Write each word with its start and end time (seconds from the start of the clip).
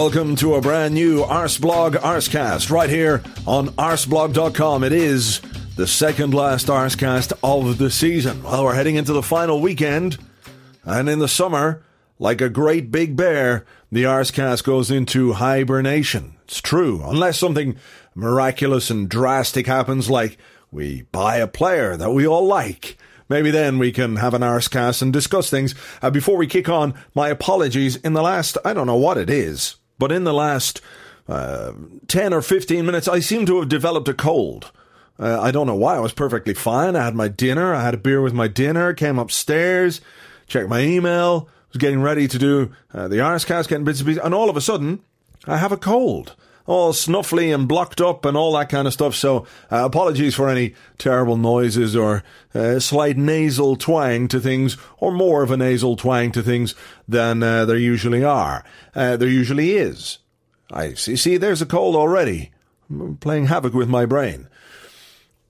Welcome 0.00 0.34
to 0.34 0.54
a 0.54 0.62
brand 0.62 0.94
new 0.94 1.22
Arseblog 1.24 1.90
Arsecast 1.90 2.70
right 2.70 2.88
here 2.88 3.22
on 3.46 3.68
arseblog.com. 3.72 4.82
It 4.82 4.94
is 4.94 5.42
the 5.76 5.86
second 5.86 6.32
last 6.32 6.68
Arsecast 6.68 7.34
of 7.42 7.76
the 7.76 7.90
season. 7.90 8.42
Well, 8.42 8.64
we're 8.64 8.74
heading 8.74 8.96
into 8.96 9.12
the 9.12 9.22
final 9.22 9.60
weekend, 9.60 10.16
and 10.84 11.06
in 11.10 11.18
the 11.18 11.28
summer, 11.28 11.82
like 12.18 12.40
a 12.40 12.48
great 12.48 12.90
big 12.90 13.14
bear, 13.14 13.66
the 13.92 14.04
Arsecast 14.04 14.64
goes 14.64 14.90
into 14.90 15.34
hibernation. 15.34 16.34
It's 16.44 16.62
true, 16.62 17.02
unless 17.04 17.38
something 17.38 17.76
miraculous 18.14 18.88
and 18.88 19.06
drastic 19.06 19.66
happens, 19.66 20.08
like 20.08 20.38
we 20.72 21.02
buy 21.12 21.36
a 21.36 21.46
player 21.46 21.98
that 21.98 22.12
we 22.12 22.26
all 22.26 22.46
like. 22.46 22.96
Maybe 23.28 23.50
then 23.50 23.78
we 23.78 23.92
can 23.92 24.16
have 24.16 24.32
an 24.32 24.40
Arsecast 24.40 25.02
and 25.02 25.12
discuss 25.12 25.50
things. 25.50 25.74
Uh, 26.00 26.08
before 26.08 26.38
we 26.38 26.46
kick 26.46 26.70
on, 26.70 26.94
my 27.14 27.28
apologies. 27.28 27.96
In 27.96 28.14
the 28.14 28.22
last, 28.22 28.56
I 28.64 28.72
don't 28.72 28.86
know 28.86 28.96
what 28.96 29.18
it 29.18 29.28
is, 29.28 29.76
but 30.00 30.10
in 30.10 30.24
the 30.24 30.34
last 30.34 30.80
uh, 31.28 31.72
10 32.08 32.32
or 32.32 32.42
15 32.42 32.84
minutes, 32.84 33.06
I 33.06 33.20
seem 33.20 33.46
to 33.46 33.60
have 33.60 33.68
developed 33.68 34.08
a 34.08 34.14
cold. 34.14 34.72
Uh, 35.18 35.40
I 35.40 35.52
don't 35.52 35.66
know 35.66 35.76
why. 35.76 35.96
I 35.96 36.00
was 36.00 36.12
perfectly 36.12 36.54
fine. 36.54 36.96
I 36.96 37.04
had 37.04 37.14
my 37.14 37.28
dinner. 37.28 37.74
I 37.74 37.82
had 37.82 37.94
a 37.94 37.98
beer 37.98 38.22
with 38.22 38.32
my 38.32 38.48
dinner, 38.48 38.94
came 38.94 39.18
upstairs, 39.18 40.00
checked 40.48 40.68
my 40.68 40.80
email, 40.80 41.48
was 41.72 41.78
getting 41.78 42.00
ready 42.00 42.26
to 42.26 42.38
do 42.38 42.72
uh, 42.92 43.06
the 43.06 43.16
Arsecast, 43.16 43.68
getting 43.68 43.84
bits 43.84 44.00
and 44.00 44.08
pieces, 44.08 44.22
and 44.24 44.34
all 44.34 44.50
of 44.50 44.56
a 44.56 44.60
sudden, 44.60 45.00
I 45.46 45.58
have 45.58 45.70
a 45.70 45.76
cold 45.76 46.34
all 46.70 46.92
snuffly 46.92 47.52
and 47.52 47.66
blocked 47.66 48.00
up 48.00 48.24
and 48.24 48.36
all 48.36 48.52
that 48.52 48.68
kind 48.68 48.86
of 48.86 48.92
stuff. 48.92 49.16
So 49.16 49.40
uh, 49.72 49.84
apologies 49.84 50.36
for 50.36 50.48
any 50.48 50.74
terrible 50.98 51.36
noises 51.36 51.96
or 51.96 52.22
uh, 52.54 52.78
slight 52.78 53.16
nasal 53.16 53.74
twang 53.74 54.28
to 54.28 54.38
things, 54.38 54.76
or 54.98 55.10
more 55.10 55.42
of 55.42 55.50
a 55.50 55.56
nasal 55.56 55.96
twang 55.96 56.30
to 56.30 56.42
things 56.42 56.76
than 57.08 57.42
uh, 57.42 57.64
there 57.64 57.76
usually 57.76 58.22
are. 58.22 58.64
Uh, 58.94 59.16
there 59.16 59.28
usually 59.28 59.72
is. 59.72 60.18
I 60.70 60.94
see. 60.94 61.16
See, 61.16 61.36
there's 61.36 61.60
a 61.60 61.66
cold 61.66 61.96
already. 61.96 62.52
I'm 62.88 63.16
playing 63.16 63.46
havoc 63.46 63.74
with 63.74 63.88
my 63.88 64.06
brain. 64.06 64.48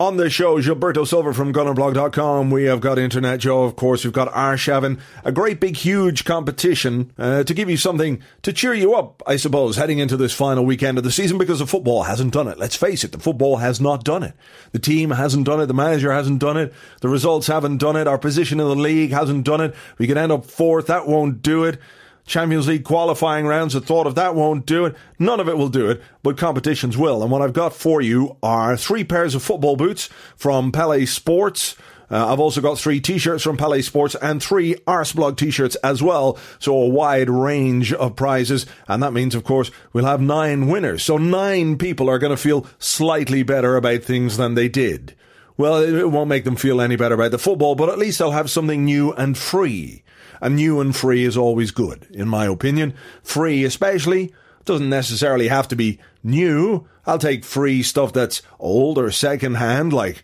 On 0.01 0.17
the 0.17 0.31
show, 0.31 0.59
Gilberto 0.59 1.07
Silver 1.07 1.35
from 1.35 1.53
Gunnerblog.com. 1.53 2.51
We 2.51 2.65
have 2.65 2.81
got 2.81 2.99
Internet 2.99 3.41
Joe, 3.41 3.65
of 3.65 3.77
course. 3.77 4.03
We've 4.03 4.15
got 4.15 4.33
Arshavin. 4.33 4.99
A 5.27 5.31
great 5.31 5.61
big 5.61 5.77
huge 5.77 6.25
competition 6.25 7.13
uh, 7.19 7.45
to 7.45 7.53
give 7.53 7.69
you 7.69 7.77
something 7.77 8.23
to 8.41 8.55
cheer 8.55 8.73
you 8.73 8.95
up, 8.95 9.23
I 9.27 9.37
suppose, 9.37 9.77
heading 9.77 9.99
into 9.99 10.17
this 10.17 10.33
final 10.33 10.65
weekend 10.65 10.97
of 10.97 11.05
the 11.05 11.13
season 11.13 11.37
because 11.37 11.59
the 11.59 11.67
football 11.67 12.05
hasn't 12.05 12.33
done 12.33 12.49
it. 12.49 12.57
Let's 12.57 12.77
face 12.77 13.05
it, 13.05 13.13
the 13.13 13.19
football 13.19 13.59
has 13.59 13.79
not 13.79 14.03
done 14.03 14.23
it. 14.23 14.33
The 14.73 14.79
team 14.79 15.11
hasn't 15.11 15.45
done 15.45 15.61
it. 15.61 15.67
The 15.67 15.75
manager 15.75 16.11
hasn't 16.11 16.39
done 16.39 16.57
it. 16.57 16.73
The 17.03 17.11
results 17.11 17.49
haven't 17.49 17.77
done 17.77 17.97
it. 17.97 18.07
Our 18.07 18.17
position 18.17 18.59
in 18.59 18.69
the 18.69 18.75
league 18.75 19.11
hasn't 19.11 19.45
done 19.45 19.61
it. 19.61 19.75
We 19.99 20.07
could 20.07 20.17
end 20.17 20.33
up 20.33 20.47
fourth. 20.47 20.87
That 20.87 21.09
won't 21.09 21.43
do 21.43 21.65
it. 21.65 21.79
Champions 22.27 22.69
League 22.69 22.85
qualifying 22.85 23.47
rounds, 23.47 23.75
the 23.75 23.81
thought 23.81 24.07
of 24.07 24.15
that 24.15 24.35
won't 24.35 24.67
do 24.67 24.85
it. 24.87 24.97
None 25.19 25.41
of 25.41 25.49
it 25.49 25.57
will 25.57 25.69
do 25.69 25.91
it, 25.91 26.03
but 26.23 26.37
competitions 26.37 26.97
will. 26.97 27.23
And 27.23 27.31
what 27.31 27.43
I've 27.43 27.53
got 27.53 27.75
for 27.75 28.01
you 28.01 28.37
are 28.43 28.77
three 28.77 29.05
pairs 29.05 29.35
of 29.35 29.43
football 29.43 29.77
boots 29.77 30.09
from 30.37 30.73
Pele 30.73 31.05
Sports. 31.07 31.77
Uh, 32.11 32.33
I've 32.33 32.41
also 32.41 32.61
got 32.61 32.79
three 32.79 33.01
t-shirts 33.01 33.45
from 33.45 33.57
Pele 33.57 33.83
Sports 33.83 34.17
and 34.17 34.43
three 34.43 34.75
Arseblog 34.87 35.37
t-shirts 35.37 35.77
as 35.77 36.03
well. 36.03 36.39
So 36.59 36.77
a 36.77 36.89
wide 36.89 37.31
range 37.31 37.93
of 37.93 38.17
prizes. 38.17 38.67
And 38.89 39.03
that 39.03 39.13
means, 39.13 39.35
of 39.35 39.45
course, 39.45 39.71
we'll 39.93 40.07
have 40.07 40.21
nine 40.21 40.67
winners. 40.67 41.05
So 41.05 41.19
nine 41.19 41.79
people 41.79 42.11
are 42.11 42.19
going 42.19 42.37
to 42.37 42.37
feel 42.37 42.67
slightly 42.79 43.43
better 43.45 43.77
about 43.77 44.03
things 44.03 44.37
than 44.37 44.55
they 44.55 44.69
did. 44.69 45.15
Well, 45.57 45.77
it 45.77 46.11
won't 46.11 46.29
make 46.29 46.45
them 46.45 46.57
feel 46.57 46.81
any 46.81 46.97
better 46.97 47.15
about 47.15 47.33
the 47.33 47.39
football, 47.39 47.75
but 47.75 47.91
at 47.91 47.99
least 47.99 48.19
they'll 48.19 48.31
have 48.31 48.51
something 48.51 48.85
new 48.85 49.13
and 49.13 49.37
free. 49.37 50.03
And 50.41 50.57
new 50.57 50.81
and 50.81 50.95
free 50.95 51.25
is 51.25 51.37
always 51.37 51.71
good, 51.71 52.07
in 52.13 52.29
my 52.29 52.47
opinion. 52.47 52.95
Free, 53.23 53.65
especially, 53.65 54.33
doesn't 54.65 54.89
necessarily 54.89 55.49
have 55.49 55.69
to 55.69 55.77
be 55.77 55.99
new. 56.23 56.87
I'll 57.07 57.19
take 57.19 57.45
free 57.45 57.83
stuff 57.83 58.13
that's 58.13 58.43
old 58.59 58.99
or 58.99 59.11
second 59.11 59.55
hand, 59.55 59.93
like, 59.93 60.23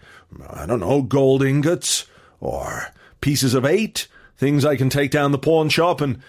I 0.48 0.66
don't 0.66 0.80
know, 0.80 1.02
gold 1.02 1.42
ingots 1.42 2.06
or 2.40 2.88
pieces 3.20 3.54
of 3.54 3.64
eight, 3.64 4.08
things 4.36 4.64
I 4.64 4.76
can 4.76 4.90
take 4.90 5.10
down 5.10 5.32
the 5.32 5.38
pawn 5.38 5.68
shop 5.68 6.00
and 6.00 6.20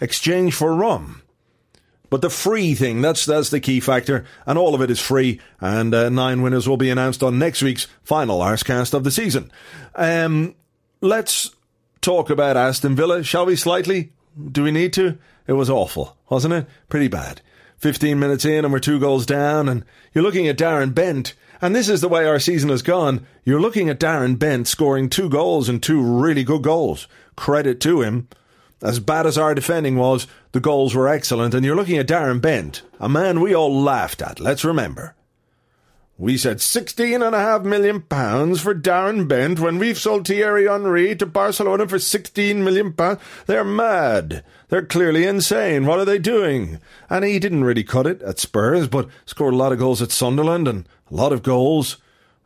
exchange 0.00 0.54
for 0.54 0.74
rum. 0.74 1.22
But 2.10 2.20
the 2.20 2.30
free 2.30 2.74
thing, 2.74 3.00
that's 3.00 3.26
that's 3.26 3.50
the 3.50 3.58
key 3.58 3.80
factor, 3.80 4.24
and 4.46 4.56
all 4.56 4.74
of 4.74 4.80
it 4.80 4.90
is 4.90 5.00
free. 5.00 5.40
And 5.60 5.92
uh, 5.92 6.10
nine 6.10 6.42
winners 6.42 6.68
will 6.68 6.76
be 6.76 6.90
announced 6.90 7.24
on 7.24 7.38
next 7.38 7.60
week's 7.60 7.88
final 8.04 8.38
Arsecast 8.38 8.94
of 8.94 9.02
the 9.02 9.10
season. 9.10 9.50
Um, 9.96 10.54
let's 11.00 11.50
talk 12.04 12.28
about 12.28 12.56
Aston 12.56 12.94
Villa, 12.94 13.22
shall 13.22 13.46
we, 13.46 13.56
slightly? 13.56 14.12
Do 14.50 14.62
we 14.62 14.70
need 14.70 14.92
to? 14.92 15.18
It 15.46 15.54
was 15.54 15.70
awful, 15.70 16.16
wasn't 16.28 16.54
it? 16.54 16.66
Pretty 16.90 17.08
bad. 17.08 17.40
15 17.78 18.18
minutes 18.18 18.44
in 18.44 18.64
and 18.64 18.72
we're 18.72 18.78
two 18.78 19.00
goals 19.00 19.24
down, 19.24 19.68
and 19.68 19.84
you're 20.12 20.24
looking 20.24 20.46
at 20.46 20.58
Darren 20.58 20.94
Bent, 20.94 21.32
and 21.62 21.74
this 21.74 21.88
is 21.88 22.02
the 22.02 22.08
way 22.08 22.26
our 22.26 22.38
season 22.38 22.68
has 22.68 22.82
gone. 22.82 23.26
You're 23.44 23.60
looking 23.60 23.88
at 23.88 23.98
Darren 23.98 24.38
Bent 24.38 24.68
scoring 24.68 25.08
two 25.08 25.30
goals 25.30 25.68
and 25.68 25.82
two 25.82 26.02
really 26.02 26.44
good 26.44 26.62
goals. 26.62 27.08
Credit 27.36 27.80
to 27.80 28.02
him. 28.02 28.28
As 28.82 29.00
bad 29.00 29.26
as 29.26 29.38
our 29.38 29.54
defending 29.54 29.96
was, 29.96 30.26
the 30.52 30.60
goals 30.60 30.94
were 30.94 31.08
excellent, 31.08 31.54
and 31.54 31.64
you're 31.64 31.76
looking 31.76 31.96
at 31.96 32.06
Darren 32.06 32.40
Bent, 32.40 32.82
a 33.00 33.08
man 33.08 33.40
we 33.40 33.54
all 33.54 33.82
laughed 33.82 34.20
at, 34.20 34.40
let's 34.40 34.64
remember. 34.64 35.14
We 36.16 36.38
said 36.38 36.60
sixteen 36.60 37.22
and 37.22 37.34
a 37.34 37.40
half 37.40 37.62
million 37.62 38.00
pounds 38.00 38.60
for 38.60 38.72
Darren 38.72 39.26
Bent 39.26 39.58
when 39.58 39.78
we've 39.78 39.98
sold 39.98 40.28
Thierry 40.28 40.68
Henry 40.68 41.16
to 41.16 41.26
Barcelona 41.26 41.88
for 41.88 41.98
sixteen 41.98 42.62
million 42.62 42.92
pounds. 42.92 43.20
They're 43.46 43.64
mad. 43.64 44.44
They're 44.68 44.86
clearly 44.86 45.24
insane. 45.24 45.86
What 45.86 45.98
are 45.98 46.04
they 46.04 46.20
doing? 46.20 46.78
And 47.10 47.24
he 47.24 47.40
didn't 47.40 47.64
really 47.64 47.82
cut 47.82 48.06
it 48.06 48.22
at 48.22 48.38
Spurs, 48.38 48.86
but 48.86 49.08
scored 49.26 49.54
a 49.54 49.56
lot 49.56 49.72
of 49.72 49.80
goals 49.80 50.00
at 50.00 50.12
Sunderland 50.12 50.68
and 50.68 50.88
a 51.10 51.14
lot 51.14 51.32
of 51.32 51.42
goals 51.42 51.96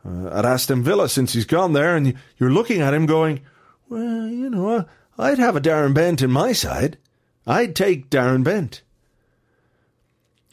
uh, 0.03 0.29
at 0.29 0.47
Aston 0.47 0.83
Villa 0.83 1.07
since 1.07 1.35
he's 1.35 1.45
gone 1.45 1.75
there. 1.75 1.95
And 1.95 2.15
you're 2.39 2.51
looking 2.51 2.81
at 2.81 2.95
him 2.95 3.05
going, 3.05 3.43
well, 3.91 4.29
you 4.29 4.49
know, 4.49 4.87
I'd 5.19 5.39
have 5.39 5.57
a 5.57 5.61
Darren 5.61 5.93
Bent 5.93 6.23
in 6.23 6.31
my 6.31 6.53
side. 6.53 6.97
I'd 7.47 7.77
take 7.77 8.09
Darren 8.09 8.45
Bent. 8.45 8.81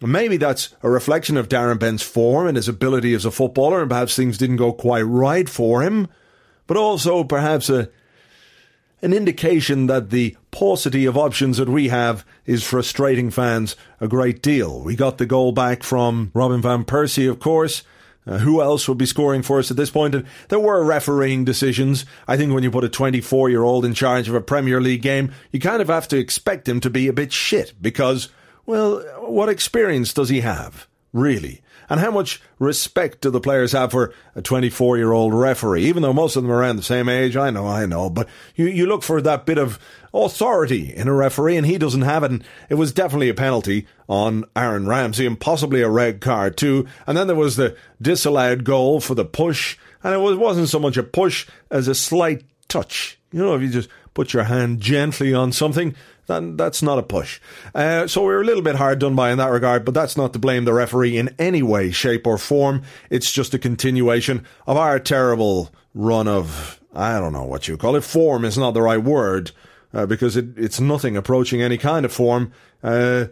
Maybe 0.02 0.38
that's 0.38 0.76
a 0.84 0.90
reflection 0.90 1.38
of 1.38 1.48
Darren 1.48 1.80
Bent's 1.80 2.04
form 2.04 2.48
and 2.48 2.58
his 2.58 2.68
ability 2.68 3.14
as 3.14 3.26
a 3.26 3.32
footballer, 3.32 3.82
and 3.82 3.90
perhaps 3.90 4.16
things 4.16 4.38
didn't 4.38 4.58
go 4.58 4.74
quite 4.74 5.04
right 5.04 5.48
for 5.48 5.82
him, 5.84 6.08
but 6.68 6.78
also 6.78 7.24
perhaps 7.24 7.70
a 7.70 7.90
an 9.02 9.14
indication 9.14 9.86
that 9.88 10.10
the 10.10 10.36
paucity 10.52 11.06
of 11.06 11.18
options 11.18 11.58
that 11.58 11.70
we 11.70 11.90
have 11.90 12.26
is 12.46 12.64
frustrating 12.64 13.30
fans 13.30 13.76
a 14.00 14.08
great 14.08 14.42
deal. 14.42 14.82
We 14.82 14.96
got 14.96 15.18
the 15.18 15.26
goal 15.26 15.52
back 15.52 15.84
from 15.84 16.32
Robin 16.34 16.62
van 16.62 16.86
Persie, 16.86 17.30
of 17.30 17.40
course. 17.40 17.84
Uh, 18.28 18.40
who 18.40 18.60
else 18.62 18.88
would 18.88 18.98
be 18.98 19.06
scoring 19.06 19.44
for 19.44 19.60
us 19.60 19.70
at 19.70 19.78
this 19.78 19.92
point? 19.92 20.16
And 20.16 20.26
there 20.50 20.60
were 20.60 20.84
refereeing 20.84 21.46
decisions. 21.46 22.06
I 22.28 22.38
think 22.38 22.52
when 22.52 22.64
you 22.64 22.72
put 22.72 22.84
a 22.84 22.90
24 22.90 23.50
year 23.50 23.62
old 23.62 23.86
in 23.86 23.94
charge 23.94 24.28
of 24.28 24.34
a 24.34 24.42
Premier 24.42 24.82
League 24.82 25.04
game, 25.04 25.32
you 25.52 25.60
kind 25.60 25.82
of 25.82 25.90
have 25.90 26.08
to 26.08 26.18
expect 26.18 26.68
him 26.68 26.80
to 26.80 26.90
be 26.90 27.08
a 27.08 27.14
bit 27.14 27.32
shit 27.32 27.74
because 27.80 28.30
well, 28.66 29.00
what 29.30 29.50
experience 29.50 30.14
does 30.14 30.30
he 30.30 30.42
have, 30.42 30.88
really? 31.14 31.62
And 31.90 32.00
how 32.00 32.12
much 32.12 32.42
respect 32.58 33.22
do 33.22 33.30
the 33.30 33.40
players 33.40 33.74
have 33.74 33.92
for 33.92 34.14
a 34.34 34.42
24 34.42 34.98
year 34.98 35.12
old 35.12 35.34
referee? 35.34 35.86
Even 35.86 36.02
though 36.02 36.14
most 36.14 36.36
of 36.36 36.44
them 36.44 36.52
are 36.52 36.58
around 36.58 36.78
the 36.78 36.84
same 36.84 37.08
age, 37.08 37.38
I 37.38 37.52
know, 37.52 37.68
I 37.68 37.86
know, 37.86 38.10
but 38.10 38.28
you, 38.56 38.66
you 38.66 38.88
look 38.88 39.04
for 39.04 39.22
that 39.22 39.46
bit 39.46 39.58
of 39.58 39.80
authority 40.14 40.94
in 40.94 41.08
a 41.08 41.14
referee, 41.14 41.58
and 41.58 41.66
he 41.66 41.78
doesn't 41.78 42.02
have 42.02 42.24
it. 42.24 42.32
And 42.32 42.44
it 42.70 42.76
was 42.76 42.92
definitely 42.92 43.30
a 43.30 43.36
penalty 43.36 43.88
on 44.08 44.46
Aaron 44.56 44.88
Ramsey, 44.88 45.26
and 45.26 45.40
possibly 45.40 45.82
a 45.82 45.90
red 45.90 46.22
card 46.22 46.58
too. 46.58 46.88
And 47.06 47.18
then 47.18 47.28
there 47.28 47.36
was 47.36 47.56
the 47.56 47.76
disallowed 48.02 48.64
goal 48.64 49.00
for 49.00 49.14
the 49.16 49.26
push, 49.26 49.78
and 50.04 50.14
it 50.14 50.20
was, 50.20 50.38
wasn't 50.38 50.70
so 50.70 50.80
much 50.80 50.98
a 50.98 51.04
push 51.04 51.48
as 51.70 51.88
a 51.88 51.96
slight 51.96 52.44
touch. 52.68 53.20
You 53.32 53.40
know, 53.40 53.56
if 53.56 53.62
you 53.62 53.70
just 53.70 53.90
put 54.14 54.34
your 54.34 54.44
hand 54.44 54.80
gently 54.80 55.34
on 55.34 55.52
something, 55.52 55.94
then 56.28 56.58
that's 56.58 56.82
not 56.82 57.00
a 57.00 57.04
push. 57.04 57.40
Uh, 57.74 58.08
so 58.08 58.26
we 58.26 58.34
are 58.34 58.42
a 58.42 58.46
little 58.46 58.64
bit 58.64 58.76
hard 58.76 59.00
done 59.00 59.16
by 59.16 59.32
in 59.32 59.38
that 59.38 59.52
regard, 59.52 59.86
but 59.86 59.94
that's 59.94 60.18
not 60.18 60.34
to 60.34 60.40
blame 60.40 60.66
the 60.66 60.74
referee 60.74 61.18
in 61.18 61.34
any 61.38 61.62
way, 61.62 61.92
shape, 61.92 62.26
or 62.26 62.38
form. 62.38 62.82
It's 63.10 63.32
just 63.32 63.54
a 63.54 63.60
continuation 63.60 64.46
of 64.66 64.78
our 64.78 65.00
terrible 65.00 65.72
run 65.94 66.28
of, 66.28 66.82
I 66.94 67.20
don't 67.20 67.34
know 67.34 67.44
what 67.44 67.68
you 67.68 67.78
call 67.78 67.96
it. 67.96 68.04
Form 68.04 68.46
is 68.46 68.58
not 68.58 68.74
the 68.74 68.82
right 68.82 69.02
word 69.02 69.52
uh, 69.94 70.06
because 70.06 70.36
it, 70.36 70.58
it's 70.58 70.80
nothing 70.80 71.16
approaching 71.16 71.62
any 71.62 71.78
kind 71.78 72.06
of 72.06 72.12
form. 72.12 72.52
Uh, 72.84 73.26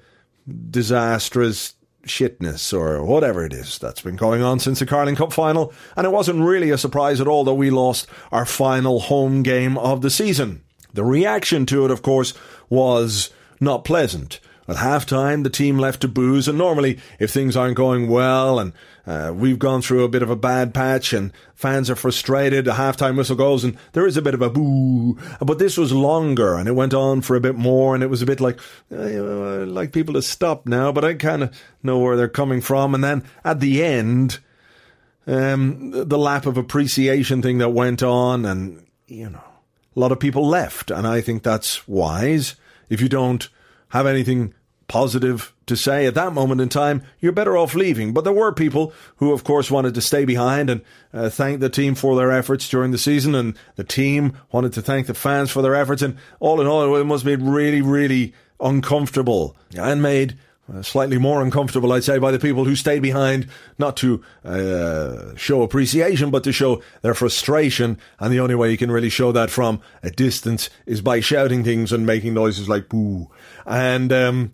disastrous 0.70 1.74
shitness 2.06 2.78
or 2.78 3.04
whatever 3.04 3.46
it 3.46 3.54
is 3.54 3.78
that's 3.78 4.02
been 4.02 4.18
going 4.18 4.42
on 4.42 4.60
since 4.60 4.80
the 4.80 4.86
Carling 4.86 5.16
Cup 5.16 5.32
final. 5.32 5.74
And 5.96 6.06
it 6.06 6.12
wasn't 6.12 6.42
really 6.42 6.70
a 6.70 6.78
surprise 6.78 7.22
at 7.22 7.28
all 7.28 7.44
that 7.46 7.54
we 7.54 7.70
lost 7.70 8.08
our 8.32 8.46
final 8.46 9.00
home 9.00 9.42
game 9.42 9.78
of 9.78 10.02
the 10.02 10.10
season. 10.10 10.64
The 10.94 11.04
reaction 11.04 11.66
to 11.68 11.86
it, 11.86 11.92
of 11.92 12.02
course, 12.02 12.34
was 12.70 13.30
not 13.60 13.86
pleasant. 13.86 14.40
At 14.66 14.78
halftime, 14.78 15.44
the 15.44 15.50
team 15.50 15.78
left 15.78 16.02
to 16.02 16.08
boos, 16.08 16.48
and 16.48 16.58
normally, 16.58 16.98
if 17.20 17.32
things 17.32 17.58
aren't 17.58 17.76
going 17.76 18.08
well 18.08 18.60
and 18.60 18.72
uh, 19.06 19.34
we've 19.36 19.60
gone 19.60 19.82
through 19.82 20.06
a 20.06 20.10
bit 20.10 20.24
of 20.24 20.30
a 20.30 20.38
bad 20.38 20.74
patch 20.74 21.12
and 21.12 21.34
fans 21.54 21.90
are 21.90 21.98
frustrated, 21.98 22.66
a 22.66 22.72
halftime 22.72 23.18
whistle 23.18 23.36
goes 23.36 23.66
and 23.66 23.78
there 23.92 24.08
is 24.08 24.16
a 24.16 24.22
bit 24.22 24.34
of 24.34 24.42
a 24.42 24.50
boo. 24.50 25.18
But 25.42 25.60
this 25.60 25.78
was 25.78 25.92
longer 25.92 26.56
and 26.56 26.70
it 26.70 26.76
went 26.76 26.94
on 26.94 27.20
for 27.20 27.36
a 27.36 27.42
bit 27.42 27.56
more, 27.56 27.94
and 27.94 28.02
it 28.02 28.10
was 28.10 28.22
a 28.22 28.26
bit 28.26 28.40
like, 28.40 28.58
uh, 28.90 29.66
like 29.66 29.92
people 29.92 30.14
to 30.14 30.22
stop 30.22 30.66
now, 30.66 30.94
but 30.94 31.04
I 31.04 31.16
kind 31.16 31.44
of 31.44 31.62
know 31.84 32.00
where 32.00 32.16
they're 32.16 32.30
coming 32.30 32.62
from. 32.62 32.96
And 32.96 33.04
then 33.04 33.26
at 33.44 33.60
the 33.60 33.84
end, 33.84 34.40
um, 35.28 35.92
the 35.92 36.18
lap 36.18 36.46
of 36.46 36.56
appreciation 36.56 37.42
thing 37.42 37.58
that 37.58 37.72
went 37.72 38.02
on, 38.02 38.46
and, 38.46 38.86
you 39.08 39.30
know, 39.30 39.44
a 39.96 40.00
lot 40.00 40.12
of 40.12 40.20
people 40.20 40.48
left, 40.48 40.92
and 40.92 41.06
I 41.06 41.22
think 41.22 41.44
that's 41.44 41.88
wise. 41.88 42.56
If 42.90 43.02
you 43.02 43.10
don't 43.10 43.48
have 43.90 44.08
anything 44.08 44.54
positive 44.88 45.54
to 45.66 45.76
say 45.76 46.06
at 46.06 46.16
that 46.16 46.34
moment 46.34 46.62
in 46.62 46.70
time, 46.70 47.04
you're 47.20 47.32
better 47.32 47.58
off 47.58 47.74
leaving. 47.74 48.14
But 48.14 48.24
there 48.24 48.34
were 48.34 48.52
people 48.52 48.94
who, 49.18 49.32
of 49.32 49.44
course, 49.44 49.72
wanted 49.72 49.94
to 49.96 50.02
stay 50.02 50.26
behind 50.26 50.70
and 50.70 50.82
uh, 51.14 51.30
thank 51.30 51.60
the 51.60 51.70
team 51.70 51.96
for 51.96 52.16
their 52.16 52.32
efforts 52.32 52.68
during 52.70 52.92
the 52.92 52.98
season, 52.98 53.34
and 53.34 53.58
the 53.76 53.84
team 53.84 54.38
wanted 54.52 54.74
to 54.74 54.82
thank 54.82 55.08
the 55.08 55.14
fans 55.14 55.52
for 55.52 55.62
their 55.62 55.76
efforts. 55.76 56.02
And 56.02 56.18
all 56.40 56.60
in 56.60 56.68
all, 56.68 56.96
it 56.96 57.06
must 57.06 57.24
have 57.24 57.40
been 57.40 57.50
really, 57.50 57.82
really 57.82 58.34
uncomfortable 58.60 59.56
and 59.76 60.02
made 60.02 60.38
uh, 60.72 60.82
slightly 60.82 61.18
more 61.18 61.42
uncomfortable, 61.42 61.92
I'd 61.92 62.04
say, 62.04 62.20
by 62.20 62.32
the 62.32 62.40
people 62.40 62.64
who 62.64 62.76
stayed 62.76 63.02
behind, 63.02 63.48
not 63.78 63.98
to 63.98 64.24
uh, 64.46 65.36
show 65.36 65.62
appreciation, 65.62 66.32
but 66.32 66.44
to 66.46 66.54
show 66.54 66.82
their 67.02 67.14
frustration. 67.14 67.98
And 68.20 68.32
the 68.32 68.40
only 68.40 68.56
way 68.56 68.72
you 68.72 68.78
can 68.78 68.92
really 68.92 69.10
show 69.10 69.34
that 69.34 69.50
from 69.50 69.82
a 70.04 70.10
distance 70.10 70.70
is 70.86 71.02
by 71.02 71.20
shouting 71.20 71.64
things 71.64 71.92
and 71.92 72.06
making 72.06 72.34
noises 72.34 72.70
like 72.70 72.88
boo. 72.88 73.30
And, 73.66 74.14
um, 74.14 74.54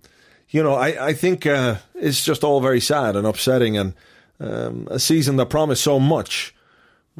you 0.50 0.63
know, 0.63 0.73
I, 0.73 1.09
I 1.09 1.13
think 1.13 1.45
uh, 1.45 1.75
it's 1.94 2.25
just 2.25 2.44
all 2.44 2.59
very 2.59 2.81
sad 2.81 3.15
and 3.15 3.27
upsetting. 3.27 3.77
And 3.77 3.94
um, 4.39 4.88
a 4.89 5.00
season 5.00 5.35
that 5.35 5.51
promised 5.51 5.83
so 5.83 6.00
much 6.00 6.56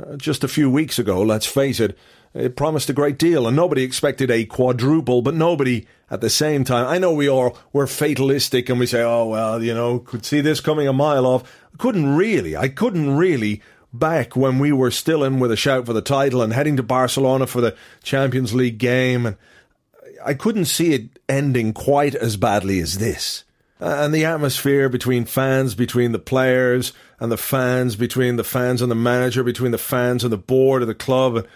uh, 0.01 0.15
just 0.18 0.44
a 0.44 0.47
few 0.47 0.68
weeks 0.68 0.97
ago, 0.97 1.21
let's 1.21 1.45
face 1.45 1.80
it, 1.80 1.95
it 2.33 2.55
promised 2.55 2.89
a 2.89 2.93
great 2.93 3.17
deal, 3.17 3.47
and 3.47 3.55
nobody 3.55 3.83
expected 3.83 4.29
a 4.29 4.45
quadruple, 4.45 5.21
but 5.21 5.33
nobody 5.33 5.87
at 6.11 6.21
the 6.21 6.29
same 6.29 6.63
time. 6.63 6.87
I 6.87 6.97
know 6.97 7.13
we 7.13 7.29
all 7.29 7.57
were 7.73 7.87
fatalistic 7.87 8.69
and 8.69 8.79
we 8.79 8.85
say, 8.85 9.01
oh, 9.01 9.27
well, 9.27 9.63
you 9.63 9.73
know, 9.73 9.99
could 9.99 10.25
see 10.25 10.41
this 10.41 10.59
coming 10.59 10.87
a 10.87 10.93
mile 10.93 11.25
off. 11.25 11.51
Couldn't 11.77 12.15
really. 12.15 12.55
I 12.55 12.67
couldn't 12.67 13.15
really 13.15 13.61
back 13.93 14.35
when 14.35 14.59
we 14.59 14.71
were 14.71 14.91
still 14.91 15.23
in 15.23 15.39
with 15.39 15.51
a 15.51 15.55
shout 15.55 15.85
for 15.85 15.93
the 15.93 16.01
title 16.01 16.41
and 16.41 16.53
heading 16.53 16.77
to 16.77 16.83
Barcelona 16.83 17.47
for 17.47 17.61
the 17.61 17.75
Champions 18.03 18.53
League 18.53 18.77
game. 18.77 19.25
And 19.25 19.37
I 20.23 20.33
couldn't 20.33 20.65
see 20.65 20.93
it 20.93 21.19
ending 21.27 21.73
quite 21.73 22.15
as 22.15 22.37
badly 22.37 22.79
as 22.79 22.97
this. 22.97 23.43
And 23.79 24.13
the 24.13 24.25
atmosphere 24.25 24.89
between 24.89 25.23
fans, 25.23 25.73
between 25.73 26.11
the 26.11 26.19
players 26.19 26.91
and 27.19 27.31
the 27.31 27.37
fans, 27.37 27.95
between 27.95 28.35
the 28.35 28.43
fans 28.43 28.81
and 28.81 28.91
the 28.91 28.95
manager, 28.95 29.43
between 29.43 29.71
the 29.71 29.77
fans 29.77 30.23
and 30.23 30.33
the 30.33 30.37
board 30.37 30.81
of 30.81 30.87
the 30.89 30.95
club 30.95 31.47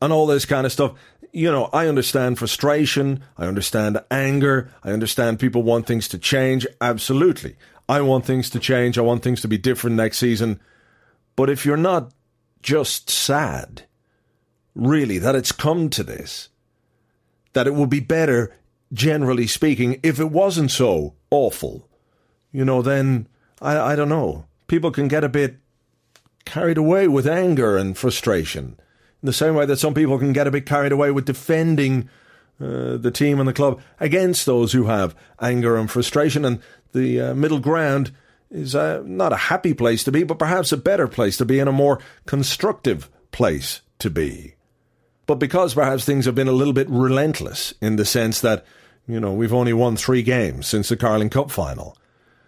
and 0.00 0.12
all 0.12 0.26
this 0.26 0.44
kind 0.44 0.66
of 0.66 0.72
stuff. 0.72 0.94
You 1.32 1.50
know, 1.50 1.68
I 1.72 1.88
understand 1.88 2.38
frustration. 2.38 3.22
I 3.36 3.46
understand 3.46 4.00
anger. 4.10 4.70
I 4.82 4.92
understand 4.92 5.38
people 5.38 5.62
want 5.62 5.86
things 5.86 6.08
to 6.08 6.18
change. 6.18 6.66
Absolutely. 6.80 7.56
I 7.88 8.00
want 8.00 8.24
things 8.24 8.50
to 8.50 8.58
change. 8.58 8.98
I 8.98 9.02
want 9.02 9.22
things 9.22 9.40
to 9.42 9.48
be 9.48 9.58
different 9.58 9.96
next 9.96 10.18
season. 10.18 10.60
But 11.36 11.50
if 11.50 11.64
you're 11.64 11.76
not 11.76 12.12
just 12.62 13.10
sad, 13.10 13.84
really, 14.74 15.18
that 15.18 15.34
it's 15.34 15.52
come 15.52 15.90
to 15.90 16.02
this, 16.02 16.48
that 17.52 17.66
it 17.66 17.74
would 17.74 17.90
be 17.90 18.00
better, 18.00 18.54
generally 18.92 19.46
speaking, 19.46 20.00
if 20.02 20.18
it 20.18 20.30
wasn't 20.30 20.70
so 20.70 21.14
awful, 21.30 21.88
you 22.52 22.64
know, 22.64 22.82
then 22.82 23.28
I, 23.60 23.78
I 23.78 23.96
don't 23.96 24.08
know. 24.08 24.46
People 24.66 24.90
can 24.90 25.08
get 25.08 25.24
a 25.24 25.28
bit 25.28 25.56
carried 26.44 26.78
away 26.78 27.08
with 27.08 27.26
anger 27.26 27.76
and 27.76 27.96
frustration 27.96 28.78
in 29.22 29.26
the 29.26 29.32
same 29.32 29.54
way 29.54 29.66
that 29.66 29.78
some 29.78 29.94
people 29.94 30.18
can 30.18 30.32
get 30.32 30.46
a 30.46 30.50
bit 30.50 30.66
carried 30.66 30.92
away 30.92 31.10
with 31.10 31.24
defending 31.24 32.08
uh, 32.60 32.96
the 32.96 33.10
team 33.10 33.38
and 33.38 33.48
the 33.48 33.52
club 33.52 33.80
against 34.00 34.46
those 34.46 34.72
who 34.72 34.84
have 34.84 35.14
anger 35.40 35.76
and 35.76 35.90
frustration. 35.90 36.44
And 36.44 36.60
the 36.92 37.20
uh, 37.20 37.34
middle 37.34 37.60
ground 37.60 38.12
is 38.50 38.74
uh, 38.74 39.02
not 39.04 39.32
a 39.32 39.36
happy 39.36 39.74
place 39.74 40.04
to 40.04 40.12
be, 40.12 40.22
but 40.22 40.38
perhaps 40.38 40.72
a 40.72 40.76
better 40.76 41.08
place 41.08 41.36
to 41.36 41.44
be 41.44 41.58
and 41.58 41.68
a 41.68 41.72
more 41.72 42.00
constructive 42.26 43.10
place 43.30 43.80
to 43.98 44.10
be. 44.10 44.54
But 45.26 45.36
because 45.36 45.74
perhaps 45.74 46.04
things 46.04 46.24
have 46.24 46.34
been 46.34 46.48
a 46.48 46.52
little 46.52 46.72
bit 46.72 46.88
relentless 46.88 47.74
in 47.82 47.96
the 47.96 48.04
sense 48.04 48.40
that, 48.40 48.64
you 49.06 49.20
know, 49.20 49.32
we've 49.32 49.52
only 49.52 49.74
won 49.74 49.96
three 49.96 50.22
games 50.22 50.66
since 50.66 50.88
the 50.88 50.96
Carling 50.96 51.30
Cup 51.30 51.50
final. 51.50 51.96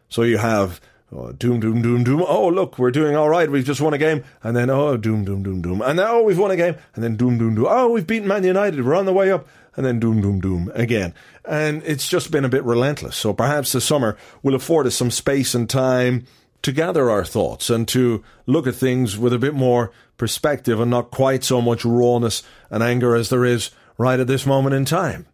So 0.09 0.23
you 0.23 0.39
have 0.39 0.81
Oh, 1.13 1.33
doom, 1.33 1.59
doom, 1.59 1.83
doom, 1.83 2.05
doom. 2.05 2.25
Oh, 2.27 2.47
look, 2.47 2.79
we're 2.79 2.93
doing 2.93 3.17
all 3.17 3.29
right. 3.29 3.51
We've 3.51 3.65
just 3.65 3.81
won 3.81 3.95
a 3.95 3.99
game. 3.99 4.23
And 4.45 4.57
then, 4.57 4.71
oh, 4.71 4.97
doom, 4.97 5.25
doom, 5.25 5.43
doom, 5.43 5.61
doom. 5.61 5.83
And 5.83 5.97
now, 5.97 6.19
oh, 6.19 6.23
we've 6.23 6.39
won 6.39 6.53
a 6.53 6.57
game. 6.57 6.77
And 6.95 7.03
then, 7.03 7.17
doom, 7.17 7.37
doom, 7.37 7.57
doom. 7.57 7.67
Oh, 7.69 7.89
we've 7.89 8.07
beaten 8.07 8.29
Man 8.29 8.45
United. 8.45 8.85
We're 8.85 8.95
on 8.95 9.07
the 9.07 9.13
way 9.13 9.33
up. 9.33 9.49
And 9.75 9.85
then, 9.85 9.99
doom, 9.99 10.21
doom, 10.21 10.41
doom 10.41 10.71
again. 10.75 11.13
And 11.45 11.83
it's 11.85 12.07
just 12.07 12.31
been 12.31 12.45
a 12.45 12.49
bit 12.49 12.63
relentless. 12.63 13.17
So 13.17 13.33
perhaps 13.33 13.73
the 13.73 13.81
summer 13.81 14.17
will 14.45 14.55
afford 14.55 14.87
us 14.87 14.95
some 14.95 15.11
space 15.11 15.53
and 15.53 15.69
time 15.69 16.27
to 16.63 16.71
gather 16.71 17.11
our 17.11 17.25
thoughts 17.25 17.71
and 17.71 17.89
to 17.89 18.23
look 18.47 18.67
at 18.67 18.75
things 18.75 19.19
with 19.19 19.33
a 19.33 19.39
bit 19.39 19.55
more 19.55 19.91
perspective 20.17 20.79
and 20.79 20.91
not 20.91 21.11
quite 21.11 21.43
so 21.43 21.61
much 21.61 21.85
rawness 21.85 22.43
and 22.69 22.83
anger 22.83 23.17
as 23.17 23.31
there 23.31 23.45
is 23.45 23.71
right 23.99 24.21
at 24.21 24.27
this 24.27 24.47
moment 24.47 24.75
in 24.75 24.85
time. 24.85 25.27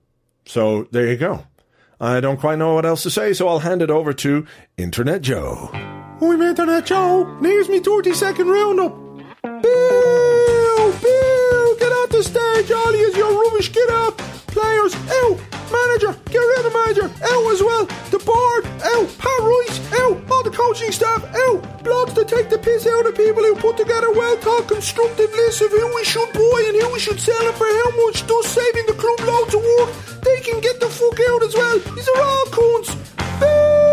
So 0.47 0.87
there 0.91 1.09
you 1.09 1.17
go. 1.17 1.45
I 2.01 2.21
don't 2.21 2.39
quite 2.39 2.59
know 2.59 2.75
what 2.75 2.85
else 2.85 3.03
to 3.05 3.11
say, 3.11 3.33
so 3.33 3.49
I'll 3.49 3.61
hand 3.61 3.81
it 3.81 3.91
over 3.91 4.13
to 4.13 4.47
Internet 4.77 5.23
Joe. 5.23 5.71
I'm 5.73 6.43
Internet 6.43 6.87
Joe, 6.87 7.39
here's 7.41 7.69
me 7.69 7.81
30 7.81 8.13
second 8.13 8.49
roundup. 8.49 8.95
Bill! 9.43 10.93
Bill! 11.01 11.77
Get 11.79 11.93
out 11.93 12.11
the 12.11 12.23
stage, 12.23 12.71
Ollie, 12.71 12.99
is 12.99 13.17
your 13.17 13.43
rubbish, 13.43 13.73
get 13.73 13.89
out! 13.91 14.19
Players, 14.19 14.95
out! 14.95 15.41
Manager, 16.87 17.11
out 17.25 17.53
as 17.53 17.63
well! 17.63 17.87
The 18.11 18.19
board, 18.19 18.65
out! 18.85 19.09
Pat 19.19 19.41
Rice, 19.41 19.93
out! 19.95 20.31
All 20.31 20.43
the 20.45 20.51
coaching 20.51 20.93
staff, 20.93 21.25
out! 21.25 21.63
Blogs 21.83 22.15
to 22.15 22.25
take 22.25 22.49
the 22.49 22.59
piss 22.59 22.87
out 22.87 23.07
of 23.07 23.17
people 23.17 23.43
who 23.43 23.57
put 23.57 23.77
together 23.77 24.13
well 24.13 24.37
thought 24.37 24.69
constructive 24.69 25.31
lists 25.33 25.61
of 25.61 25.71
who 25.71 25.95
we 25.95 26.05
should 26.05 26.33
buy 26.33 26.65
and 26.69 26.81
who 26.81 26.93
we 26.93 26.99
should 26.99 27.21
sell 27.21 27.47
and 27.47 27.55
for 27.57 27.67
how 27.67 27.91
much, 28.07 28.27
thus 28.27 28.47
saving 28.47 28.87
the 28.87 28.95
club 28.95 29.21
loads 29.27 29.55
of 29.55 29.63
work. 29.63 29.91
They 30.23 30.41
can 30.41 30.61
get 30.61 30.81
the 30.81 30.89
fuck 30.89 31.19
out 31.31 31.43
as 31.43 31.55
well. 31.55 31.79
These 31.79 32.09
are 32.09 32.23
all 32.23 32.47
cunts. 32.47 32.97
Boo! 33.41 33.87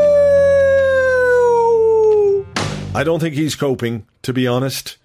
I 2.95 3.03
don't 3.03 3.19
think 3.19 3.35
he's 3.35 3.55
coping, 3.55 4.05
to 4.21 4.33
be 4.33 4.47
honest. 4.47 4.97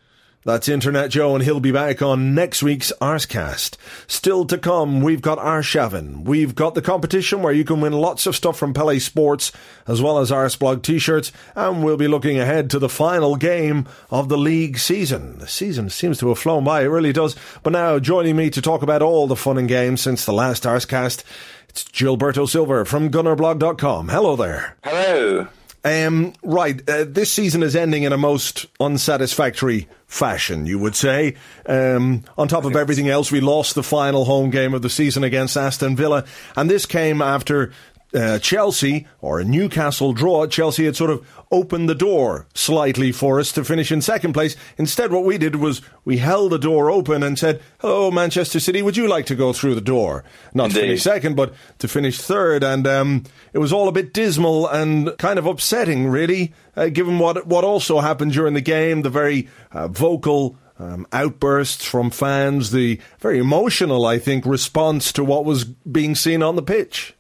That's 0.45 0.68
Internet 0.68 1.11
Joe, 1.11 1.35
and 1.35 1.45
he'll 1.45 1.61
be 1.61 1.73
back 1.73 2.00
on 2.00 2.35
next 2.35 2.62
week's 2.62 2.92
Arsecast. 3.00 3.76
Still 4.07 4.47
to 4.47 4.57
come, 4.57 5.00
we've 5.02 5.21
got 5.21 5.38
Arshavin. 5.38 6.25
We've 6.25 6.54
got 6.54 6.75
the 6.75 6.80
competition 6.80 7.42
where 7.42 7.52
you 7.52 7.64
can 7.64 7.80
win 7.80 7.92
lots 7.92 8.25
of 8.26 8.37
stuff 8.37 8.57
from 8.57 8.73
Pele 8.73 8.99
Sports, 8.99 9.52
as 9.87 10.00
well 10.00 10.18
as 10.18 10.30
Arseblog 10.30 10.83
t-shirts, 10.83 11.33
and 11.54 11.85
we'll 11.85 11.97
be 11.97 12.09
looking 12.09 12.38
ahead 12.38 12.71
to 12.71 12.78
the 12.78 12.88
final 12.88 13.37
game 13.37 13.87
of 14.11 14.28
the 14.28 14.38
league 14.38 14.78
season. 14.78 15.38
The 15.38 15.49
season 15.49 15.90
seems 15.90 16.18
to 16.21 16.28
have 16.28 16.38
flown 16.38 16.64
by, 16.64 16.83
it 16.83 16.87
really 16.87 17.12
does. 17.12 17.37
But 17.62 17.73
now, 17.73 17.99
joining 17.99 18.37
me 18.37 18.49
to 18.50 18.62
talk 18.62 18.83
about 18.83 19.02
all 19.02 19.26
the 19.26 19.37
fun 19.37 19.59
and 19.59 19.68
games 19.68 20.00
since 20.00 20.25
the 20.25 20.33
last 20.33 20.62
Arsecast, 20.62 21.25
it's 21.68 21.85
Gilberto 21.85 22.49
Silver 22.49 22.85
from 22.85 23.11
GunnerBlog.com. 23.11 24.09
Hello 24.09 24.37
there. 24.37 24.76
Hello. 24.83 25.49
Um, 25.88 26.35
right, 26.42 26.87
uh, 26.87 27.07
this 27.09 27.33
season 27.33 27.62
is 27.62 27.75
ending 27.75 28.02
in 28.02 28.12
a 28.12 28.18
most 28.18 28.66
unsatisfactory 28.78 29.88
fashion, 30.07 30.66
you 30.66 30.78
would 30.78 30.95
say. 30.95 31.37
Um, 31.64 32.25
on 32.37 32.47
top 32.47 32.66
of 32.66 32.76
everything 32.76 33.09
else, 33.09 33.33
we 33.33 33.40
lost 33.40 33.75
the 33.75 33.83
final 33.83 34.26
home 34.26 34.50
game 34.50 34.75
of 34.75 34.83
the 34.83 34.90
season 34.90 35.25
against 35.25 35.57
Aston 35.57 35.97
Villa, 35.97 36.26
and 36.57 36.68
this 36.68 36.85
came 36.85 37.23
after 37.23 37.73
uh, 38.15 38.38
Chelsea 38.38 39.07
or 39.21 39.38
a 39.38 39.45
Newcastle 39.45 40.12
draw, 40.12 40.47
Chelsea 40.47 40.85
had 40.85 40.97
sort 40.97 41.11
of 41.11 41.27
opened 41.50 41.88
the 41.88 41.95
door 41.95 42.47
slightly 42.55 43.12
for 43.12 43.38
us 43.38 43.53
to 43.53 43.65
finish 43.65 43.93
in 43.93 44.00
second 44.00 44.33
place. 44.33 44.57
Instead, 44.77 45.12
what 45.12 45.25
we 45.25 45.38
did 45.38 45.57
was 45.57 45.83
we 46.05 46.19
held 46.19 46.53
the 46.53 46.59
door 46.59 46.91
open 46.91 47.23
and 47.23 47.38
said, 47.38 47.61
"Hello, 47.79 48.11
Manchester 48.11 48.61
City, 48.61 48.83
would 48.83 48.97
you 48.97 49.09
like 49.09 49.27
to 49.27 49.35
go 49.35 49.53
through 49.53 49.75
the 49.75 49.81
door? 49.81 50.25
Not 50.55 50.67
Indeed. 50.67 50.75
to 50.75 50.81
finish 50.81 51.03
second, 51.03 51.37
but 51.37 51.55
to 51.79 51.88
finish 51.88 52.19
third. 52.21 52.65
And 52.65 52.87
um, 52.87 53.25
it 53.53 53.59
was 53.59 53.73
all 53.73 53.88
a 53.88 53.93
bit 53.93 54.12
dismal 54.15 54.67
and 54.67 55.17
kind 55.19 55.38
of 55.38 55.47
upsetting, 55.47 56.09
really, 56.09 56.55
uh, 56.77 56.88
given 56.88 57.19
what 57.19 57.47
what 57.47 57.65
also 57.65 58.00
happened 58.00 58.33
during 58.33 58.55
the 58.55 58.61
game. 58.61 59.03
The 59.03 59.11
very 59.11 59.49
uh, 59.73 59.88
vocal. 59.88 60.57
Um, 60.81 61.09
outbursts 61.12 61.85
from 61.85 62.09
fans, 62.09 62.71
the 62.71 63.00
very 63.19 63.41
emotional, 63.41 64.07
I 64.07 64.21
think, 64.21 64.47
response 64.47 65.11
to 65.15 65.25
what 65.25 65.45
was 65.45 65.65
being 65.65 66.15
seen 66.15 66.41
on 66.41 66.55
the 66.55 66.62
pitch. 66.62 67.17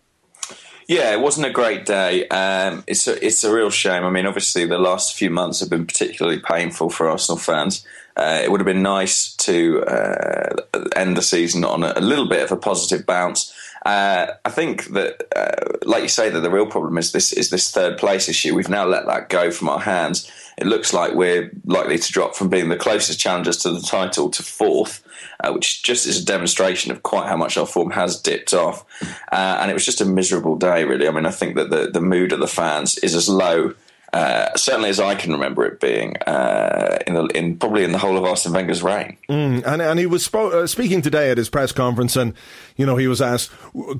Yeah, 0.88 1.12
it 1.12 1.20
wasn't 1.20 1.46
a 1.46 1.50
great 1.50 1.84
day. 1.84 2.26
Um, 2.28 2.82
it's 2.86 3.06
a 3.06 3.24
it's 3.24 3.44
a 3.44 3.54
real 3.54 3.68
shame. 3.68 4.04
I 4.04 4.10
mean, 4.10 4.24
obviously, 4.24 4.64
the 4.64 4.78
last 4.78 5.14
few 5.14 5.28
months 5.28 5.60
have 5.60 5.68
been 5.68 5.86
particularly 5.86 6.40
painful 6.40 6.88
for 6.88 7.10
Arsenal 7.10 7.38
fans. 7.38 7.86
Uh, 8.16 8.40
it 8.42 8.50
would 8.50 8.58
have 8.58 8.66
been 8.66 8.82
nice 8.82 9.36
to 9.36 9.84
uh, 9.84 10.56
end 10.96 11.14
the 11.14 11.22
season 11.22 11.62
on 11.62 11.84
a, 11.84 11.92
a, 11.94 12.00
little 12.00 12.26
bit 12.26 12.42
of 12.42 12.50
a 12.50 12.56
positive 12.56 13.06
bounce. 13.06 13.54
Uh, 13.86 14.28
I 14.44 14.50
think 14.50 14.86
that, 14.86 15.22
uh, 15.36 15.78
like 15.84 16.02
you 16.02 16.08
say, 16.08 16.30
that 16.30 16.40
the 16.40 16.50
real 16.50 16.66
problem 16.66 16.96
is 16.96 17.12
this 17.12 17.34
is 17.34 17.50
this 17.50 17.70
third 17.70 17.98
place 17.98 18.26
issue. 18.26 18.54
We've 18.54 18.70
now 18.70 18.86
let 18.86 19.04
that 19.06 19.28
go 19.28 19.50
from 19.50 19.68
our 19.68 19.80
hands. 19.80 20.28
It 20.58 20.66
looks 20.66 20.92
like 20.92 21.14
we're 21.14 21.50
likely 21.64 21.98
to 21.98 22.12
drop 22.12 22.34
from 22.34 22.48
being 22.48 22.68
the 22.68 22.76
closest 22.76 23.20
challengers 23.20 23.58
to 23.58 23.70
the 23.70 23.80
title 23.80 24.28
to 24.30 24.42
fourth 24.42 25.02
uh, 25.40 25.52
which 25.52 25.82
just 25.82 26.06
is 26.06 26.22
a 26.22 26.24
demonstration 26.24 26.90
of 26.90 27.02
quite 27.02 27.28
how 27.28 27.36
much 27.36 27.56
our 27.56 27.66
form 27.66 27.90
has 27.90 28.20
dipped 28.20 28.52
off. 28.52 28.84
Uh, 29.30 29.58
and 29.60 29.70
it 29.70 29.74
was 29.74 29.84
just 29.84 30.00
a 30.00 30.04
miserable 30.04 30.56
day, 30.56 30.84
really. 30.84 31.06
I 31.06 31.10
mean, 31.10 31.26
I 31.26 31.30
think 31.30 31.56
that 31.56 31.70
the, 31.70 31.90
the 31.90 32.00
mood 32.00 32.32
of 32.32 32.40
the 32.40 32.48
fans 32.48 32.98
is 32.98 33.14
as 33.14 33.28
low. 33.28 33.74
Uh, 34.10 34.56
certainly, 34.56 34.88
as 34.88 34.98
I 34.98 35.14
can 35.14 35.32
remember 35.32 35.66
it 35.66 35.80
being 35.80 36.16
uh, 36.26 36.98
in, 37.06 37.12
the, 37.12 37.24
in 37.26 37.58
probably 37.58 37.84
in 37.84 37.92
the 37.92 37.98
whole 37.98 38.16
of 38.16 38.24
Arsene 38.24 38.54
Wenger's 38.54 38.82
reign, 38.82 39.18
mm, 39.28 39.62
and 39.66 39.82
and 39.82 39.98
he 39.98 40.06
was 40.06 40.26
spo- 40.26 40.50
uh, 40.50 40.66
speaking 40.66 41.02
today 41.02 41.30
at 41.30 41.36
his 41.36 41.50
press 41.50 41.72
conference, 41.72 42.16
and 42.16 42.32
you 42.76 42.86
know 42.86 42.96
he 42.96 43.06
was 43.06 43.20
asked, 43.20 43.50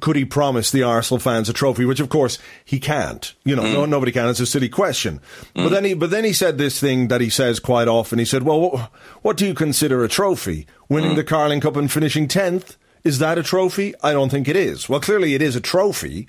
could 0.01 0.17
he 0.17 0.25
promise 0.25 0.71
the 0.71 0.83
Arsenal 0.83 1.19
fans 1.19 1.51
a 1.51 1.53
trophy? 1.53 1.85
Which 1.85 2.01
of 2.01 2.09
course 2.09 2.39
he 2.65 2.81
can't. 2.81 3.35
You 3.45 3.55
know, 3.55 3.63
mm. 3.63 3.73
no, 3.75 3.85
nobody 3.85 4.11
can. 4.11 4.31
It's 4.31 4.41
a 4.41 4.47
silly 4.47 4.71
question. 4.71 5.21
Mm. 5.55 5.65
But 5.65 5.69
then 5.69 5.85
he 5.85 5.93
but 5.93 6.11
then 6.11 6.25
he 6.25 6.33
said 6.33 6.57
this 6.57 6.81
thing 6.81 7.09
that 7.09 7.21
he 7.21 7.29
says 7.29 7.61
quite 7.61 7.89
often. 7.89 8.19
He 8.19 8.25
said, 8.25 8.45
"Well, 8.45 8.61
what, 8.61 8.91
what 9.21 9.37
do 9.37 9.47
you 9.47 9.53
consider 9.53 10.03
a 10.03 10.09
trophy? 10.09 10.67
Winning 10.89 11.13
mm. 11.13 11.17
the 11.17 11.25
Carling 11.25 11.61
Cup 11.61 11.77
and 11.77 11.93
finishing 11.93 12.29
tenth? 12.29 12.79
Is 13.05 13.19
that 13.19 13.37
a 13.37 13.43
trophy? 13.43 13.95
I 14.03 14.13
don't 14.13 14.31
think 14.31 14.49
it 14.49 14.57
is. 14.57 14.89
Well, 14.89 15.01
clearly 15.01 15.35
it 15.35 15.43
is 15.43 15.55
a 15.55 15.61
trophy." 15.61 16.29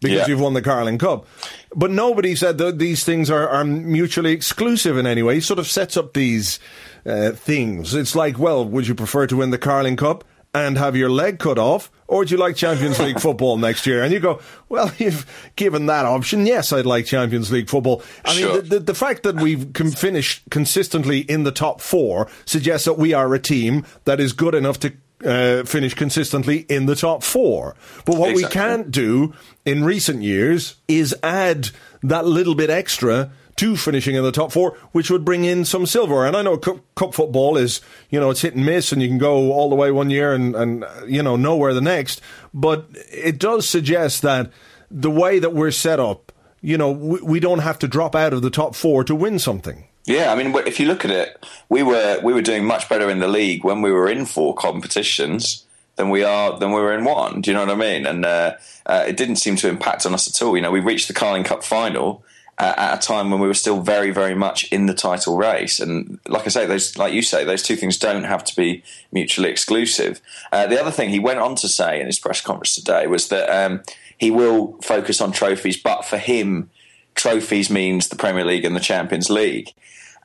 Because 0.00 0.18
yeah. 0.18 0.26
you've 0.26 0.40
won 0.40 0.54
the 0.54 0.62
Carling 0.62 0.98
Cup. 0.98 1.26
But 1.74 1.90
nobody 1.90 2.34
said 2.34 2.58
that 2.58 2.78
these 2.78 3.04
things 3.04 3.30
are, 3.30 3.48
are 3.48 3.64
mutually 3.64 4.32
exclusive 4.32 4.96
in 4.96 5.06
any 5.06 5.22
way. 5.22 5.36
He 5.36 5.40
sort 5.40 5.58
of 5.58 5.66
sets 5.66 5.96
up 5.96 6.14
these 6.14 6.58
uh, 7.06 7.32
things. 7.32 7.94
It's 7.94 8.16
like, 8.16 8.38
well, 8.38 8.64
would 8.64 8.86
you 8.86 8.94
prefer 8.94 9.26
to 9.26 9.36
win 9.36 9.50
the 9.50 9.58
Carling 9.58 9.96
Cup 9.96 10.24
and 10.52 10.76
have 10.78 10.96
your 10.96 11.10
leg 11.10 11.38
cut 11.38 11.58
off, 11.58 11.90
or 12.08 12.18
would 12.18 12.30
you 12.30 12.36
like 12.36 12.56
Champions 12.56 12.98
League 13.00 13.20
football 13.20 13.56
next 13.56 13.86
year? 13.86 14.02
And 14.02 14.12
you 14.12 14.20
go, 14.20 14.40
well, 14.68 14.90
you've 14.98 15.52
given 15.56 15.86
that 15.86 16.06
option. 16.06 16.46
Yes, 16.46 16.72
I'd 16.72 16.86
like 16.86 17.06
Champions 17.06 17.52
League 17.52 17.68
football. 17.68 18.02
I 18.24 18.32
sure. 18.32 18.54
mean, 18.54 18.62
the, 18.62 18.68
the, 18.68 18.80
the, 18.80 18.94
fact 18.94 19.22
that 19.22 19.36
we've 19.36 19.72
can 19.72 19.90
finish 19.90 20.42
consistently 20.50 21.20
in 21.20 21.44
the 21.44 21.52
top 21.52 21.80
four 21.80 22.28
suggests 22.46 22.86
that 22.86 22.94
we 22.94 23.12
are 23.12 23.32
a 23.34 23.38
team 23.38 23.84
that 24.04 24.18
is 24.18 24.32
good 24.32 24.54
enough 24.54 24.80
to 24.80 24.92
uh, 25.24 25.64
finish 25.64 25.94
consistently 25.94 26.60
in 26.68 26.86
the 26.86 26.96
top 26.96 27.22
four. 27.22 27.74
But 28.04 28.16
what 28.16 28.30
exactly. 28.30 28.44
we 28.44 28.52
can't 28.52 28.90
do 28.90 29.34
in 29.64 29.84
recent 29.84 30.22
years 30.22 30.76
is 30.88 31.14
add 31.22 31.70
that 32.02 32.26
little 32.26 32.54
bit 32.54 32.70
extra 32.70 33.30
to 33.56 33.76
finishing 33.76 34.14
in 34.14 34.22
the 34.22 34.32
top 34.32 34.52
four, 34.52 34.76
which 34.92 35.10
would 35.10 35.22
bring 35.24 35.44
in 35.44 35.66
some 35.66 35.84
silver. 35.84 36.24
And 36.24 36.34
I 36.34 36.40
know 36.40 36.56
cup, 36.56 36.78
cup, 36.94 37.12
football 37.12 37.58
is, 37.58 37.82
you 38.08 38.18
know, 38.18 38.30
it's 38.30 38.40
hit 38.40 38.54
and 38.54 38.64
miss, 38.64 38.90
and 38.90 39.02
you 39.02 39.08
can 39.08 39.18
go 39.18 39.52
all 39.52 39.68
the 39.68 39.76
way 39.76 39.90
one 39.90 40.08
year 40.08 40.32
and, 40.32 40.56
and 40.56 40.84
you 41.06 41.22
know 41.22 41.36
nowhere 41.36 41.74
the 41.74 41.82
next. 41.82 42.22
But 42.54 42.86
it 43.12 43.38
does 43.38 43.68
suggest 43.68 44.22
that 44.22 44.50
the 44.90 45.10
way 45.10 45.38
that 45.38 45.52
we're 45.52 45.72
set 45.72 46.00
up, 46.00 46.32
you 46.62 46.78
know, 46.78 46.90
we, 46.90 47.20
we 47.20 47.40
don't 47.40 47.58
have 47.58 47.78
to 47.80 47.88
drop 47.88 48.16
out 48.16 48.32
of 48.32 48.40
the 48.40 48.50
top 48.50 48.74
four 48.74 49.04
to 49.04 49.14
win 49.14 49.38
something. 49.38 49.84
Yeah, 50.06 50.32
I 50.32 50.34
mean, 50.34 50.54
if 50.66 50.80
you 50.80 50.86
look 50.86 51.04
at 51.04 51.10
it, 51.10 51.44
we 51.68 51.82
were 51.82 52.20
we 52.22 52.32
were 52.32 52.42
doing 52.42 52.64
much 52.64 52.88
better 52.88 53.10
in 53.10 53.20
the 53.20 53.28
league 53.28 53.64
when 53.64 53.82
we 53.82 53.92
were 53.92 54.08
in 54.10 54.24
four 54.26 54.54
competitions 54.54 55.64
than 55.96 56.10
we 56.10 56.24
are 56.24 56.58
than 56.58 56.72
we 56.72 56.80
were 56.80 56.94
in 56.94 57.04
one. 57.04 57.40
Do 57.40 57.50
you 57.50 57.54
know 57.54 57.64
what 57.64 57.74
I 57.74 57.76
mean? 57.76 58.06
And 58.06 58.24
uh, 58.24 58.54
uh, 58.86 59.04
it 59.06 59.16
didn't 59.16 59.36
seem 59.36 59.56
to 59.56 59.68
impact 59.68 60.06
on 60.06 60.14
us 60.14 60.26
at 60.28 60.44
all. 60.44 60.56
You 60.56 60.62
know, 60.62 60.70
we 60.70 60.80
reached 60.80 61.08
the 61.08 61.14
Carling 61.14 61.44
Cup 61.44 61.62
final 61.62 62.24
uh, 62.58 62.74
at 62.76 62.98
a 62.98 63.06
time 63.06 63.30
when 63.30 63.40
we 63.40 63.46
were 63.46 63.54
still 63.54 63.80
very, 63.80 64.10
very 64.10 64.34
much 64.34 64.70
in 64.72 64.86
the 64.86 64.94
title 64.94 65.36
race. 65.36 65.80
And 65.80 66.18
like 66.28 66.46
I 66.46 66.48
say, 66.48 66.66
those, 66.66 66.96
like 66.96 67.12
you 67.12 67.22
say, 67.22 67.44
those 67.44 67.62
two 67.62 67.76
things 67.76 67.98
don't 67.98 68.24
have 68.24 68.44
to 68.44 68.56
be 68.56 68.82
mutually 69.12 69.50
exclusive. 69.50 70.20
Uh, 70.52 70.66
the 70.66 70.80
other 70.80 70.90
thing 70.90 71.10
he 71.10 71.18
went 71.18 71.38
on 71.38 71.54
to 71.56 71.68
say 71.68 72.00
in 72.00 72.06
his 72.06 72.18
press 72.18 72.40
conference 72.40 72.74
today 72.74 73.06
was 73.06 73.28
that 73.28 73.48
um, 73.48 73.82
he 74.18 74.30
will 74.30 74.78
focus 74.82 75.20
on 75.20 75.32
trophies, 75.32 75.76
but 75.76 76.04
for 76.04 76.18
him 76.18 76.70
trophies 77.14 77.70
means 77.70 78.08
the 78.08 78.16
Premier 78.16 78.44
League 78.44 78.64
and 78.64 78.74
the 78.74 78.80
Champions 78.80 79.30
League. 79.30 79.72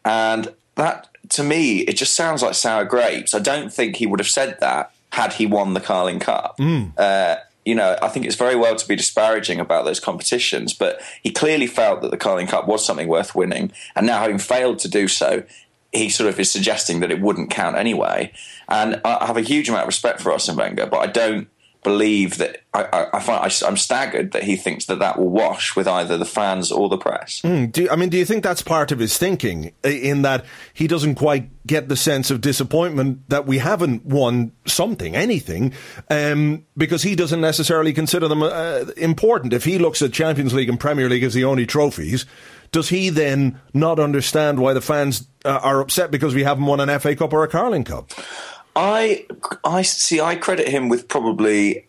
And 0.04 0.54
that, 0.76 1.10
to 1.30 1.44
me, 1.44 1.80
it 1.80 1.98
just 1.98 2.16
sounds 2.16 2.42
like 2.42 2.54
sour 2.54 2.86
grapes. 2.86 3.34
I 3.34 3.40
don't 3.40 3.74
think 3.74 3.96
he 3.96 4.06
would 4.06 4.20
have 4.20 4.28
said 4.28 4.60
that 4.60 4.92
had 5.12 5.34
he 5.34 5.46
won 5.46 5.74
the 5.74 5.82
Carling 5.82 6.20
Cup. 6.20 6.58
Mm. 6.58 6.92
Uh, 6.98 7.38
you 7.64 7.74
know, 7.74 7.98
I 8.02 8.10
think 8.10 8.26
it's 8.26 8.36
very 8.36 8.56
well 8.56 8.76
to 8.76 8.88
be 8.88 8.96
disparaging 8.96 9.60
about 9.60 9.86
those 9.86 10.00
competitions, 10.00 10.74
but 10.74 11.02
he 11.24 11.32
clearly 11.32 11.66
felt 11.66 12.02
that 12.02 12.12
the 12.12 12.18
Carling 12.18 12.48
Cup 12.48 12.68
was 12.68 12.86
something 12.86 13.08
worth 13.08 13.34
winning. 13.34 13.72
And 13.96 14.06
now, 14.06 14.20
having 14.20 14.38
failed 14.38 14.78
to 14.80 14.88
do 14.88 15.08
so, 15.08 15.44
he 15.92 16.10
sort 16.10 16.30
of 16.30 16.40
is 16.40 16.52
suggesting 16.52 17.00
that 17.00 17.12
it 17.12 17.22
wouldn't 17.22 17.50
count 17.50 17.76
anyway. 17.76 18.32
And 18.70 19.02
I 19.04 19.26
have 19.26 19.38
a 19.38 19.42
huge 19.42 19.70
amount 19.70 19.84
of 19.84 19.88
respect 19.88 20.22
for 20.22 20.32
Arsene 20.32 20.56
Wenger, 20.56 20.86
but 20.86 21.00
I 21.00 21.08
don't 21.08 21.48
believe 21.86 22.40
that 22.40 22.64
I, 22.74 22.84
I, 22.92 23.08
I 23.14 23.20
find 23.22 23.40
I, 23.40 23.68
am 23.68 23.78
staggered 23.78 24.32
that 24.32 24.44
he 24.44 24.56
thinks 24.56 24.86
that 24.86 25.00
that 25.00 25.20
will 25.20 25.30
wash 25.30 25.76
with 25.76 25.88
either 25.88 26.18
the 26.18 26.26
fans 26.26 26.72
or 26.72 26.90
the 26.90 26.98
press. 26.98 27.42
Mm, 27.44 27.72
do, 27.72 27.88
I 27.90 27.96
mean, 27.96 28.10
do 28.10 28.18
you 28.18 28.26
think 28.26 28.44
that's 28.44 28.64
part 28.64 28.92
of 28.92 28.98
his 28.98 29.18
thinking 29.18 29.72
in 29.84 30.24
that 30.24 30.46
he 30.74 30.88
doesn't 30.88 31.16
quite 31.16 31.50
get 31.68 31.88
the 31.88 31.96
sense 31.96 32.32
of 32.32 32.42
disappointment 32.42 33.30
that 33.30 33.46
we 33.46 33.60
haven't 33.60 34.04
won 34.04 34.52
something, 34.66 35.16
anything, 35.16 35.74
um, 36.10 36.66
because 36.76 37.04
he 37.04 37.16
doesn't 37.16 37.42
necessarily 37.42 37.94
consider 37.94 38.28
them 38.28 38.42
uh, 38.42 38.86
important. 38.98 39.54
If 39.54 39.64
he 39.64 39.78
looks 39.78 40.02
at 40.02 40.12
Champions 40.12 40.54
League 40.54 40.70
and 40.70 40.80
Premier 40.80 41.08
League 41.08 41.24
as 41.24 41.36
the 41.36 41.44
only 41.44 41.68
trophies, 41.68 42.26
does 42.72 42.90
he 42.90 43.10
then 43.10 43.62
not 43.74 44.00
understand 44.00 44.60
why 44.60 44.74
the 44.74 44.82
fans 44.82 45.28
uh, 45.46 45.60
are 45.62 45.82
upset 45.82 46.10
because 46.10 46.34
we 46.34 46.44
haven't 46.44 46.66
won 46.66 46.80
an 46.80 47.00
FA 47.00 47.16
Cup 47.16 47.32
or 47.32 47.44
a 47.44 47.48
Carling 47.48 47.84
Cup? 47.84 48.12
I 48.76 49.26
I 49.64 49.82
see. 49.82 50.20
I 50.20 50.36
credit 50.36 50.68
him 50.68 50.90
with 50.90 51.08
probably 51.08 51.88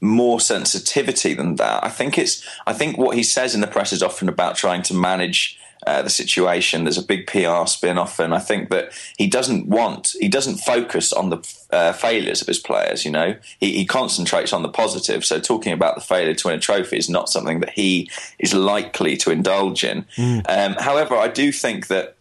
more 0.00 0.40
sensitivity 0.40 1.34
than 1.34 1.56
that. 1.56 1.84
I 1.84 1.88
think 1.88 2.18
it's. 2.18 2.46
I 2.66 2.72
think 2.72 2.98
what 2.98 3.16
he 3.16 3.22
says 3.22 3.54
in 3.54 3.60
the 3.60 3.66
press 3.66 3.92
is 3.92 4.02
often 4.02 4.28
about 4.28 4.56
trying 4.56 4.82
to 4.82 4.94
manage. 4.94 5.58
Uh, 5.86 6.00
the 6.00 6.08
situation. 6.08 6.84
There's 6.84 6.96
a 6.96 7.02
big 7.02 7.26
PR 7.26 7.66
spin 7.66 7.98
off, 7.98 8.18
and 8.18 8.32
I 8.32 8.38
think 8.38 8.70
that 8.70 8.90
he 9.18 9.26
doesn't 9.26 9.66
want, 9.66 10.16
he 10.18 10.28
doesn't 10.28 10.56
focus 10.56 11.12
on 11.12 11.28
the 11.28 11.46
uh, 11.70 11.92
failures 11.92 12.40
of 12.40 12.46
his 12.46 12.58
players. 12.58 13.04
You 13.04 13.10
know, 13.10 13.36
he, 13.60 13.76
he, 13.76 13.84
concentrates 13.84 14.54
on 14.54 14.62
the 14.62 14.70
positive. 14.70 15.26
So 15.26 15.38
talking 15.38 15.74
about 15.74 15.94
the 15.94 16.00
failure 16.00 16.32
to 16.32 16.48
win 16.48 16.56
a 16.56 16.60
trophy 16.60 16.96
is 16.96 17.10
not 17.10 17.28
something 17.28 17.60
that 17.60 17.68
he 17.68 18.08
is 18.38 18.54
likely 18.54 19.18
to 19.18 19.30
indulge 19.30 19.84
in. 19.84 20.06
Mm. 20.16 20.44
Um, 20.48 20.72
however, 20.82 21.16
I 21.16 21.28
do 21.28 21.52
think 21.52 21.88
that 21.88 22.13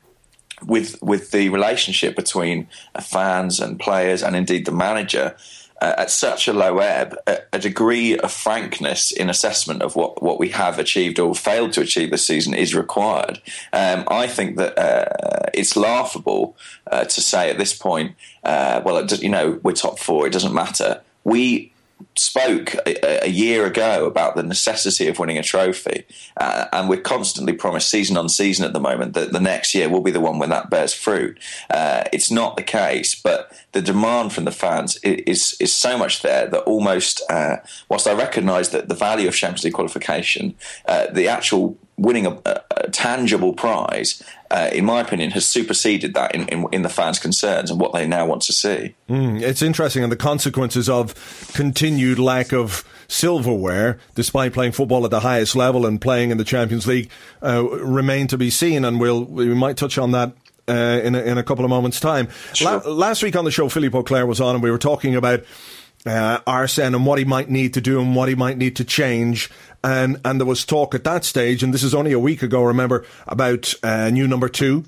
with 0.65 1.01
with 1.01 1.31
the 1.31 1.49
relationship 1.49 2.15
between 2.15 2.67
fans 3.01 3.59
and 3.59 3.79
players 3.79 4.23
and 4.23 4.35
indeed 4.35 4.65
the 4.65 4.71
manager 4.71 5.35
uh, 5.83 5.95
at 5.97 6.09
such 6.09 6.47
a 6.47 6.53
low 6.53 6.77
ebb, 6.77 7.13
a, 7.27 7.39
a, 7.51 7.59
degree 7.59 8.17
of 8.19 8.31
frankness 8.31 9.11
in 9.11 9.29
assessment 9.29 9.81
of 9.81 9.97
what, 9.97 10.23
what 10.23 10.39
we 10.39 10.47
have 10.47 10.79
achieved 10.79 11.19
or 11.19 11.35
failed 11.35 11.73
to 11.73 11.81
achieve 11.81 12.09
this 12.09 12.25
season 12.25 12.53
is 12.53 12.73
required. 12.73 13.41
Um, 13.73 14.05
I 14.07 14.27
think 14.27 14.55
that 14.55 14.77
uh, 14.79 15.49
it's 15.53 15.75
laughable 15.75 16.55
uh, 16.89 17.03
to 17.03 17.21
say 17.21 17.49
at 17.49 17.57
this 17.57 17.75
point, 17.75 18.15
uh, 18.45 18.81
well, 18.85 19.05
you 19.05 19.27
know, 19.27 19.59
we're 19.61 19.73
top 19.73 19.99
four, 19.99 20.25
it 20.25 20.31
doesn't 20.31 20.53
matter. 20.53 21.01
We 21.25 21.72
spoke 22.15 22.75
a, 22.85 23.25
a, 23.25 23.29
year 23.29 23.65
ago 23.65 24.05
about 24.05 24.35
the 24.35 24.43
necessity 24.43 25.07
of 25.07 25.19
winning 25.19 25.37
a 25.37 25.43
trophy, 25.43 26.05
uh, 26.37 26.65
and 26.71 26.89
we're 26.89 27.01
constantly 27.01 27.53
promised 27.53 27.89
season 27.89 28.17
on 28.17 28.29
season 28.29 28.65
at 28.65 28.73
the 28.73 28.79
moment 28.79 29.13
that 29.13 29.31
the 29.31 29.39
next 29.39 29.73
year 29.73 29.89
will 29.89 30.01
be 30.01 30.11
the 30.11 30.19
one 30.19 30.39
when 30.39 30.49
that 30.49 30.69
bears 30.69 30.93
fruit. 30.93 31.37
Uh, 31.69 32.03
it's 32.13 32.31
not 32.31 32.55
the 32.55 32.63
case, 32.63 33.15
but 33.15 33.51
the 33.71 33.81
demand 33.81 34.33
from 34.33 34.45
the 34.45 34.51
fans 34.51 34.97
is 35.03 35.57
is 35.59 35.73
so 35.73 35.97
much 35.97 36.21
there 36.21 36.47
that 36.47 36.63
almost, 36.63 37.21
uh, 37.29 37.57
whilst 37.89 38.07
I 38.07 38.13
recognise 38.13 38.69
that 38.69 38.89
the 38.89 38.95
value 38.95 39.27
of 39.27 39.35
Champions 39.35 39.63
League 39.63 39.73
qualification, 39.73 40.55
uh, 40.87 41.07
the 41.07 41.27
actual 41.27 41.77
winning 41.97 42.25
a, 42.25 42.39
a, 42.45 42.61
a 42.77 42.89
tangible 42.89 43.53
prize, 43.53 44.21
uh, 44.51 44.69
in 44.71 44.85
my 44.85 45.01
opinion, 45.01 45.31
has 45.31 45.45
superseded 45.45 46.13
that 46.13 46.33
in, 46.33 46.47
in, 46.49 46.65
in, 46.71 46.81
the 46.81 46.89
fans' 46.89 47.19
concerns 47.19 47.71
and 47.71 47.79
what 47.79 47.93
they 47.93 48.07
now 48.07 48.25
want 48.25 48.41
to 48.43 48.53
see. 48.53 48.95
Mm, 49.09 49.41
it's 49.41 49.61
interesting, 49.61 50.03
and 50.03 50.11
the 50.11 50.17
consequences 50.17 50.89
of 50.89 51.13
continued 51.53 52.19
lack 52.19 52.51
of 52.51 52.83
silverware, 53.07 53.99
despite 54.15 54.53
playing 54.53 54.71
football 54.71 55.05
at 55.05 55.11
the 55.11 55.21
highest 55.21 55.55
level 55.55 55.85
and 55.85 56.01
playing 56.01 56.31
in 56.31 56.37
the 56.37 56.43
Champions 56.43 56.87
League, 56.87 57.09
uh, 57.41 57.63
remain 57.63 58.27
to 58.27 58.37
be 58.37 58.49
seen. 58.49 58.85
And 58.85 58.99
we'll 58.99 59.23
we 59.23 59.53
might 59.53 59.77
touch 59.77 59.97
on 59.97 60.11
that 60.11 60.33
uh, 60.67 61.01
in, 61.03 61.15
a, 61.15 61.21
in 61.21 61.37
a 61.37 61.43
couple 61.43 61.65
of 61.65 61.69
moments' 61.69 61.99
time. 61.99 62.27
Sure. 62.53 62.79
La- 62.79 62.91
last 62.91 63.23
week 63.23 63.35
on 63.35 63.45
the 63.45 63.51
show, 63.51 63.69
Philippe 63.69 63.97
Auclair 63.97 64.25
was 64.25 64.41
on, 64.41 64.55
and 64.55 64.63
we 64.63 64.71
were 64.71 64.77
talking 64.77 65.15
about 65.15 65.43
uh, 66.05 66.39
Arsene 66.45 66.95
and 66.95 67.05
what 67.05 67.19
he 67.19 67.25
might 67.25 67.49
need 67.49 67.73
to 67.75 67.81
do 67.81 68.01
and 68.01 68.15
what 68.15 68.29
he 68.29 68.35
might 68.35 68.57
need 68.57 68.75
to 68.77 68.83
change. 68.83 69.49
And 69.83 70.19
and 70.23 70.39
there 70.39 70.47
was 70.47 70.65
talk 70.65 70.95
at 70.95 71.03
that 71.03 71.25
stage, 71.25 71.63
and 71.63 71.73
this 71.73 71.83
is 71.83 71.93
only 71.93 72.13
a 72.13 72.19
week 72.19 72.41
ago. 72.41 72.63
Remember 72.63 73.05
about 73.27 73.73
uh, 73.83 74.09
new 74.09 74.27
number 74.27 74.49
two. 74.49 74.85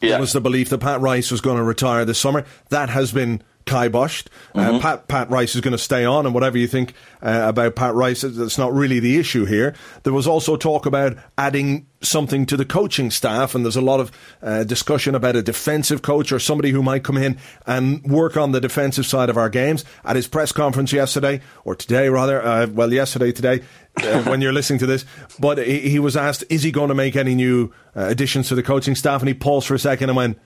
Yeah. 0.00 0.10
There 0.10 0.20
was 0.20 0.32
the 0.32 0.40
belief 0.40 0.68
that 0.70 0.78
Pat 0.78 1.00
Rice 1.00 1.30
was 1.30 1.40
going 1.40 1.56
to 1.56 1.62
retire 1.62 2.04
this 2.04 2.18
summer. 2.18 2.44
That 2.68 2.90
has 2.90 3.12
been 3.12 3.42
kiboshed. 3.66 4.26
Uh, 4.54 4.64
Mm-hmm. 4.64 4.78
Pat 4.80 5.08
Pat 5.08 5.30
Rice 5.30 5.54
is 5.54 5.60
going 5.60 5.72
to 5.72 5.78
stay 5.78 6.04
on, 6.04 6.26
and 6.26 6.34
whatever 6.34 6.56
you 6.56 6.66
think 6.66 6.94
uh, 7.22 7.44
about 7.48 7.74
Pat 7.76 7.94
Rice, 7.94 8.22
that's 8.22 8.58
not 8.58 8.72
really 8.72 8.98
the 9.00 9.18
issue 9.18 9.44
here. 9.44 9.74
There 10.04 10.12
was 10.12 10.26
also 10.26 10.56
talk 10.56 10.86
about 10.86 11.16
adding 11.36 11.86
something 12.00 12.46
to 12.46 12.56
the 12.56 12.64
coaching 12.64 13.10
staff, 13.10 13.54
and 13.54 13.64
there's 13.64 13.76
a 13.76 13.80
lot 13.80 14.00
of 14.00 14.12
uh, 14.42 14.64
discussion 14.64 15.14
about 15.14 15.36
a 15.36 15.42
defensive 15.42 16.02
coach 16.02 16.32
or 16.32 16.38
somebody 16.38 16.70
who 16.70 16.82
might 16.82 17.04
come 17.04 17.16
in 17.16 17.38
and 17.66 18.02
work 18.04 18.36
on 18.36 18.52
the 18.52 18.60
defensive 18.60 19.06
side 19.06 19.28
of 19.30 19.36
our 19.36 19.48
games. 19.50 19.84
At 20.04 20.16
his 20.16 20.26
press 20.28 20.52
conference 20.52 20.92
yesterday, 20.92 21.40
or 21.64 21.74
today 21.74 22.08
rather, 22.08 22.44
uh, 22.44 22.66
well, 22.68 22.92
yesterday, 22.92 23.32
today, 23.32 23.62
uh, 24.02 24.22
when 24.24 24.40
you're 24.40 24.52
listening 24.52 24.78
to 24.80 24.86
this, 24.86 25.04
but 25.38 25.58
he, 25.58 25.80
he 25.90 25.98
was 25.98 26.16
asked, 26.16 26.44
is 26.48 26.62
he 26.62 26.70
going 26.70 26.88
to 26.88 26.94
make 26.94 27.16
any 27.16 27.34
new 27.34 27.72
uh, 27.96 28.06
additions 28.06 28.48
to 28.48 28.54
the 28.54 28.62
coaching 28.62 28.94
staff? 28.94 29.20
And 29.20 29.28
he 29.28 29.34
paused 29.34 29.66
for 29.66 29.74
a 29.74 29.78
second 29.78 30.10
and 30.10 30.16
went, 30.16 30.38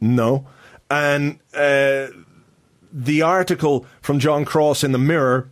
no. 0.00 0.46
And 0.90 1.38
uh, 1.54 2.08
the 2.94 3.22
article 3.22 3.84
from 4.00 4.20
John 4.20 4.44
Cross 4.44 4.84
in 4.84 4.92
the 4.92 4.98
Mirror, 4.98 5.50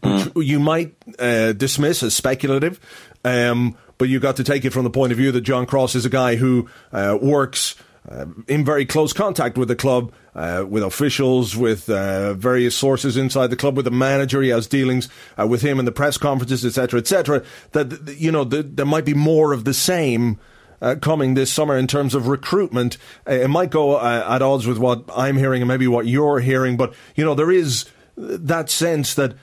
which 0.00 0.46
you 0.46 0.60
might 0.60 0.94
uh, 1.18 1.52
dismiss 1.52 2.04
as 2.04 2.14
speculative, 2.14 2.78
um, 3.24 3.76
but 3.98 4.08
you 4.08 4.20
got 4.20 4.36
to 4.36 4.44
take 4.44 4.64
it 4.64 4.72
from 4.72 4.84
the 4.84 4.90
point 4.90 5.10
of 5.10 5.18
view 5.18 5.32
that 5.32 5.40
John 5.40 5.66
Cross 5.66 5.96
is 5.96 6.06
a 6.06 6.10
guy 6.10 6.36
who 6.36 6.68
uh, 6.92 7.18
works. 7.20 7.74
Uh, 8.08 8.24
in 8.46 8.64
very 8.64 8.86
close 8.86 9.12
contact 9.12 9.58
with 9.58 9.68
the 9.68 9.76
club, 9.76 10.10
uh, 10.34 10.64
with 10.66 10.82
officials, 10.82 11.54
with 11.54 11.90
uh, 11.90 12.32
various 12.32 12.74
sources 12.74 13.18
inside 13.18 13.48
the 13.48 13.56
club, 13.56 13.76
with 13.76 13.84
the 13.84 13.90
manager. 13.90 14.40
He 14.40 14.48
has 14.48 14.66
dealings 14.66 15.10
uh, 15.38 15.46
with 15.46 15.60
him 15.60 15.78
in 15.78 15.84
the 15.84 15.92
press 15.92 16.16
conferences, 16.16 16.64
etc., 16.64 17.00
etc. 17.00 17.44
That 17.72 18.16
you 18.16 18.32
know, 18.32 18.46
th- 18.46 18.64
there 18.70 18.86
might 18.86 19.04
be 19.04 19.12
more 19.12 19.52
of 19.52 19.66
the 19.66 19.74
same 19.74 20.38
uh, 20.80 20.96
coming 21.00 21.34
this 21.34 21.52
summer 21.52 21.76
in 21.76 21.86
terms 21.86 22.14
of 22.14 22.28
recruitment. 22.28 22.96
Uh, 23.26 23.32
it 23.32 23.48
might 23.48 23.70
go 23.70 23.96
uh, 23.96 24.24
at 24.28 24.42
odds 24.42 24.66
with 24.66 24.78
what 24.78 25.04
I'm 25.14 25.36
hearing 25.36 25.62
and 25.62 25.68
maybe 25.68 25.88
what 25.88 26.06
you're 26.06 26.40
hearing, 26.40 26.76
but 26.76 26.94
you 27.14 27.24
know 27.24 27.34
there 27.34 27.50
is 27.50 27.86
that 28.16 28.70
sense 28.70 29.14
that 29.14 29.34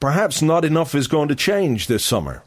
perhaps 0.00 0.42
not 0.42 0.64
enough 0.64 0.94
is 0.94 1.06
going 1.06 1.28
to 1.28 1.34
change 1.34 1.86
this 1.86 2.04
summer. 2.04 2.42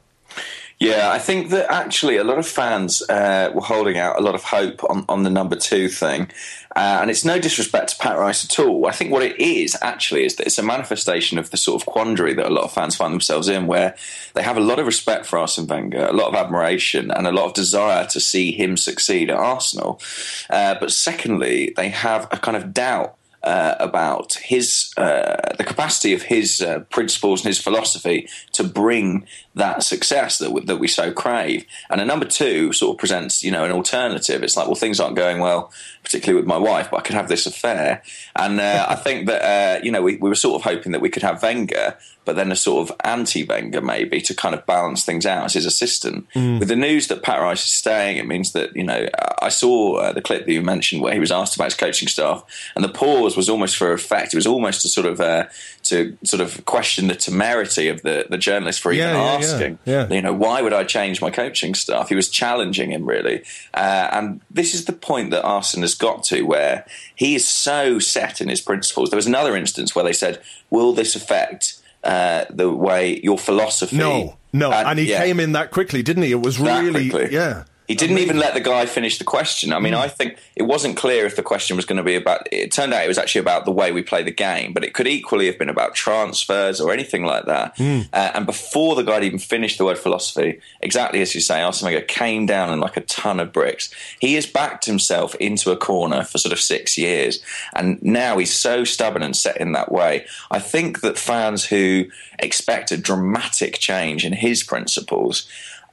Yeah, 0.81 1.11
I 1.11 1.19
think 1.19 1.51
that 1.51 1.71
actually 1.71 2.17
a 2.17 2.23
lot 2.23 2.39
of 2.39 2.47
fans 2.47 3.03
uh, 3.07 3.51
were 3.53 3.61
holding 3.61 3.99
out 3.99 4.17
a 4.17 4.23
lot 4.23 4.33
of 4.33 4.43
hope 4.43 4.83
on, 4.89 5.05
on 5.07 5.21
the 5.21 5.29
number 5.29 5.55
two 5.55 5.87
thing. 5.87 6.31
Uh, 6.75 6.97
and 6.99 7.11
it's 7.11 7.23
no 7.23 7.37
disrespect 7.37 7.91
to 7.91 7.97
Pat 7.97 8.17
Rice 8.17 8.43
at 8.43 8.57
all. 8.57 8.87
I 8.87 8.91
think 8.91 9.11
what 9.11 9.21
it 9.21 9.39
is 9.39 9.77
actually 9.83 10.25
is 10.25 10.37
that 10.37 10.47
it's 10.47 10.57
a 10.57 10.63
manifestation 10.63 11.37
of 11.37 11.51
the 11.51 11.57
sort 11.57 11.79
of 11.79 11.85
quandary 11.85 12.33
that 12.33 12.47
a 12.47 12.49
lot 12.49 12.63
of 12.63 12.73
fans 12.73 12.95
find 12.95 13.13
themselves 13.13 13.47
in, 13.47 13.67
where 13.67 13.95
they 14.33 14.41
have 14.41 14.57
a 14.57 14.61
lot 14.61 14.79
of 14.79 14.87
respect 14.87 15.27
for 15.27 15.37
Arsene 15.37 15.67
Wenger, 15.67 16.03
a 16.03 16.13
lot 16.13 16.29
of 16.29 16.33
admiration, 16.33 17.11
and 17.11 17.27
a 17.27 17.31
lot 17.31 17.45
of 17.45 17.53
desire 17.53 18.07
to 18.07 18.19
see 18.19 18.51
him 18.51 18.75
succeed 18.75 19.29
at 19.29 19.37
Arsenal. 19.37 20.01
Uh, 20.49 20.73
but 20.79 20.91
secondly, 20.91 21.73
they 21.75 21.89
have 21.89 22.27
a 22.31 22.37
kind 22.37 22.57
of 22.57 22.73
doubt 22.73 23.17
uh, 23.43 23.75
about 23.79 24.33
his 24.35 24.93
uh, 24.97 25.53
the 25.57 25.63
capacity 25.63 26.13
of 26.13 26.23
his 26.23 26.61
uh, 26.61 26.79
principles 26.89 27.41
and 27.41 27.47
his 27.47 27.59
philosophy 27.59 28.27
to 28.51 28.63
bring 28.63 29.25
that 29.55 29.83
success 29.83 30.37
that 30.37 30.51
we, 30.51 30.61
that 30.61 30.77
we 30.77 30.87
so 30.87 31.11
crave. 31.11 31.65
And 31.89 31.99
a 31.99 32.05
number 32.05 32.25
two 32.25 32.71
sort 32.71 32.95
of 32.95 32.99
presents, 32.99 33.43
you 33.43 33.51
know, 33.51 33.65
an 33.65 33.71
alternative. 33.71 34.43
It's 34.43 34.55
like, 34.55 34.67
well, 34.67 34.75
things 34.75 34.99
aren't 34.99 35.15
going 35.15 35.39
well, 35.39 35.71
particularly 36.11 36.41
with 36.41 36.47
my 36.47 36.57
wife, 36.57 36.89
but 36.91 36.97
I 36.97 37.01
could 37.01 37.15
have 37.15 37.29
this 37.29 37.45
affair. 37.45 38.03
And 38.35 38.59
uh, 38.59 38.85
I 38.89 38.95
think 39.03 39.27
that 39.27 39.41
uh, 39.41 39.83
you 39.83 39.91
know 39.91 40.01
we, 40.01 40.17
we 40.17 40.29
were 40.29 40.35
sort 40.35 40.55
of 40.55 40.69
hoping 40.69 40.91
that 40.91 41.01
we 41.01 41.09
could 41.09 41.23
have 41.23 41.41
Wenger, 41.41 41.97
but 42.25 42.35
then 42.35 42.51
a 42.51 42.55
sort 42.55 42.89
of 42.89 42.95
anti-Wenger 43.03 43.81
maybe 43.81 44.21
to 44.21 44.35
kind 44.35 44.53
of 44.53 44.65
balance 44.65 45.05
things 45.05 45.25
out 45.25 45.45
as 45.45 45.53
his 45.53 45.65
assistant. 45.65 46.27
With 46.59 46.67
the 46.67 46.75
news 46.75 47.07
that 47.07 47.23
Pat 47.23 47.39
Rice 47.39 47.65
is 47.65 47.71
staying, 47.71 48.17
it 48.17 48.27
means 48.27 48.51
that 48.51 48.75
you 48.75 48.83
know 48.83 49.07
I 49.41 49.49
saw 49.49 49.95
uh, 49.95 50.11
the 50.11 50.21
clip 50.21 50.45
that 50.45 50.51
you 50.51 50.61
mentioned 50.61 51.01
where 51.01 51.13
he 51.13 51.19
was 51.19 51.31
asked 51.31 51.55
about 51.55 51.65
his 51.65 51.75
coaching 51.75 52.07
staff, 52.07 52.43
and 52.75 52.83
the 52.83 52.89
pause 52.89 53.37
was 53.37 53.49
almost 53.49 53.77
for 53.77 53.93
effect. 53.93 54.33
It 54.33 54.37
was 54.37 54.47
almost 54.47 54.81
to 54.81 54.89
sort 54.89 55.07
of 55.07 55.21
uh, 55.21 55.45
to 55.91 56.17
sort 56.23 56.41
of 56.41 56.65
question 56.65 57.07
the 57.07 57.15
temerity 57.15 57.87
of 57.87 58.01
the 58.01 58.25
the 58.29 58.37
journalist 58.37 58.81
for 58.81 58.91
even 58.91 59.07
Yeah, 59.09 59.13
yeah, 59.15 59.37
asking, 59.37 59.79
Yeah. 59.85 60.07
you 60.09 60.21
know, 60.21 60.33
why 60.33 60.61
would 60.61 60.73
I 60.73 60.83
change 60.83 61.21
my 61.21 61.29
coaching 61.29 61.75
staff? 61.75 62.09
He 62.09 62.15
was 62.15 62.27
challenging 62.29 62.91
him 62.91 63.05
really, 63.05 63.43
uh, 63.73 64.07
and 64.11 64.41
this 64.49 64.73
is 64.73 64.85
the 64.85 64.93
point 64.93 65.31
that 65.31 65.43
Arsene 65.43 65.83
has 65.83 65.95
got 65.95 66.23
to 66.31 66.41
where 66.43 66.85
he 67.15 67.35
is 67.35 67.47
so 67.47 67.99
set 67.99 68.41
in 68.41 68.49
his 68.49 68.61
principles. 68.61 69.09
There 69.09 69.17
was 69.23 69.27
another 69.27 69.55
instance 69.55 69.93
where 69.95 70.03
they 70.05 70.13
said, 70.13 70.41
"Will 70.69 70.93
this 70.93 71.15
affect?" 71.15 71.77
Uh, 72.03 72.45
the 72.49 72.67
way 72.67 73.19
your 73.23 73.37
philosophy. 73.37 73.95
No, 73.95 74.35
no, 74.53 74.71
and, 74.71 74.97
he 74.97 75.11
yeah. 75.11 75.23
came 75.23 75.39
in 75.39 75.51
that 75.51 75.69
quickly, 75.69 76.01
didn't 76.01 76.23
he? 76.23 76.31
It 76.31 76.41
was 76.41 76.57
That 76.57 76.81
really, 76.83 77.09
quickly. 77.11 77.35
yeah. 77.35 77.65
He 77.91 77.95
didn't 77.95 78.19
even 78.19 78.37
let 78.37 78.53
the 78.53 78.61
guy 78.61 78.85
finish 78.85 79.17
the 79.17 79.25
question. 79.25 79.73
I 79.73 79.79
mean, 79.79 79.93
I 79.93 80.07
think 80.07 80.37
it 80.55 80.63
wasn't 80.63 80.95
clear 80.95 81.25
if 81.25 81.35
the 81.35 81.43
question 81.43 81.75
was 81.75 81.83
going 81.83 81.97
to 81.97 82.03
be 82.03 82.15
about. 82.15 82.47
It 82.49 82.71
turned 82.71 82.93
out 82.93 83.03
it 83.03 83.09
was 83.09 83.17
actually 83.17 83.41
about 83.41 83.65
the 83.65 83.73
way 83.73 83.91
we 83.91 84.01
play 84.01 84.23
the 84.23 84.31
game, 84.31 84.71
but 84.71 84.85
it 84.85 84.93
could 84.93 85.07
equally 85.07 85.47
have 85.47 85.59
been 85.59 85.67
about 85.67 85.93
transfers 85.93 86.79
or 86.79 86.93
anything 86.93 87.25
like 87.25 87.47
that. 87.47 87.77
Uh, 88.13 88.31
and 88.33 88.45
before 88.45 88.95
the 88.95 89.03
guy 89.03 89.15
had 89.15 89.25
even 89.25 89.39
finished 89.39 89.77
the 89.77 89.83
word 89.83 89.97
philosophy, 89.97 90.61
exactly 90.79 91.21
as 91.21 91.35
you 91.35 91.41
say, 91.41 91.61
Arsene 91.61 91.87
Wenger 91.87 92.05
came 92.05 92.45
down 92.45 92.71
in 92.71 92.79
like 92.79 92.95
a 92.95 93.01
ton 93.01 93.41
of 93.41 93.51
bricks. 93.51 93.93
He 94.21 94.35
has 94.35 94.45
backed 94.45 94.85
himself 94.85 95.35
into 95.35 95.69
a 95.71 95.75
corner 95.75 96.23
for 96.23 96.37
sort 96.37 96.53
of 96.53 96.61
six 96.61 96.97
years, 96.97 97.43
and 97.75 98.01
now 98.01 98.37
he's 98.37 98.55
so 98.55 98.85
stubborn 98.85 99.21
and 99.21 99.35
set 99.35 99.57
in 99.57 99.73
that 99.73 99.91
way. 99.91 100.25
I 100.49 100.59
think 100.59 101.01
that 101.01 101.17
fans 101.17 101.65
who 101.65 102.05
expect 102.39 102.93
a 102.93 102.97
dramatic 102.97 103.79
change 103.79 104.23
in 104.23 104.31
his 104.31 104.63
principles 104.63 105.45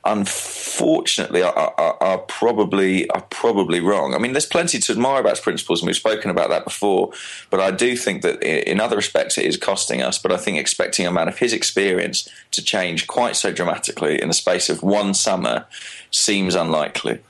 unfortunately 0.09 1.43
are, 1.43 1.55
are, 1.55 1.97
are 2.01 2.19
probably 2.19 3.09
are 3.11 3.27
probably 3.31 3.81
wrong. 3.81 4.15
I 4.15 4.19
mean, 4.19 4.33
there's 4.33 4.47
plenty 4.47 4.79
to 4.79 4.93
admire 4.93 5.21
about 5.21 5.41
principles, 5.43 5.81
and 5.81 5.87
we've 5.87 5.97
spoken 5.97 6.31
about 6.31 6.49
that 6.49 6.65
before. 6.65 7.13
But 7.51 7.61
I 7.61 7.71
do 7.71 7.97
think 7.97 8.23
that 8.23 8.43
in 8.43 8.81
other 8.81 8.97
respects 8.97 9.39
it 9.39 9.45
is 9.45 9.57
costing 9.57 10.03
us. 10.03 10.19
But 10.19 10.33
I 10.33 10.37
think 10.39 10.59
expecting 10.59 11.07
a 11.07 11.13
man 11.13 11.29
of 11.29 11.39
his 11.39 11.53
experience 11.53 12.29
to 12.53 12.63
change 12.63 13.07
quite 13.07 13.37
so 13.37 13.53
dramatically 13.53 14.21
in 14.21 14.29
the 14.29 14.35
space 14.35 14.69
of 14.69 14.83
one 14.83 15.15
summer 15.15 15.67
seems 16.11 16.55
unlikely. 16.55 17.21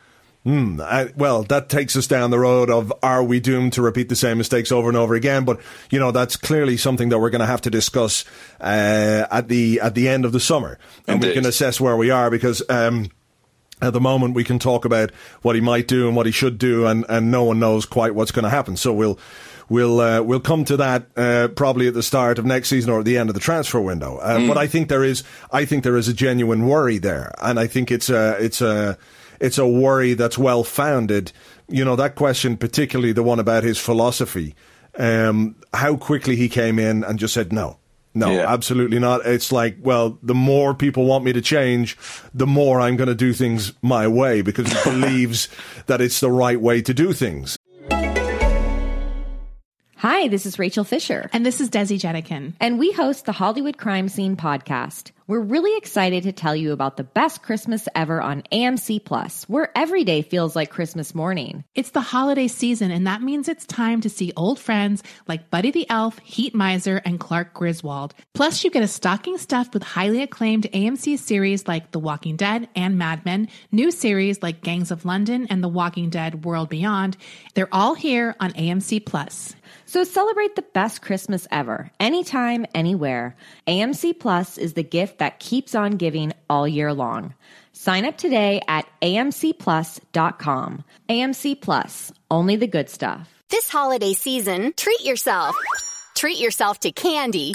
Uh, 0.46 1.08
well, 1.16 1.42
that 1.42 1.68
takes 1.68 1.94
us 1.94 2.06
down 2.06 2.30
the 2.30 2.38
road 2.38 2.70
of 2.70 2.90
are 3.02 3.22
we 3.22 3.38
doomed 3.38 3.72
to 3.74 3.82
repeat 3.82 4.08
the 4.08 4.16
same 4.16 4.38
mistakes 4.38 4.72
over 4.72 4.88
and 4.88 4.96
over 4.96 5.14
again? 5.14 5.44
But 5.44 5.60
you 5.90 5.98
know 5.98 6.10
that's 6.10 6.36
clearly 6.36 6.76
something 6.78 7.10
that 7.10 7.18
we're 7.18 7.28
going 7.30 7.40
to 7.40 7.46
have 7.46 7.60
to 7.62 7.70
discuss 7.70 8.24
uh, 8.60 9.26
at 9.30 9.48
the 9.48 9.80
at 9.80 9.94
the 9.94 10.08
end 10.08 10.24
of 10.24 10.32
the 10.32 10.40
summer, 10.40 10.78
and 11.06 11.20
we 11.22 11.28
can 11.34 11.44
assess 11.46 11.80
where 11.80 11.96
we 11.96 12.10
are 12.10 12.30
because. 12.30 12.62
Um, 12.68 13.10
at 13.80 13.92
the 13.92 14.00
moment, 14.00 14.34
we 14.34 14.42
can 14.42 14.58
talk 14.58 14.84
about 14.84 15.12
what 15.42 15.54
he 15.54 15.60
might 15.60 15.86
do 15.86 16.08
and 16.08 16.16
what 16.16 16.26
he 16.26 16.32
should 16.32 16.58
do, 16.58 16.84
and, 16.84 17.04
and 17.08 17.30
no 17.30 17.44
one 17.44 17.60
knows 17.60 17.86
quite 17.86 18.12
what's 18.12 18.32
going 18.32 18.42
to 18.42 18.50
happen. 18.50 18.76
So 18.76 18.92
we'll 18.92 19.20
we'll 19.68 20.00
uh, 20.00 20.20
we'll 20.20 20.40
come 20.40 20.64
to 20.64 20.76
that 20.78 21.06
uh, 21.16 21.46
probably 21.54 21.86
at 21.86 21.94
the 21.94 22.02
start 22.02 22.40
of 22.40 22.44
next 22.44 22.70
season 22.70 22.90
or 22.90 22.98
at 22.98 23.04
the 23.04 23.16
end 23.16 23.30
of 23.30 23.34
the 23.34 23.40
transfer 23.40 23.80
window. 23.80 24.16
Uh, 24.16 24.48
But 24.48 24.58
I 24.58 24.66
think 24.66 24.88
there 24.88 25.04
is 25.04 25.22
I 25.52 25.64
think 25.64 25.84
there 25.84 25.96
is 25.96 26.08
a 26.08 26.12
genuine 26.12 26.66
worry 26.66 26.98
there, 26.98 27.32
and 27.40 27.60
I 27.60 27.68
think 27.68 27.92
it's 27.92 28.10
a 28.10 28.36
it's 28.40 28.60
a 28.60 28.98
it's 29.40 29.58
a 29.58 29.66
worry 29.66 30.14
that's 30.14 30.38
well 30.38 30.64
founded. 30.64 31.32
You 31.68 31.84
know 31.84 31.96
that 31.96 32.14
question, 32.14 32.56
particularly 32.56 33.12
the 33.12 33.22
one 33.22 33.38
about 33.38 33.62
his 33.64 33.78
philosophy, 33.78 34.54
um, 34.98 35.54
how 35.74 35.96
quickly 35.96 36.36
he 36.36 36.48
came 36.48 36.78
in 36.78 37.04
and 37.04 37.18
just 37.18 37.34
said 37.34 37.52
no. 37.52 37.78
No, 38.14 38.32
Yeah. 38.32 38.50
absolutely 38.52 38.98
not. 38.98 39.24
It's 39.26 39.52
like, 39.52 39.76
well, 39.80 40.18
the 40.22 40.34
more 40.34 40.74
people 40.74 41.04
want 41.04 41.24
me 41.24 41.32
to 41.34 41.42
change, 41.42 41.96
the 42.34 42.46
more 42.46 42.80
I'm 42.80 42.96
going 42.96 43.08
to 43.08 43.14
do 43.14 43.32
things 43.32 43.72
my 43.82 44.08
way 44.08 44.40
because 44.42 44.72
he 44.72 44.90
believes 44.90 45.48
that 45.86 46.00
it's 46.00 46.18
the 46.20 46.30
right 46.30 46.60
way 46.60 46.80
to 46.82 46.94
do 46.94 47.12
things. 47.12 47.56
Hi, 49.96 50.28
this 50.28 50.46
is 50.46 50.58
Rachel 50.58 50.84
Fisher, 50.84 51.28
And 51.32 51.44
this 51.44 51.60
is 51.60 51.70
Desi 51.70 51.98
Jedeikin. 51.98 52.54
and 52.60 52.78
we 52.78 52.92
host 52.92 53.24
the 53.26 53.32
Hollywood 53.32 53.76
Crime 53.78 54.08
Scene 54.08 54.36
podcast. 54.36 55.10
We're 55.28 55.40
really 55.40 55.76
excited 55.76 56.22
to 56.22 56.32
tell 56.32 56.56
you 56.56 56.72
about 56.72 56.96
the 56.96 57.04
best 57.04 57.42
Christmas 57.42 57.86
ever 57.94 58.18
on 58.22 58.44
AMC 58.50 59.04
Plus, 59.04 59.44
where 59.44 59.70
every 59.76 60.02
day 60.02 60.22
feels 60.22 60.56
like 60.56 60.70
Christmas 60.70 61.14
morning. 61.14 61.64
It's 61.74 61.90
the 61.90 62.00
holiday 62.00 62.48
season, 62.48 62.90
and 62.90 63.06
that 63.06 63.20
means 63.20 63.46
it's 63.46 63.66
time 63.66 64.00
to 64.00 64.08
see 64.08 64.32
old 64.38 64.58
friends 64.58 65.02
like 65.26 65.50
Buddy 65.50 65.70
the 65.70 65.84
Elf, 65.90 66.18
Heat 66.20 66.54
Miser, 66.54 67.02
and 67.04 67.20
Clark 67.20 67.52
Griswold. 67.52 68.14
Plus, 68.32 68.64
you 68.64 68.70
get 68.70 68.82
a 68.82 68.88
stocking 68.88 69.36
stuffed 69.36 69.74
with 69.74 69.82
highly 69.82 70.22
acclaimed 70.22 70.66
AMC 70.72 71.18
series 71.18 71.68
like 71.68 71.90
The 71.90 71.98
Walking 71.98 72.36
Dead 72.36 72.70
and 72.74 72.96
Mad 72.96 73.26
Men, 73.26 73.48
new 73.70 73.90
series 73.90 74.42
like 74.42 74.62
Gangs 74.62 74.90
of 74.90 75.04
London 75.04 75.46
and 75.50 75.62
The 75.62 75.68
Walking 75.68 76.08
Dead 76.08 76.46
World 76.46 76.70
Beyond. 76.70 77.18
They're 77.52 77.68
all 77.70 77.92
here 77.92 78.34
on 78.40 78.52
AMC 78.54 79.04
Plus. 79.04 79.54
So 79.88 80.04
celebrate 80.04 80.54
the 80.54 80.60
best 80.74 81.00
Christmas 81.00 81.48
ever, 81.50 81.90
anytime, 81.98 82.66
anywhere. 82.74 83.34
AMC 83.66 84.18
Plus 84.18 84.58
is 84.58 84.74
the 84.74 84.82
gift 84.82 85.16
that 85.16 85.40
keeps 85.40 85.74
on 85.74 85.92
giving 85.92 86.34
all 86.50 86.68
year 86.68 86.92
long. 86.92 87.32
Sign 87.72 88.04
up 88.04 88.18
today 88.18 88.60
at 88.68 88.86
amcplus.com. 89.00 90.84
AMC 91.08 91.60
Plus, 91.62 92.12
only 92.30 92.56
the 92.56 92.66
good 92.66 92.90
stuff. 92.90 93.32
This 93.48 93.70
holiday 93.70 94.12
season, 94.12 94.74
treat 94.76 95.02
yourself. 95.06 95.56
Treat 96.14 96.38
yourself 96.38 96.80
to 96.80 96.92
candy. 96.92 97.54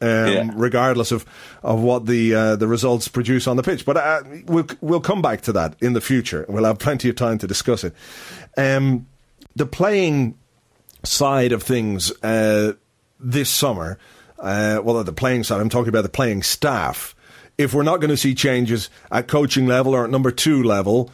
um, 0.00 0.08
yeah. 0.08 0.50
regardless 0.54 1.12
of, 1.12 1.26
of 1.62 1.80
what 1.80 2.06
the 2.06 2.34
uh, 2.34 2.56
the 2.56 2.68
results 2.68 3.08
produce 3.08 3.46
on 3.46 3.56
the 3.56 3.62
pitch. 3.62 3.84
But 3.84 3.96
uh, 3.96 4.22
we'll 4.46 4.66
we'll 4.80 5.00
come 5.00 5.22
back 5.22 5.42
to 5.42 5.52
that 5.52 5.76
in 5.80 5.92
the 5.92 6.00
future. 6.00 6.44
We'll 6.48 6.64
have 6.64 6.78
plenty 6.78 7.08
of 7.08 7.16
time 7.16 7.38
to 7.38 7.46
discuss 7.46 7.84
it. 7.84 7.94
Um, 8.56 9.06
the 9.56 9.66
playing 9.66 10.38
side 11.04 11.52
of 11.52 11.62
things 11.62 12.12
uh, 12.22 12.74
this 13.18 13.50
summer, 13.50 13.98
uh, 14.38 14.80
well, 14.82 15.02
the 15.04 15.12
playing 15.12 15.44
side. 15.44 15.60
I'm 15.60 15.68
talking 15.68 15.88
about 15.88 16.02
the 16.02 16.08
playing 16.08 16.42
staff. 16.42 17.14
If 17.56 17.74
we're 17.74 17.82
not 17.82 18.00
going 18.00 18.10
to 18.10 18.16
see 18.16 18.34
changes 18.34 18.88
at 19.10 19.26
coaching 19.26 19.66
level 19.66 19.94
or 19.94 20.04
at 20.04 20.10
number 20.10 20.30
two 20.30 20.62
level, 20.62 21.10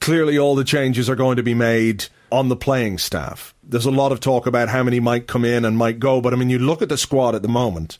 clearly 0.00 0.38
all 0.38 0.54
the 0.54 0.64
changes 0.64 1.10
are 1.10 1.16
going 1.16 1.36
to 1.36 1.42
be 1.42 1.54
made 1.54 2.06
on 2.30 2.48
the 2.48 2.56
playing 2.56 2.98
staff. 2.98 3.54
There's 3.62 3.86
a 3.86 3.90
lot 3.90 4.12
of 4.12 4.20
talk 4.20 4.46
about 4.46 4.68
how 4.68 4.82
many 4.82 5.00
might 5.00 5.26
come 5.26 5.44
in 5.44 5.64
and 5.64 5.76
might 5.76 5.98
go, 5.98 6.20
but 6.20 6.32
I 6.32 6.36
mean, 6.36 6.50
you 6.50 6.58
look 6.58 6.82
at 6.82 6.88
the 6.88 6.96
squad 6.96 7.34
at 7.34 7.42
the 7.42 7.48
moment, 7.48 7.98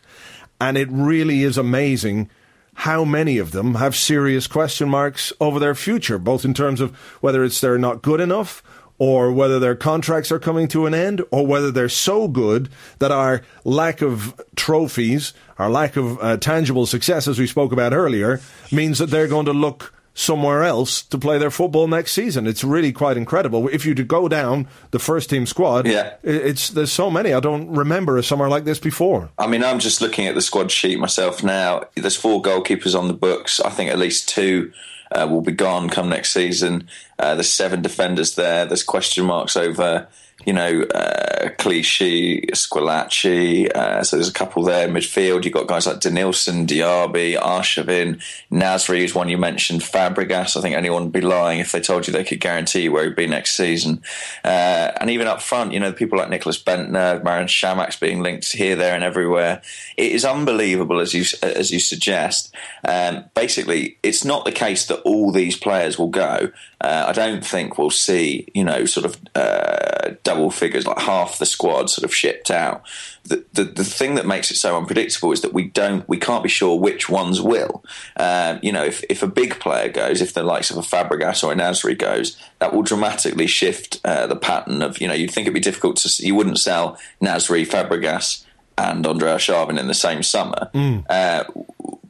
and 0.61 0.77
it 0.77 0.89
really 0.91 1.43
is 1.43 1.57
amazing 1.57 2.29
how 2.75 3.05
many 3.05 3.39
of 3.39 3.53
them 3.53 3.75
have 3.75 3.95
serious 3.97 4.47
question 4.47 4.89
marks 4.89 5.33
over 5.41 5.59
their 5.59 5.75
future, 5.75 6.19
both 6.19 6.45
in 6.45 6.55
terms 6.55 6.81
of 6.81 6.95
whether 7.21 7.45
it's 7.45 7.61
they're 7.61 7.79
not 7.79 8.03
good 8.03 8.21
enough 8.21 8.63
or 9.01 9.33
whether 9.33 9.59
their 9.59 9.75
contracts 9.75 10.31
are 10.31 10.39
coming 10.39 10.69
to 10.69 10.85
an 10.85 10.93
end, 10.93 11.23
or 11.31 11.47
whether 11.47 11.71
they're 11.71 11.89
so 11.89 12.29
good 12.29 12.69
that 12.99 13.11
our 13.11 13.41
lack 13.65 14.03
of 14.03 14.39
trophies, 14.57 15.33
our 15.59 15.71
lack 15.71 15.97
of 15.97 16.21
uh, 16.21 16.37
tangible 16.37 16.85
success, 16.85 17.27
as 17.27 17.39
we 17.39 17.47
spoke 17.47 17.73
about 17.73 17.95
earlier, 17.95 18.43
means 18.71 18.99
that 18.99 19.07
they're 19.07 19.27
going 19.27 19.47
to 19.47 19.55
look 19.55 19.95
somewhere 20.15 20.65
else 20.65 21.03
to 21.03 21.19
play 21.19 21.39
their 21.39 21.51
football 21.51 21.87
next 21.87 22.13
season. 22.13 22.47
It's 22.47 22.65
really 22.65 22.93
quite 22.93 23.17
incredible. 23.17 23.69
If 23.69 23.87
you 23.87 23.95
go 23.95 24.29
down 24.29 24.69
the 24.91 24.99
first 24.99 25.31
team 25.31 25.47
squad, 25.47 25.87
yeah. 25.87 26.15
it's 26.23 26.69
there's 26.71 26.93
so 26.93 27.11
many. 27.11 27.33
I 27.33 27.41
don't 27.41 27.71
remember 27.71 28.17
a 28.17 28.23
summer 28.23 28.49
like 28.49 28.65
this 28.65 28.79
before. 28.79 29.31
I 29.39 29.47
mean, 29.47 29.65
I'm 29.65 29.79
just 29.79 30.01
looking 30.01 30.27
at 30.27 30.35
the 30.35 30.43
squad 30.43 30.71
sheet 30.71 30.99
myself 30.99 31.43
now. 31.43 31.85
There's 31.95 32.17
four 32.17 32.43
goalkeepers 32.43 32.99
on 32.99 33.09
the 33.09 33.15
books. 33.15 33.61
I 33.61 33.71
think 33.71 33.91
at 33.91 33.99
least 33.99 34.29
two 34.29 34.73
uh, 35.13 35.27
will 35.31 35.43
be 35.43 35.53
gone 35.53 35.89
come 35.89 36.09
next 36.09 36.33
season. 36.33 36.89
Uh, 37.19 37.35
there's 37.35 37.53
seven 37.53 37.83
defenders 37.83 38.35
there. 38.35 38.67
There's 38.67 38.83
question 38.83 39.27
marks 39.27 39.57
over 39.57 40.09
you 40.45 40.53
know, 40.53 40.83
uh, 40.83 41.51
Clichy, 41.59 42.47
Squillaci. 42.53 43.71
Uh, 43.71 44.03
so 44.03 44.17
there's 44.17 44.29
a 44.29 44.33
couple 44.33 44.63
there 44.63 44.89
midfield. 44.89 45.45
You've 45.45 45.55
got 45.55 45.67
guys 45.67 45.87
like 45.87 46.01
Denilson, 46.01 46.67
Diaby, 46.67 47.39
Arshavin, 47.39 48.23
Nasri 48.51 49.01
is 49.01 49.15
one 49.15 49.29
you 49.29 49.39
mentioned, 49.39 49.83
Fabregas. 49.83 50.57
I 50.57 50.61
think 50.61 50.75
anyone 50.75 51.05
would 51.05 51.13
be 51.13 51.21
lying 51.21 51.61
if 51.61 51.73
they 51.73 51.81
told 51.81 52.07
you 52.07 52.13
they 52.13 52.25
could 52.25 52.41
guarantee 52.41 52.89
where 52.89 53.05
he'd 53.05 53.17
be 53.17 53.27
next 53.27 53.57
season. 53.57 54.03
Uh, 54.45 54.93
and 55.01 55.11
even 55.11 55.27
up 55.27 55.43
front, 55.43 55.73
you 55.73 55.81
know, 55.81 55.93
people 55.93 56.19
like 56.19 56.29
Nicklas 56.29 56.63
Bendtner, 56.63 57.23
Marouane 57.23 57.45
Chamakh 57.45 58.01
being 58.01 58.23
linked 58.23 58.53
here, 58.53 58.77
there, 58.77 58.95
and 58.95 59.05
everywhere. 59.05 59.63
It 59.97 60.13
is 60.13 60.25
unbelievable, 60.25 61.01
as 61.01 61.15
you 61.15 61.25
as 61.43 61.71
you 61.71 61.81
suggest. 61.81 62.55
Um, 62.85 63.25
basically, 63.35 63.99
it's 64.03 64.25
not 64.25 64.45
the 64.45 64.53
case 64.53 64.87
that 64.87 65.01
all 65.03 65.33
these 65.33 65.57
players 65.57 65.99
will 65.99 66.09
go. 66.09 66.51
Uh, 66.81 67.05
I 67.09 67.13
don't 67.13 67.45
think 67.45 67.77
we'll 67.77 67.91
see, 67.91 68.49
you 68.55 68.65
know, 68.65 68.87
sort 68.87 69.05
of 69.05 69.19
uh, 69.35 70.15
double 70.23 70.51
figures, 70.51 70.87
like 70.87 70.99
half 70.99 71.39
the 71.39 71.45
squad 71.45 71.91
sort 71.91 72.05
of 72.05 72.15
shipped 72.15 72.51
out. 72.51 72.83
The, 73.25 73.45
the, 73.53 73.65
the 73.65 73.85
thing 73.85 74.15
that 74.15 74.27
makes 74.27 74.51
it 74.51 74.57
so 74.57 74.79
unpredictable 74.79 75.31
is 75.33 75.43
that 75.43 75.53
we 75.53 75.65
don't, 75.65 76.09
we 76.09 76.17
can't 76.17 76.43
be 76.43 76.49
sure 76.49 76.81
which 76.81 77.11
ones 77.11 77.41
will. 77.41 77.85
Um, 78.17 78.61
you 78.63 78.73
know, 78.73 78.83
if, 78.85 79.05
if 79.11 79.23
a 79.23 79.27
big 79.27 79.61
player 79.61 79.91
goes, 79.91 80.23
if 80.23 80.33
the 80.33 80.43
likes 80.43 80.71
of 80.71 80.79
a 80.79 80.81
Fabregas 80.81 81.45
or 81.45 81.53
a 81.53 81.55
Nasri 81.55 81.99
goes, 81.99 82.39
that 82.61 82.73
will 82.73 82.83
dramatically 82.83 83.47
shift 83.47 84.01
uh, 84.05 84.27
the 84.27 84.37
pattern 84.37 84.81
of, 84.81 85.01
you 85.03 85.07
know, 85.07 85.15
you'd 85.15 85.31
think 85.31 85.45
it'd 85.45 85.55
be 85.55 85.61
difficult 85.61 85.97
to, 85.99 86.27
you 86.27 86.35
wouldn't 86.35 86.59
sell 86.59 86.99
Nasri, 87.21 87.67
Fabregas, 87.67 88.45
and 88.79 89.07
Andre 89.07 89.33
Arshavin 89.33 89.79
in 89.79 89.87
the 89.87 89.95
same 89.95 90.23
summer. 90.23 90.71
Mm. 90.73 91.05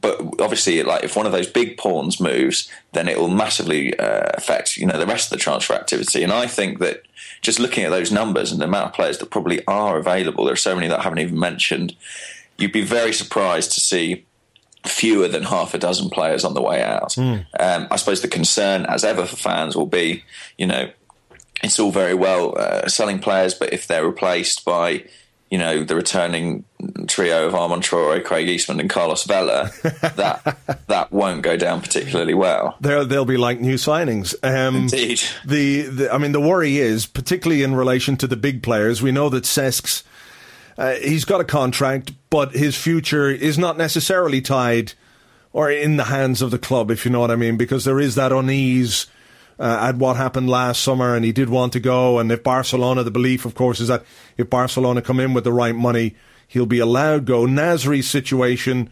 But 0.01 0.19
obviously, 0.41 0.81
like 0.83 1.03
if 1.03 1.15
one 1.15 1.25
of 1.25 1.31
those 1.31 1.47
big 1.47 1.77
pawns 1.77 2.19
moves, 2.19 2.69
then 2.93 3.07
it 3.07 3.19
will 3.19 3.29
massively 3.29 3.97
uh, 3.97 4.31
affect 4.33 4.77
you 4.77 4.85
know 4.85 4.97
the 4.97 5.05
rest 5.05 5.31
of 5.31 5.37
the 5.37 5.43
transfer 5.43 5.73
activity. 5.73 6.23
And 6.23 6.33
I 6.33 6.47
think 6.47 6.79
that 6.79 7.03
just 7.41 7.59
looking 7.59 7.83
at 7.83 7.91
those 7.91 8.11
numbers 8.11 8.51
and 8.51 8.59
the 8.59 8.65
amount 8.65 8.87
of 8.87 8.93
players 8.93 9.19
that 9.19 9.29
probably 9.29 9.65
are 9.67 9.97
available, 9.97 10.45
there 10.45 10.53
are 10.53 10.57
so 10.57 10.75
many 10.75 10.87
that 10.87 10.99
I 10.99 11.03
haven't 11.03 11.19
even 11.19 11.39
mentioned. 11.39 11.95
You'd 12.57 12.71
be 12.71 12.83
very 12.83 13.13
surprised 13.13 13.71
to 13.73 13.79
see 13.79 14.25
fewer 14.85 15.27
than 15.27 15.43
half 15.43 15.73
a 15.73 15.77
dozen 15.77 16.09
players 16.09 16.43
on 16.43 16.53
the 16.53 16.61
way 16.61 16.83
out. 16.83 17.11
Mm. 17.11 17.45
Um, 17.59 17.87
I 17.91 17.95
suppose 17.97 18.21
the 18.21 18.27
concern, 18.27 18.85
as 18.85 19.03
ever, 19.03 19.25
for 19.25 19.35
fans 19.35 19.75
will 19.75 19.85
be, 19.85 20.23
you 20.57 20.65
know, 20.65 20.91
it's 21.63 21.79
all 21.79 21.91
very 21.91 22.15
well 22.15 22.57
uh, 22.57 22.87
selling 22.87 23.19
players, 23.19 23.53
but 23.53 23.73
if 23.73 23.87
they're 23.87 24.05
replaced 24.05 24.65
by 24.65 25.05
you 25.51 25.57
know, 25.57 25.83
the 25.83 25.97
returning 25.97 26.63
trio 27.07 27.45
of 27.45 27.53
Armand 27.53 27.83
Traore, 27.83 28.23
Craig 28.23 28.47
Eastmond, 28.47 28.79
and 28.79 28.89
Carlos 28.89 29.25
Vela, 29.25 29.69
that 29.83 30.57
that 30.87 31.11
won't 31.11 31.41
go 31.41 31.57
down 31.57 31.81
particularly 31.81 32.33
well. 32.33 32.77
They'll, 32.79 33.05
they'll 33.05 33.25
be 33.25 33.35
like 33.35 33.59
new 33.59 33.75
signings. 33.75 34.33
Um, 34.43 34.75
Indeed. 34.75 35.21
The, 35.45 35.81
the, 35.81 36.13
I 36.13 36.17
mean, 36.17 36.31
the 36.31 36.39
worry 36.39 36.77
is, 36.77 37.05
particularly 37.05 37.63
in 37.63 37.75
relation 37.75 38.15
to 38.17 38.27
the 38.27 38.37
big 38.37 38.63
players, 38.63 39.01
we 39.01 39.11
know 39.11 39.27
that 39.27 39.45
Cesc's, 39.45 40.03
uh, 40.77 40.93
he's 40.93 41.25
got 41.25 41.41
a 41.41 41.45
contract, 41.45 42.13
but 42.29 42.53
his 42.53 42.77
future 42.77 43.29
is 43.29 43.57
not 43.57 43.77
necessarily 43.77 44.39
tied 44.39 44.93
or 45.51 45.69
in 45.69 45.97
the 45.97 46.05
hands 46.05 46.41
of 46.41 46.49
the 46.49 46.57
club, 46.57 46.89
if 46.89 47.03
you 47.03 47.11
know 47.11 47.19
what 47.19 47.29
I 47.29 47.35
mean, 47.35 47.57
because 47.57 47.83
there 47.83 47.99
is 47.99 48.15
that 48.15 48.31
unease– 48.31 49.07
uh, 49.61 49.89
at 49.89 49.95
what 49.97 50.17
happened 50.17 50.49
last 50.49 50.81
summer, 50.81 51.15
and 51.15 51.23
he 51.23 51.31
did 51.31 51.47
want 51.47 51.73
to 51.73 51.79
go. 51.79 52.17
And 52.17 52.31
if 52.31 52.41
Barcelona, 52.41 53.03
the 53.03 53.11
belief, 53.11 53.45
of 53.45 53.53
course, 53.53 53.79
is 53.79 53.89
that 53.89 54.03
if 54.35 54.49
Barcelona 54.49 55.03
come 55.03 55.19
in 55.19 55.35
with 55.35 55.43
the 55.43 55.53
right 55.53 55.75
money, 55.75 56.15
he'll 56.47 56.65
be 56.65 56.79
allowed 56.79 57.25
go. 57.25 57.45
Nasri's 57.45 58.09
situation, 58.09 58.91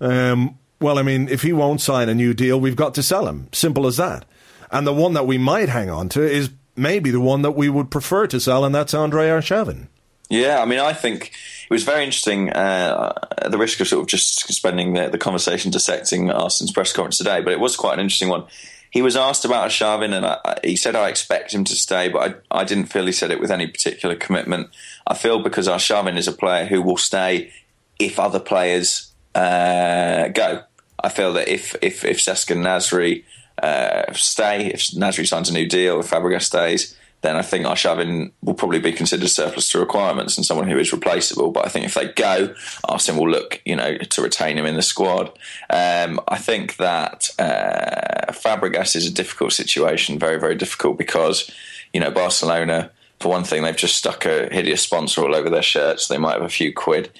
um, 0.00 0.58
well, 0.80 0.98
I 0.98 1.02
mean, 1.02 1.28
if 1.28 1.42
he 1.42 1.52
won't 1.52 1.80
sign 1.80 2.08
a 2.08 2.14
new 2.14 2.34
deal, 2.34 2.58
we've 2.60 2.74
got 2.74 2.94
to 2.96 3.04
sell 3.04 3.28
him. 3.28 3.48
Simple 3.52 3.86
as 3.86 3.98
that. 3.98 4.24
And 4.72 4.84
the 4.84 4.92
one 4.92 5.12
that 5.14 5.28
we 5.28 5.38
might 5.38 5.68
hang 5.68 5.90
on 5.90 6.08
to 6.10 6.22
is 6.22 6.50
maybe 6.74 7.12
the 7.12 7.20
one 7.20 7.42
that 7.42 7.52
we 7.52 7.68
would 7.68 7.90
prefer 7.90 8.26
to 8.26 8.40
sell, 8.40 8.64
and 8.64 8.74
that's 8.74 8.94
Andre 8.94 9.28
Arshavin. 9.28 9.86
Yeah, 10.28 10.60
I 10.60 10.64
mean, 10.64 10.80
I 10.80 10.92
think 10.92 11.32
it 11.68 11.70
was 11.72 11.84
very 11.84 12.04
interesting. 12.04 12.50
Uh, 12.50 13.12
at 13.38 13.50
the 13.50 13.58
risk 13.58 13.80
of 13.80 13.86
sort 13.86 14.02
of 14.02 14.08
just 14.08 14.52
spending 14.52 14.94
the, 14.94 15.08
the 15.08 15.18
conversation 15.18 15.70
dissecting 15.70 16.30
Arsenal's 16.30 16.72
press 16.72 16.92
conference 16.92 17.18
today, 17.18 17.40
but 17.40 17.52
it 17.52 17.60
was 17.60 17.76
quite 17.76 17.94
an 17.94 18.00
interesting 18.00 18.28
one 18.28 18.44
he 18.90 19.02
was 19.02 19.16
asked 19.16 19.44
about 19.44 19.70
Arshavin, 19.70 20.12
and 20.12 20.26
I, 20.26 20.58
he 20.64 20.76
said, 20.76 20.96
I 20.96 21.08
expect 21.08 21.54
him 21.54 21.64
to 21.64 21.74
stay, 21.74 22.08
but 22.08 22.42
I, 22.50 22.60
I, 22.60 22.64
didn't 22.64 22.86
feel 22.86 23.06
he 23.06 23.12
said 23.12 23.30
it 23.30 23.40
with 23.40 23.50
any 23.50 23.68
particular 23.68 24.16
commitment. 24.16 24.70
I 25.06 25.14
feel 25.14 25.42
because 25.42 25.68
Arshavin 25.68 26.16
is 26.16 26.26
a 26.26 26.32
player 26.32 26.64
who 26.64 26.82
will 26.82 26.96
stay 26.96 27.52
if 28.00 28.18
other 28.18 28.40
players 28.40 29.12
uh, 29.34 30.28
go. 30.28 30.62
I 31.02 31.08
feel 31.08 31.32
that 31.34 31.48
if 31.48 31.74
if 31.80 32.04
if 32.04 32.26
and 32.26 32.64
Nasri 32.64 33.24
uh, 33.62 34.12
stay, 34.12 34.66
if 34.66 34.80
Nasri 34.90 35.26
signs 35.26 35.48
a 35.48 35.52
new 35.52 35.66
deal, 35.66 36.00
if 36.00 36.10
Fabregas 36.10 36.42
stays, 36.42 36.96
then 37.22 37.36
I 37.36 37.42
think 37.42 37.66
Arshavin 37.66 38.32
will 38.42 38.54
probably 38.54 38.80
be 38.80 38.92
considered 38.92 39.28
surplus 39.28 39.70
to 39.70 39.78
requirements 39.78 40.36
and 40.36 40.46
someone 40.46 40.68
who 40.68 40.78
is 40.78 40.92
replaceable. 40.92 41.50
But 41.50 41.66
I 41.66 41.68
think 41.68 41.84
if 41.84 41.94
they 41.94 42.08
go, 42.08 42.54
Arsene 42.84 43.16
will 43.16 43.28
look, 43.28 43.60
you 43.64 43.76
know, 43.76 43.98
to 43.98 44.22
retain 44.22 44.56
him 44.56 44.64
in 44.64 44.76
the 44.76 44.82
squad. 44.82 45.28
Um, 45.68 46.20
I 46.28 46.38
think 46.38 46.76
that 46.76 47.30
uh, 47.38 48.32
Fabregas 48.32 48.96
is 48.96 49.06
a 49.06 49.12
difficult 49.12 49.52
situation, 49.52 50.18
very, 50.18 50.40
very 50.40 50.54
difficult 50.54 50.96
because, 50.96 51.50
you 51.92 52.00
know, 52.00 52.10
Barcelona, 52.10 52.90
for 53.18 53.28
one 53.28 53.44
thing, 53.44 53.62
they've 53.62 53.76
just 53.76 53.98
stuck 53.98 54.24
a 54.24 54.48
hideous 54.50 54.80
sponsor 54.80 55.22
all 55.22 55.34
over 55.34 55.50
their 55.50 55.62
shirts. 55.62 56.08
They 56.08 56.18
might 56.18 56.34
have 56.34 56.42
a 56.42 56.48
few 56.48 56.72
quid. 56.72 57.10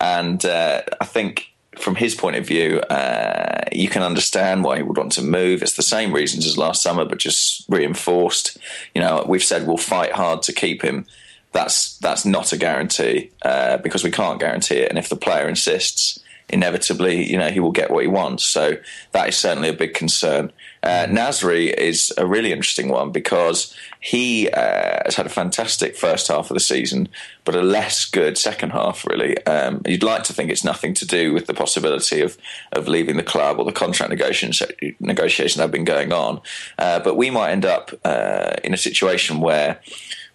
And 0.00 0.42
uh, 0.46 0.82
I 1.02 1.04
think 1.04 1.49
from 1.78 1.94
his 1.94 2.14
point 2.14 2.36
of 2.36 2.46
view, 2.46 2.80
uh, 2.80 3.62
you 3.72 3.88
can 3.88 4.02
understand 4.02 4.64
why 4.64 4.76
he 4.76 4.82
would 4.82 4.98
want 4.98 5.12
to 5.12 5.22
move. 5.22 5.62
It's 5.62 5.76
the 5.76 5.82
same 5.82 6.12
reasons 6.12 6.46
as 6.46 6.58
last 6.58 6.82
summer, 6.82 7.04
but 7.04 7.18
just 7.18 7.64
reinforced. 7.68 8.58
You 8.94 9.00
know, 9.00 9.24
we've 9.28 9.42
said 9.42 9.66
we'll 9.66 9.76
fight 9.76 10.12
hard 10.12 10.42
to 10.42 10.52
keep 10.52 10.82
him. 10.82 11.06
That's 11.52 11.96
that's 11.98 12.24
not 12.24 12.52
a 12.52 12.56
guarantee 12.56 13.30
uh, 13.42 13.78
because 13.78 14.04
we 14.04 14.10
can't 14.10 14.40
guarantee 14.40 14.76
it. 14.76 14.88
And 14.88 14.98
if 14.98 15.08
the 15.08 15.16
player 15.16 15.48
insists, 15.48 16.20
inevitably, 16.48 17.30
you 17.30 17.38
know, 17.38 17.50
he 17.50 17.60
will 17.60 17.72
get 17.72 17.90
what 17.90 18.02
he 18.02 18.08
wants. 18.08 18.44
So 18.44 18.76
that 19.12 19.28
is 19.28 19.36
certainly 19.36 19.68
a 19.68 19.72
big 19.74 19.94
concern. 19.94 20.52
Uh, 20.82 21.06
Nasri 21.06 21.72
is 21.72 22.12
a 22.16 22.26
really 22.26 22.52
interesting 22.52 22.88
one 22.88 23.10
because 23.10 23.74
he 24.00 24.48
uh, 24.50 25.02
has 25.04 25.16
had 25.16 25.26
a 25.26 25.30
fantastic 25.30 25.94
first 25.94 26.28
half 26.28 26.50
of 26.50 26.54
the 26.54 26.60
season, 26.60 27.08
but 27.44 27.54
a 27.54 27.62
less 27.62 28.06
good 28.06 28.38
second 28.38 28.70
half. 28.70 29.06
Really, 29.06 29.36
um, 29.46 29.82
you'd 29.86 30.02
like 30.02 30.24
to 30.24 30.32
think 30.32 30.50
it's 30.50 30.64
nothing 30.64 30.94
to 30.94 31.06
do 31.06 31.34
with 31.34 31.46
the 31.46 31.54
possibility 31.54 32.20
of 32.22 32.38
of 32.72 32.88
leaving 32.88 33.16
the 33.16 33.22
club 33.22 33.58
or 33.58 33.64
the 33.64 33.72
contract 33.72 34.10
negotiations 34.10 34.62
negotiations 35.00 35.56
that 35.56 35.64
have 35.64 35.70
been 35.70 35.84
going 35.84 36.12
on. 36.12 36.40
Uh, 36.78 37.00
but 37.00 37.16
we 37.16 37.30
might 37.30 37.50
end 37.50 37.66
up 37.66 37.92
uh, 38.04 38.56
in 38.64 38.72
a 38.72 38.78
situation 38.78 39.40
where 39.40 39.80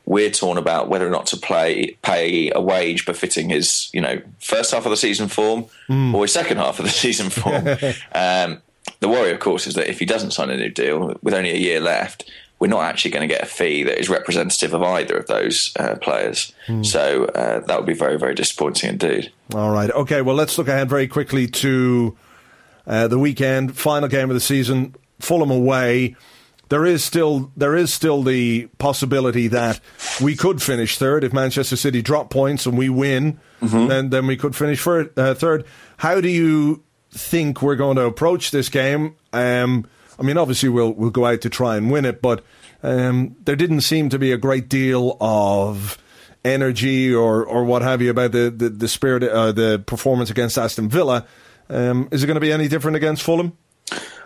we're 0.06 0.30
torn 0.30 0.58
about 0.58 0.88
whether 0.88 1.08
or 1.08 1.10
not 1.10 1.26
to 1.28 1.38
play 1.38 1.98
pay 2.04 2.52
a 2.54 2.62
wage 2.62 3.06
befitting 3.06 3.50
his 3.50 3.90
you 3.94 4.02
know 4.02 4.22
first 4.40 4.72
half 4.72 4.86
of 4.86 4.92
the 4.92 4.98
season 4.98 5.28
form 5.28 5.66
mm. 5.90 6.14
or 6.14 6.24
his 6.24 6.34
second 6.34 6.58
half 6.58 6.80
of 6.80 6.86
the 6.86 6.92
season 7.06 7.30
form. 7.30 7.68
um, 8.14 8.62
the 9.06 9.10
worry, 9.10 9.32
of 9.32 9.40
course, 9.40 9.68
is 9.68 9.76
that 9.76 9.88
if 9.88 10.00
he 10.00 10.06
doesn't 10.06 10.32
sign 10.32 10.50
a 10.50 10.58
new 10.58 10.70
deal 10.70 11.14
with 11.22 11.36
only 11.36 11.52
a 11.52 11.58
year 11.58 11.80
left, 11.80 12.28
we're 12.58 12.70
not 12.70 12.86
actually 12.86 13.12
going 13.12 13.28
to 13.28 13.32
get 13.32 13.44
a 13.44 13.46
fee 13.46 13.84
that 13.84 14.00
is 14.00 14.10
representative 14.10 14.74
of 14.74 14.82
either 14.82 15.16
of 15.16 15.28
those 15.28 15.72
uh, 15.80 15.96
players. 16.02 16.54
Mm. 16.66 16.84
So 16.84 17.26
uh, 17.26 17.60
that 17.60 17.78
would 17.78 17.86
be 17.86 17.94
very, 17.94 18.18
very 18.18 18.34
disappointing 18.34 18.90
indeed. 18.90 19.32
All 19.54 19.70
right. 19.70 19.92
Okay. 19.92 20.24
Well, 20.24 20.36
let's 20.36 20.58
look 20.58 20.68
ahead 20.68 20.90
very 20.90 21.08
quickly 21.08 21.46
to 21.46 22.18
uh, 22.88 23.08
the 23.08 23.20
weekend, 23.20 23.78
final 23.78 24.10
game 24.10 24.32
of 24.32 24.34
the 24.34 24.40
season, 24.40 24.96
Fulham 25.20 25.52
away 25.52 26.16
there 26.70 26.86
is 26.86 27.04
still 27.04 27.52
there 27.56 27.76
is 27.76 27.94
still 27.94 28.24
the 28.24 28.68
possibility 28.78 29.48
that 29.48 29.80
we 30.22 30.36
could 30.36 30.62
finish 30.62 30.98
third 30.98 31.24
if 31.24 31.32
Manchester 31.32 31.76
City 31.76 32.02
drop 32.02 32.30
points 32.30 32.66
and 32.66 32.78
we 32.78 32.90
win, 32.90 33.40
mm-hmm. 33.62 33.88
then 33.88 34.10
then 34.10 34.28
we 34.28 34.36
could 34.36 34.56
finish 34.56 34.80
for, 34.80 35.12
uh, 35.16 35.34
third. 35.36 35.66
How 35.98 36.20
do 36.22 36.28
you 36.28 36.84
think 37.16 37.62
we're 37.62 37.76
going 37.76 37.96
to 37.98 38.04
approach 38.04 38.52
this 38.52 38.70
game? 38.70 39.16
Um, 39.34 39.88
I 40.20 40.24
mean, 40.24 40.38
obviously 40.38 40.70
we'll 40.70 40.94
we'll 40.94 41.10
go 41.10 41.26
out 41.26 41.42
to 41.42 41.50
try 41.50 41.78
and 41.78 41.92
win 41.92 42.06
it, 42.06 42.22
but 42.22 42.44
um, 42.84 43.36
there 43.46 43.56
didn't 43.56 43.82
seem 43.82 44.10
to 44.10 44.20
be 44.20 44.32
a 44.32 44.38
great 44.38 44.70
deal 44.70 45.18
of 45.20 45.98
energy 46.44 47.14
or 47.14 47.44
or 47.44 47.64
what 47.64 47.82
have 47.82 48.02
you 48.02 48.12
about 48.12 48.32
the 48.32 48.54
the, 48.56 48.70
the 48.70 48.88
spirit 48.88 49.24
uh, 49.24 49.52
the 49.52 49.84
performance 49.86 50.30
against 50.30 50.58
Aston 50.58 50.90
Villa. 50.90 51.26
Um, 51.70 52.08
is 52.12 52.24
it 52.24 52.28
going 52.28 52.36
to 52.36 52.42
be 52.42 52.52
any 52.52 52.68
different 52.68 52.96
against 52.96 53.24
Fulham? 53.24 53.58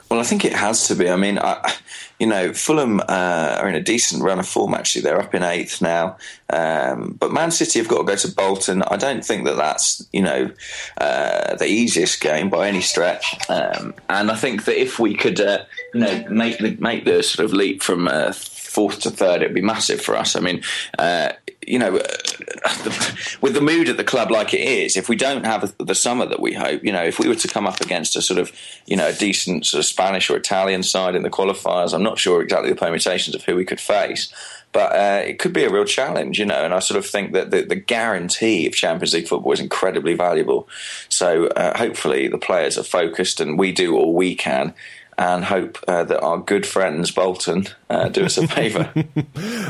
Well, 0.10 0.19
I 0.19 0.24
think 0.24 0.43
it 0.43 0.54
has 0.54 0.88
to 0.88 0.95
be. 0.95 1.08
I 1.08 1.15
mean, 1.15 1.38
I, 1.38 1.74
you 2.19 2.26
know, 2.26 2.52
Fulham 2.52 3.00
uh, 3.00 3.58
are 3.60 3.69
in 3.69 3.76
a 3.76 3.82
decent 3.82 4.24
run 4.24 4.39
of 4.39 4.48
form. 4.48 4.74
Actually, 4.74 5.04
they're 5.04 5.22
up 5.22 5.36
in 5.36 5.43
eighth 5.43 5.82
now. 5.82 6.17
Um, 6.50 7.15
but 7.19 7.32
Man 7.32 7.52
City 7.52 7.78
have 7.78 7.88
got 7.88 8.00
to 8.00 8.04
go 8.04 8.15
to 8.15 8.32
Bolton. 8.36 8.82
I 8.84 8.98
don't 8.98 9.24
think 9.24 9.45
that 9.45 9.56
that's 9.56 10.08
you 10.12 10.24
know 10.24 10.52
uh, 10.98 11.56
the 11.56 11.67
easiest 11.67 12.22
game 12.22 12.50
by 12.50 12.67
any 12.67 12.82
stretch. 12.82 13.36
Um, 13.50 13.93
and 14.10 14.32
I 14.32 14.36
think 14.36 14.65
that 14.65 14.82
if 14.82 14.98
we 14.98 15.13
could, 15.15 15.39
uh, 15.39 15.60
you 15.93 16.00
know, 16.02 16.26
make 16.30 16.58
the 16.58 16.76
make 16.80 17.06
the 17.06 17.22
sort 17.22 17.45
of 17.45 17.54
leap 17.54 17.84
from 17.84 18.08
uh, 18.08 18.34
fourth 18.34 19.02
to 19.02 19.12
third, 19.12 19.43
it'd 19.43 19.54
be 19.54 19.62
massive 19.62 20.02
for 20.02 20.15
us. 20.15 20.36
I 20.36 20.39
mean, 20.39 20.63
uh, 20.98 21.34
you 21.69 21.77
know, 21.77 21.97
uh, 21.97 22.01
with 23.41 23.53
the 23.53 23.62
mood 23.62 23.89
at 23.89 23.97
the 23.97 24.03
club 24.03 24.32
like 24.32 24.55
it 24.55 24.62
is, 24.62 24.97
if 24.97 25.08
we 25.08 25.15
don't 25.15 25.45
have 25.45 25.73
the 25.77 25.93
summer 25.93 26.25
that 26.25 26.39
we 26.39 26.53
hope, 26.53 26.84
you 26.84 26.91
know, 26.91 27.03
if 27.03 27.19
we 27.19 27.27
were 27.27 27.36
to 27.36 27.47
come 27.47 27.67
up 27.67 27.79
against 27.79 28.15
a 28.15 28.21
sort 28.23 28.39
of, 28.39 28.51
you 28.88 28.97
know, 28.97 29.08
a 29.08 29.13
decent 29.13 29.67
sort 29.67 29.79
of 29.79 29.86
Spanish 29.86 30.32
or 30.32 30.36
Italian 30.36 30.82
side 30.82 31.13
in 31.13 31.21
the 31.21 31.29
qualifiers, 31.29 31.93
I'm 31.93 32.01
not 32.01 32.17
sure 32.17 32.41
exactly 32.41 32.71
the 32.71 32.75
permutations 32.75 33.36
of 33.36 33.43
who 33.43 33.55
we 33.55 33.65
could 33.65 33.79
face. 33.79 34.34
But 34.71 34.91
uh, 34.93 35.21
it 35.25 35.39
could 35.39 35.53
be 35.53 35.63
a 35.63 35.69
real 35.69 35.86
challenge, 35.86 36.38
you 36.38 36.45
know, 36.45 36.63
and 36.63 36.73
I 36.73 36.79
sort 36.79 36.97
of 36.99 37.05
think 37.05 37.34
that 37.34 37.49
the, 37.49 37.62
the 37.63 37.75
guarantee 37.75 38.67
of 38.67 38.73
Champions 38.73 39.13
League 39.13 39.27
football 39.27 39.51
is 39.51 39.60
incredibly 39.60 40.13
valuable. 40.13 40.67
So 41.08 41.47
uh, 41.47 41.75
hopefully 41.77 42.27
the 42.27 42.38
players 42.38 42.77
are 42.77 42.84
focused 42.84 43.39
and 43.39 43.58
we 43.58 43.71
do 43.71 43.95
all 43.95 44.13
we 44.13 44.36
can 44.36 44.75
and 45.19 45.43
hope 45.43 45.77
uh, 45.86 46.05
that 46.05 46.21
our 46.21 46.38
good 46.38 46.65
friends 46.65 47.12
Bolton 47.12 47.67
uh, 47.89 48.08
do 48.08 48.23
us 48.23 48.38
a 48.38 48.47
favour. 48.55 48.91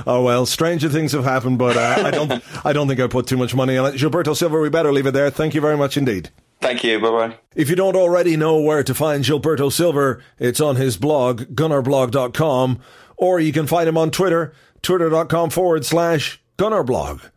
oh 0.05 0.21
well, 0.23 0.45
stranger 0.45 0.88
things 0.89 1.12
have 1.13 1.23
happened, 1.23 1.57
but 1.57 1.75
uh, 1.75 2.03
I 2.05 2.12
don't. 2.12 2.65
I 2.65 2.71
don't 2.71 2.88
think 2.88 2.99
I 2.99 3.07
put 3.07 3.25
too 3.25 3.35
much 3.35 3.55
money 3.55 3.75
on 3.75 3.93
it. 3.93 3.97
Gilberto 3.97 4.38
Silver, 4.38 4.62
we 4.62 4.69
better 4.69 4.93
leave 4.93 5.07
it 5.07 5.12
there. 5.12 5.31
Thank 5.31 5.55
you 5.55 5.62
very 5.62 5.75
much 5.75 5.97
indeed. 5.97 6.29
Thank 6.62 6.83
you. 6.83 6.99
Bye 6.99 7.09
bye. 7.09 7.38
If 7.55 7.69
you 7.69 7.75
don't 7.75 7.95
already 7.95 8.38
know 8.38 8.62
where 8.62 8.83
to 8.83 8.93
find 8.93 9.23
Gilberto 9.23 9.71
Silver, 9.71 10.23
it's 10.38 10.62
on 10.62 10.75
his 10.75 10.97
blog, 10.97 11.41
gunnerblog.com, 11.55 12.79
or 13.17 13.39
you 13.39 13.51
can 13.51 13.65
find 13.65 13.89
him 13.89 13.97
on 13.97 14.12
Twitter, 14.12 14.53
twitter.com 14.83 15.49
forward 15.49 15.83
slash 15.83 16.41
gunnerblog. 16.57 17.31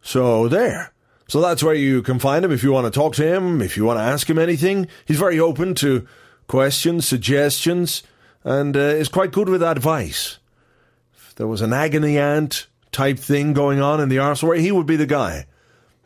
So 0.00 0.48
there. 0.48 0.92
So 1.28 1.40
that's 1.40 1.62
where 1.62 1.74
you 1.74 2.02
can 2.02 2.18
find 2.18 2.44
him 2.44 2.50
if 2.50 2.64
you 2.64 2.72
want 2.72 2.86
to 2.86 2.90
talk 2.90 3.14
to 3.14 3.24
him, 3.24 3.62
if 3.62 3.76
you 3.76 3.84
want 3.84 3.98
to 3.98 4.02
ask 4.02 4.28
him 4.28 4.38
anything. 4.38 4.88
He's 5.06 5.18
very 5.18 5.38
open 5.38 5.74
to 5.76 6.06
questions, 6.46 7.06
suggestions, 7.06 8.02
and 8.44 8.76
uh, 8.76 8.80
is 8.80 9.08
quite 9.08 9.32
good 9.32 9.48
with 9.48 9.62
advice. 9.62 10.38
If 11.14 11.34
there 11.36 11.46
was 11.46 11.62
an 11.62 11.72
agony 11.72 12.18
aunt 12.18 12.66
type 12.90 13.18
thing 13.18 13.52
going 13.52 13.80
on 13.80 14.00
in 14.00 14.08
the 14.08 14.18
Arsenal, 14.18 14.54
he 14.54 14.72
would 14.72 14.86
be 14.86 14.96
the 14.96 15.06
guy. 15.06 15.46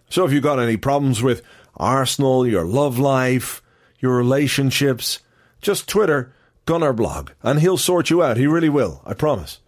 So 0.09 0.25
if 0.25 0.33
you've 0.33 0.43
got 0.43 0.61
any 0.61 0.77
problems 0.77 1.23
with 1.23 1.43
Arsenal, 1.77 2.47
your 2.47 2.65
love 2.65 2.99
life, 2.99 3.63
your 3.99 4.17
relationships, 4.17 5.21
just 5.61 5.89
Twitter 5.89 6.33
Gunner 6.65 6.93
Blog, 6.93 7.31
and 7.43 7.61
he'll 7.61 7.77
sort 7.77 8.11
you 8.11 8.23
out. 8.23 8.37
He 8.37 8.47
really 8.47 8.69
will, 8.69 9.03
I 9.05 9.15
promise. 9.15 9.61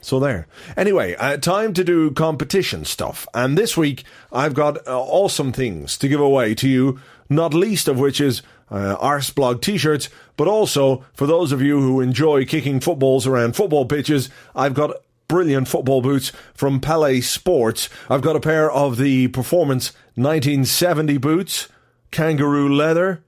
So 0.00 0.18
there. 0.18 0.48
Anyway, 0.76 1.14
uh, 1.14 1.36
time 1.36 1.72
to 1.74 1.84
do 1.84 2.10
competition 2.10 2.84
stuff. 2.84 3.26
And 3.32 3.56
this 3.56 3.76
week, 3.76 4.02
I've 4.32 4.54
got 4.54 4.86
uh, 4.86 5.00
awesome 5.00 5.52
things 5.52 5.96
to 5.98 6.08
give 6.08 6.20
away 6.20 6.54
to 6.56 6.68
you, 6.68 7.00
not 7.30 7.54
least 7.54 7.86
of 7.86 8.00
which 8.00 8.20
is 8.20 8.42
uh, 8.72 8.96
Arseblog 8.96 9.60
t-shirts, 9.60 10.08
but 10.36 10.48
also 10.48 11.04
for 11.12 11.26
those 11.26 11.52
of 11.52 11.60
you 11.60 11.78
who 11.80 12.00
enjoy 12.00 12.46
kicking 12.46 12.80
footballs 12.80 13.26
around 13.26 13.54
football 13.54 13.84
pitches, 13.84 14.30
I've 14.56 14.74
got 14.74 14.96
brilliant 15.28 15.68
football 15.68 16.00
boots 16.00 16.32
from 16.54 16.80
Pele 16.80 17.20
Sports. 17.20 17.90
I've 18.08 18.22
got 18.22 18.36
a 18.36 18.40
pair 18.40 18.70
of 18.70 18.96
the 18.96 19.28
Performance 19.28 19.92
1970 20.14 21.18
boots, 21.18 21.68
kangaroo 22.10 22.74
leather, 22.74 23.22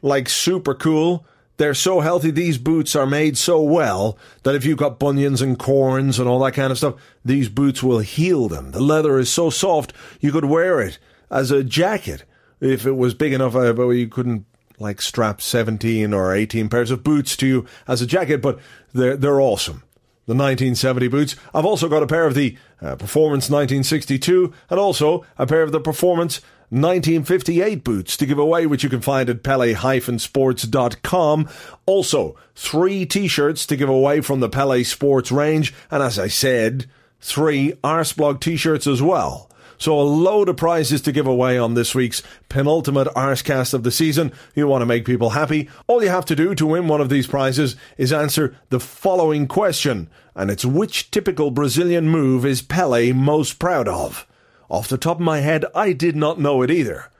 like 0.00 0.28
super 0.28 0.74
cool. 0.74 1.26
They're 1.56 1.74
so 1.74 2.00
healthy. 2.00 2.30
These 2.30 2.58
boots 2.58 2.96
are 2.96 3.06
made 3.06 3.38
so 3.38 3.62
well 3.62 4.18
that 4.42 4.56
if 4.56 4.64
you've 4.64 4.78
got 4.78 4.98
bunions 4.98 5.40
and 5.40 5.58
corns 5.58 6.18
and 6.18 6.28
all 6.28 6.40
that 6.40 6.54
kind 6.54 6.72
of 6.72 6.78
stuff, 6.78 6.94
these 7.24 7.48
boots 7.48 7.82
will 7.82 8.00
heal 8.00 8.48
them. 8.48 8.72
The 8.72 8.80
leather 8.80 9.18
is 9.18 9.32
so 9.32 9.50
soft 9.50 9.92
you 10.20 10.32
could 10.32 10.44
wear 10.44 10.80
it 10.80 10.98
as 11.30 11.50
a 11.50 11.62
jacket 11.62 12.24
if 12.60 12.86
it 12.86 12.96
was 12.96 13.14
big 13.14 13.32
enough, 13.32 13.54
uh, 13.54 13.72
but 13.72 13.88
you 13.90 14.08
couldn't 14.08 14.46
like 14.78 15.00
strap 15.00 15.40
17 15.40 16.12
or 16.12 16.34
18 16.34 16.68
pairs 16.68 16.90
of 16.90 17.04
boots 17.04 17.36
to 17.36 17.46
you 17.46 17.66
as 17.86 18.02
a 18.02 18.06
jacket, 18.06 18.42
but 18.42 18.58
they're, 18.92 19.16
they're 19.16 19.40
awesome. 19.40 19.84
The 20.26 20.32
1970 20.32 21.08
boots. 21.08 21.36
I've 21.52 21.66
also 21.66 21.88
got 21.88 22.02
a 22.02 22.06
pair 22.06 22.26
of 22.26 22.34
the 22.34 22.56
uh, 22.80 22.96
Performance 22.96 23.50
1962 23.50 24.54
and 24.70 24.80
also 24.80 25.24
a 25.36 25.46
pair 25.46 25.62
of 25.62 25.70
the 25.70 25.80
Performance 25.80 26.40
1958 26.70 27.84
boots 27.84 28.16
to 28.16 28.24
give 28.26 28.38
away, 28.38 28.66
which 28.66 28.82
you 28.82 28.88
can 28.88 29.02
find 29.02 29.28
at 29.28 29.42
pele-sports.com. 29.42 31.48
Also, 31.86 32.36
three 32.54 33.04
t-shirts 33.04 33.66
to 33.66 33.76
give 33.76 33.90
away 33.90 34.22
from 34.22 34.40
the 34.40 34.48
Pele 34.48 34.82
Sports 34.82 35.30
range. 35.30 35.74
And 35.90 36.02
as 36.02 36.18
I 36.18 36.28
said, 36.28 36.86
three 37.20 37.74
Arseblog 37.84 38.40
t-shirts 38.40 38.86
as 38.86 39.02
well. 39.02 39.50
So 39.78 40.00
a 40.00 40.02
load 40.02 40.48
of 40.48 40.56
prizes 40.56 41.00
to 41.02 41.12
give 41.12 41.26
away 41.26 41.58
on 41.58 41.74
this 41.74 41.94
week's 41.94 42.22
penultimate 42.48 43.08
Arsecast 43.08 43.74
of 43.74 43.82
the 43.82 43.90
season. 43.90 44.32
You 44.54 44.66
want 44.66 44.82
to 44.82 44.86
make 44.86 45.04
people 45.04 45.30
happy. 45.30 45.68
All 45.86 46.02
you 46.02 46.08
have 46.08 46.24
to 46.26 46.36
do 46.36 46.54
to 46.54 46.66
win 46.66 46.88
one 46.88 47.00
of 47.00 47.08
these 47.08 47.26
prizes 47.26 47.76
is 47.98 48.12
answer 48.12 48.56
the 48.70 48.80
following 48.80 49.46
question. 49.46 50.08
And 50.34 50.50
it's 50.50 50.64
which 50.64 51.10
typical 51.10 51.50
Brazilian 51.50 52.08
move 52.08 52.44
is 52.44 52.62
Pele 52.62 53.12
most 53.12 53.58
proud 53.58 53.88
of? 53.88 54.26
Off 54.68 54.88
the 54.88 54.98
top 54.98 55.18
of 55.18 55.22
my 55.22 55.40
head, 55.40 55.64
I 55.74 55.92
did 55.92 56.16
not 56.16 56.40
know 56.40 56.62
it 56.62 56.70
either. 56.70 57.10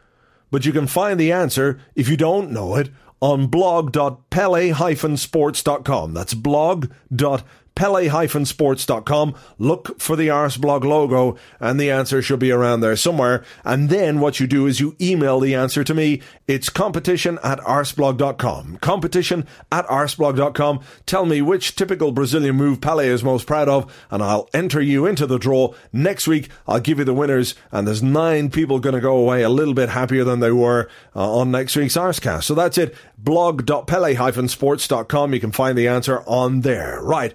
But 0.50 0.64
you 0.64 0.72
can 0.72 0.86
find 0.86 1.18
the 1.18 1.32
answer, 1.32 1.80
if 1.94 2.08
you 2.08 2.16
don't 2.16 2.50
know 2.50 2.76
it, 2.76 2.90
on 3.20 3.46
blog.pele-sports.com. 3.46 6.14
That's 6.14 6.34
blog.pele 6.34 7.42
pele-sports.com. 7.74 9.34
Look 9.58 10.00
for 10.00 10.14
the 10.16 10.28
Arseblog 10.28 10.84
logo 10.84 11.36
and 11.58 11.80
the 11.80 11.90
answer 11.90 12.20
should 12.22 12.38
be 12.38 12.52
around 12.52 12.80
there 12.80 12.96
somewhere. 12.96 13.44
And 13.64 13.88
then 13.88 14.20
what 14.20 14.38
you 14.40 14.46
do 14.46 14.66
is 14.66 14.80
you 14.80 14.94
email 15.00 15.40
the 15.40 15.54
answer 15.54 15.82
to 15.84 15.94
me. 15.94 16.20
It's 16.46 16.68
competition 16.68 17.38
at 17.42 17.58
arseblog.com. 17.60 18.76
Competition 18.78 19.46
at 19.72 19.86
arseblog.com. 19.86 20.80
Tell 21.06 21.24
me 21.26 21.42
which 21.42 21.74
typical 21.74 22.12
Brazilian 22.12 22.54
move 22.56 22.80
Pele 22.80 23.08
is 23.08 23.24
most 23.24 23.46
proud 23.46 23.68
of 23.68 23.92
and 24.10 24.22
I'll 24.22 24.48
enter 24.54 24.80
you 24.80 25.04
into 25.06 25.26
the 25.26 25.38
draw. 25.38 25.74
Next 25.92 26.28
week, 26.28 26.48
I'll 26.68 26.80
give 26.80 26.98
you 26.98 27.04
the 27.04 27.14
winners 27.14 27.54
and 27.72 27.88
there's 27.88 28.02
nine 28.02 28.50
people 28.50 28.78
going 28.78 28.94
to 28.94 29.00
go 29.00 29.16
away 29.16 29.42
a 29.42 29.48
little 29.48 29.74
bit 29.74 29.88
happier 29.88 30.22
than 30.24 30.40
they 30.40 30.52
were 30.52 30.90
uh, 31.16 31.38
on 31.38 31.50
next 31.50 31.74
week's 31.76 31.96
Arsecast. 31.96 32.44
So 32.44 32.54
that's 32.54 32.76
it. 32.78 32.94
blog.pele-sports.com. 33.18 35.34
You 35.34 35.40
can 35.40 35.52
find 35.52 35.76
the 35.76 35.88
answer 35.88 36.22
on 36.26 36.60
there. 36.60 37.00
Right 37.02 37.34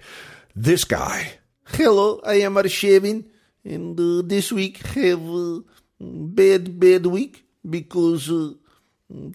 this 0.61 0.83
guy. 0.83 1.31
Hello, 1.63 2.19
I 2.25 2.41
am 2.41 2.55
Arshavin, 2.55 3.23
and 3.63 3.97
uh, 3.97 4.21
this 4.25 4.51
week 4.51 4.85
have 4.87 5.23
uh, 5.23 5.61
bad, 6.01 6.77
bad 6.77 7.05
week 7.05 7.45
because 7.67 8.29
uh, 8.29 8.51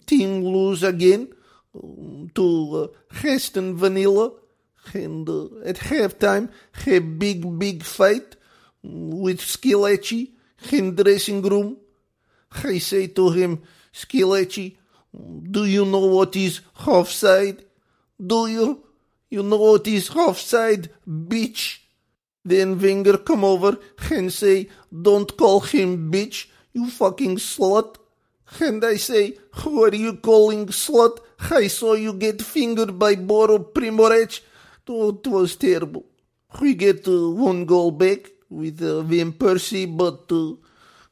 team 0.05 0.43
lose 0.43 0.83
again 0.83 1.29
um, 1.73 2.29
to 2.35 2.91
uh, 2.91 3.15
Heston 3.15 3.75
Vanilla, 3.75 4.33
and 4.93 5.27
uh, 5.27 5.45
at 5.65 5.77
halftime 5.77 6.51
have 6.85 7.17
big, 7.17 7.57
big 7.57 7.81
fight 7.81 8.35
with 8.83 9.39
Skilechi 9.39 10.29
in 10.71 10.93
dressing 10.95 11.41
room. 11.41 11.77
I 12.63 12.77
say 12.77 13.07
to 13.07 13.31
him, 13.31 13.63
Skilechi, 13.91 14.77
do 15.49 15.65
you 15.65 15.85
know 15.85 16.05
what 16.05 16.35
is 16.35 16.61
offside? 16.85 17.65
Do 18.23 18.45
you? 18.45 18.84
You 19.35 19.43
know 19.43 19.57
what 19.57 19.85
is 19.85 20.11
offside, 20.11 20.91
bitch? 21.05 21.79
Then 22.45 22.79
Wenger 22.79 23.17
come 23.17 23.43
over 23.43 23.77
and 24.09 24.31
say, 24.31 24.69
don't 24.89 25.35
call 25.35 25.59
him 25.59 26.09
bitch, 26.09 26.45
you 26.71 26.89
fucking 26.89 27.35
slut. 27.35 27.97
And 28.61 28.85
I 28.85 28.95
say, 28.95 29.37
who 29.55 29.83
are 29.83 29.93
you 29.93 30.13
calling 30.15 30.67
slut? 30.67 31.17
I 31.51 31.67
saw 31.67 31.95
you 31.95 32.13
get 32.13 32.41
fingered 32.41 32.97
by 32.97 33.15
Boro 33.15 33.59
Primorac. 33.59 34.39
Oh, 34.87 35.09
it 35.09 35.27
was 35.27 35.57
terrible. 35.57 36.05
We 36.61 36.73
get 36.73 37.05
uh, 37.05 37.29
one 37.31 37.65
goal 37.65 37.91
back 37.91 38.31
with 38.49 38.81
uh, 38.81 39.01
Van 39.01 39.33
Persie, 39.33 39.97
but 39.97 40.31
uh, 40.31 40.55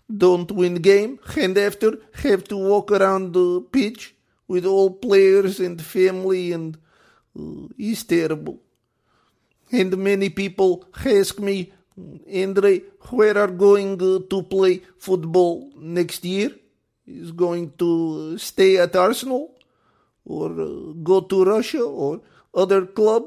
don't 0.07 0.49
win 0.49 0.75
game. 0.75 1.19
And 1.35 1.57
after, 1.57 1.97
have 2.23 2.45
to 2.45 2.55
walk 2.55 2.89
around 2.89 3.33
the 3.33 3.59
pitch 3.69 4.15
with 4.47 4.65
all 4.65 4.91
players 4.91 5.59
and 5.59 5.81
family 5.81 6.53
and 6.53 6.77
is 7.77 8.03
terrible. 8.03 8.59
And 9.71 9.97
many 9.97 10.29
people 10.29 10.85
ask 11.05 11.39
me, 11.39 11.73
Andre, 12.31 12.79
where 13.09 13.37
are 13.37 13.47
going 13.47 13.93
uh, 14.01 14.19
to 14.29 14.43
play 14.43 14.81
football 14.97 15.71
next 15.77 16.25
year? 16.25 16.51
Is 17.05 17.31
going 17.31 17.73
to 17.79 18.37
stay 18.37 18.77
at 18.77 18.95
Arsenal 18.95 19.51
or 20.25 20.51
uh, 20.51 20.93
go 21.03 21.21
to 21.21 21.43
Russia 21.43 21.83
or 21.83 22.21
other 22.53 22.85
club? 22.85 23.25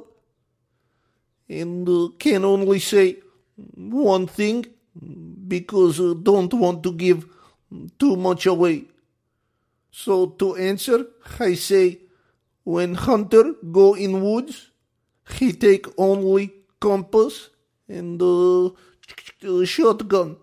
And 1.49 1.89
uh, 1.89 2.09
can 2.19 2.45
only 2.45 2.79
say 2.79 3.19
one 3.75 4.27
thing 4.27 4.67
because 5.47 5.99
don't 5.99 6.53
want 6.55 6.83
to 6.83 6.93
give 6.93 7.27
too 7.99 8.17
much 8.17 8.47
away. 8.47 8.85
So 9.91 10.27
to 10.27 10.57
answer, 10.57 11.07
I 11.39 11.55
say 11.55 12.01
when 12.67 12.97
hunter 12.97 13.55
go 13.71 13.95
in 13.95 14.21
woods, 14.21 14.73
he 15.39 15.53
take 15.53 15.87
only 15.97 16.53
compass 16.81 17.51
and 17.89 18.21
a 18.21 19.65
shotgun. 19.65 20.37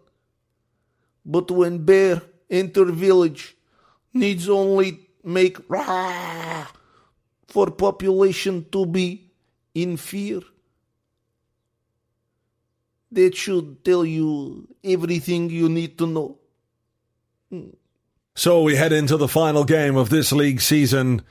But 1.26 1.52
when 1.52 1.84
bear 1.84 2.22
enter 2.50 2.86
village, 2.86 3.58
needs 4.14 4.48
only 4.48 5.10
make 5.22 5.58
rah 5.70 6.68
for 7.48 7.70
population 7.72 8.68
to 8.72 8.86
be 8.86 9.30
in 9.76 9.98
fear. 9.98 10.40
That 13.12 13.36
should 13.36 13.84
tell 13.84 14.06
you 14.06 14.70
everything 14.82 15.50
you 15.50 15.68
need 15.68 15.98
to 15.98 16.08
know. 16.08 16.40
So 18.34 18.64
we 18.64 18.78
head 18.78 18.94
into 18.94 19.18
the 19.18 19.28
final 19.28 19.66
game 19.66 19.98
of 19.98 20.10
this 20.10 20.32
league 20.32 20.62
season. 20.62 21.22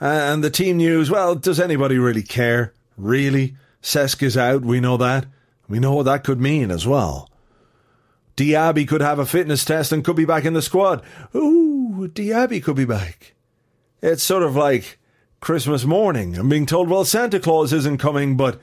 Uh, 0.00 0.06
and 0.06 0.44
the 0.44 0.50
team 0.50 0.76
news, 0.76 1.10
well, 1.10 1.34
does 1.34 1.58
anybody 1.58 1.98
really 1.98 2.22
care? 2.22 2.72
Really? 2.96 3.56
Cesc 3.82 4.22
is 4.22 4.36
out, 4.36 4.62
we 4.62 4.80
know 4.80 4.96
that. 4.96 5.26
We 5.68 5.78
know 5.78 5.94
what 5.94 6.04
that 6.04 6.24
could 6.24 6.40
mean 6.40 6.70
as 6.70 6.86
well. 6.86 7.30
Diaby 8.36 8.86
could 8.86 9.00
have 9.00 9.18
a 9.18 9.26
fitness 9.26 9.64
test 9.64 9.90
and 9.90 10.04
could 10.04 10.16
be 10.16 10.24
back 10.24 10.44
in 10.44 10.54
the 10.54 10.62
squad. 10.62 11.02
Ooh, 11.34 12.08
Diaby 12.12 12.62
could 12.62 12.76
be 12.76 12.84
back. 12.84 13.34
It's 14.00 14.22
sort 14.22 14.44
of 14.44 14.54
like 14.54 14.98
Christmas 15.40 15.84
morning. 15.84 16.36
I'm 16.36 16.48
being 16.48 16.66
told, 16.66 16.88
well, 16.88 17.04
Santa 17.04 17.40
Claus 17.40 17.72
isn't 17.72 17.98
coming, 17.98 18.36
but 18.36 18.60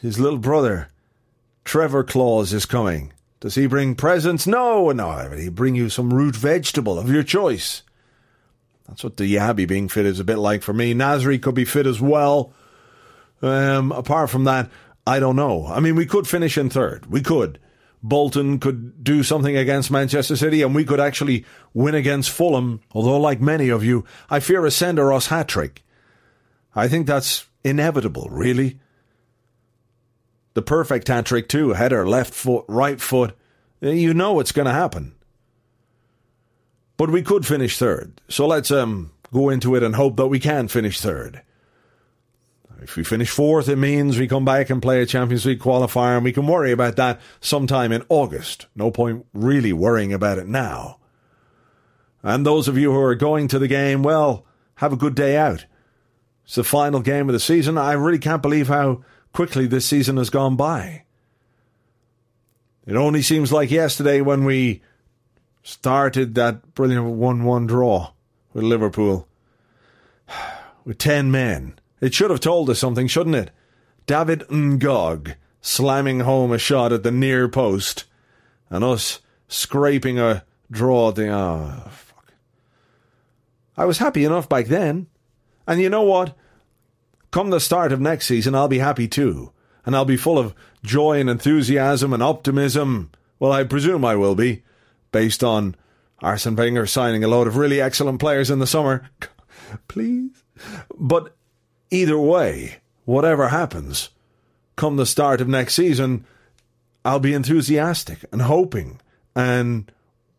his 0.00 0.18
little 0.18 0.38
brother, 0.38 0.88
Trevor 1.64 2.04
Claus, 2.04 2.54
is 2.54 2.64
coming. 2.64 3.12
Does 3.40 3.54
he 3.54 3.66
bring 3.66 3.94
presents? 3.94 4.46
No, 4.46 4.90
no, 4.92 5.28
he'll 5.36 5.50
bring 5.50 5.74
you 5.74 5.90
some 5.90 6.14
root 6.14 6.34
vegetable 6.34 6.98
of 6.98 7.10
your 7.10 7.22
choice. 7.22 7.82
That's 8.88 9.04
what 9.04 9.16
Diaby 9.16 9.66
being 9.66 9.88
fit 9.88 10.06
is 10.06 10.20
a 10.20 10.24
bit 10.24 10.38
like 10.38 10.62
for 10.62 10.72
me. 10.72 10.94
Nasri 10.94 11.40
could 11.42 11.54
be 11.54 11.64
fit 11.64 11.86
as 11.86 12.00
well. 12.00 12.52
Um, 13.42 13.92
apart 13.92 14.30
from 14.30 14.44
that, 14.44 14.70
I 15.06 15.18
don't 15.20 15.36
know. 15.36 15.66
I 15.66 15.80
mean, 15.80 15.96
we 15.96 16.06
could 16.06 16.26
finish 16.26 16.56
in 16.56 16.70
third. 16.70 17.06
We 17.06 17.20
could. 17.20 17.58
Bolton 18.02 18.58
could 18.60 19.02
do 19.02 19.22
something 19.22 19.56
against 19.56 19.90
Manchester 19.90 20.36
City, 20.36 20.62
and 20.62 20.74
we 20.74 20.84
could 20.84 21.00
actually 21.00 21.44
win 21.74 21.94
against 21.94 22.30
Fulham. 22.30 22.80
Although, 22.92 23.18
like 23.18 23.40
many 23.40 23.68
of 23.68 23.82
you, 23.82 24.04
I 24.30 24.40
fear 24.40 24.64
a 24.64 24.68
Senderos 24.68 25.28
hat 25.28 25.48
trick. 25.48 25.82
I 26.74 26.86
think 26.88 27.06
that's 27.06 27.46
inevitable, 27.64 28.28
really. 28.30 28.78
The 30.54 30.62
perfect 30.62 31.08
hat 31.08 31.26
trick, 31.26 31.48
too. 31.48 31.70
Header, 31.70 32.08
left 32.08 32.32
foot, 32.32 32.64
right 32.68 33.00
foot. 33.00 33.36
You 33.80 34.14
know 34.14 34.38
it's 34.40 34.52
going 34.52 34.66
to 34.66 34.72
happen. 34.72 35.15
But 36.96 37.10
we 37.10 37.22
could 37.22 37.46
finish 37.46 37.78
third. 37.78 38.20
So 38.28 38.46
let's 38.46 38.70
um, 38.70 39.12
go 39.32 39.48
into 39.48 39.74
it 39.74 39.82
and 39.82 39.94
hope 39.94 40.16
that 40.16 40.28
we 40.28 40.40
can 40.40 40.68
finish 40.68 41.00
third. 41.00 41.42
If 42.82 42.96
we 42.96 43.04
finish 43.04 43.30
fourth, 43.30 43.68
it 43.68 43.76
means 43.76 44.18
we 44.18 44.28
come 44.28 44.44
back 44.44 44.70
and 44.70 44.82
play 44.82 45.00
a 45.00 45.06
Champions 45.06 45.46
League 45.46 45.60
qualifier, 45.60 46.16
and 46.16 46.24
we 46.24 46.32
can 46.32 46.46
worry 46.46 46.72
about 46.72 46.96
that 46.96 47.20
sometime 47.40 47.90
in 47.90 48.04
August. 48.08 48.66
No 48.74 48.90
point 48.90 49.26
really 49.32 49.72
worrying 49.72 50.12
about 50.12 50.38
it 50.38 50.46
now. 50.46 50.98
And 52.22 52.44
those 52.44 52.68
of 52.68 52.76
you 52.76 52.92
who 52.92 53.00
are 53.00 53.14
going 53.14 53.48
to 53.48 53.58
the 53.58 53.68
game, 53.68 54.02
well, 54.02 54.44
have 54.76 54.92
a 54.92 54.96
good 54.96 55.14
day 55.14 55.36
out. 55.36 55.64
It's 56.44 56.54
the 56.54 56.64
final 56.64 57.00
game 57.00 57.28
of 57.28 57.32
the 57.32 57.40
season. 57.40 57.78
I 57.78 57.92
really 57.92 58.18
can't 58.18 58.42
believe 58.42 58.68
how 58.68 59.04
quickly 59.32 59.66
this 59.66 59.86
season 59.86 60.16
has 60.16 60.30
gone 60.30 60.56
by. 60.56 61.04
It 62.86 62.94
only 62.94 63.22
seems 63.22 63.52
like 63.52 63.70
yesterday 63.70 64.20
when 64.20 64.44
we 64.44 64.82
started 65.66 66.36
that 66.36 66.74
brilliant 66.74 67.04
1 67.04 67.44
1 67.44 67.66
draw 67.66 68.12
with 68.52 68.62
Liverpool 68.62 69.26
with 70.84 70.96
10 70.98 71.30
men. 71.30 71.74
It 72.00 72.14
should 72.14 72.30
have 72.30 72.40
told 72.40 72.70
us 72.70 72.78
something, 72.78 73.08
shouldn't 73.08 73.34
it? 73.34 73.50
David 74.06 74.40
Ngog 74.48 75.34
slamming 75.60 76.20
home 76.20 76.52
a 76.52 76.58
shot 76.58 76.92
at 76.92 77.02
the 77.02 77.10
near 77.10 77.48
post 77.48 78.04
and 78.70 78.84
us 78.84 79.18
scraping 79.48 80.20
a 80.20 80.44
draw 80.70 81.08
at 81.08 81.16
the. 81.16 81.28
Oh, 81.30 81.82
fuck. 81.90 82.32
I 83.76 83.86
was 83.86 83.98
happy 83.98 84.24
enough 84.24 84.48
back 84.48 84.66
then. 84.66 85.08
And 85.66 85.80
you 85.80 85.90
know 85.90 86.04
what? 86.04 86.36
Come 87.32 87.50
the 87.50 87.58
start 87.58 87.90
of 87.90 88.00
next 88.00 88.26
season, 88.26 88.54
I'll 88.54 88.68
be 88.68 88.78
happy 88.78 89.08
too. 89.08 89.50
And 89.84 89.96
I'll 89.96 90.04
be 90.04 90.16
full 90.16 90.38
of 90.38 90.54
joy 90.84 91.18
and 91.18 91.28
enthusiasm 91.28 92.12
and 92.12 92.22
optimism. 92.22 93.10
Well, 93.40 93.50
I 93.50 93.64
presume 93.64 94.04
I 94.04 94.14
will 94.14 94.36
be 94.36 94.62
based 95.12 95.42
on 95.44 95.76
Arsene 96.20 96.56
Wenger 96.56 96.86
signing 96.86 97.24
a 97.24 97.28
load 97.28 97.46
of 97.46 97.56
really 97.56 97.80
excellent 97.80 98.20
players 98.20 98.50
in 98.50 98.58
the 98.58 98.66
summer. 98.66 99.08
Please. 99.88 100.42
But 100.98 101.34
either 101.90 102.18
way, 102.18 102.76
whatever 103.04 103.48
happens, 103.48 104.10
come 104.76 104.96
the 104.96 105.06
start 105.06 105.40
of 105.40 105.48
next 105.48 105.74
season, 105.74 106.24
I'll 107.04 107.20
be 107.20 107.34
enthusiastic 107.34 108.24
and 108.32 108.42
hoping 108.42 109.00
and 109.34 109.90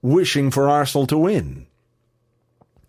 wishing 0.01 0.51
for 0.51 0.69
Arsenal 0.69 1.08
to 1.08 1.17
win. 1.17 1.67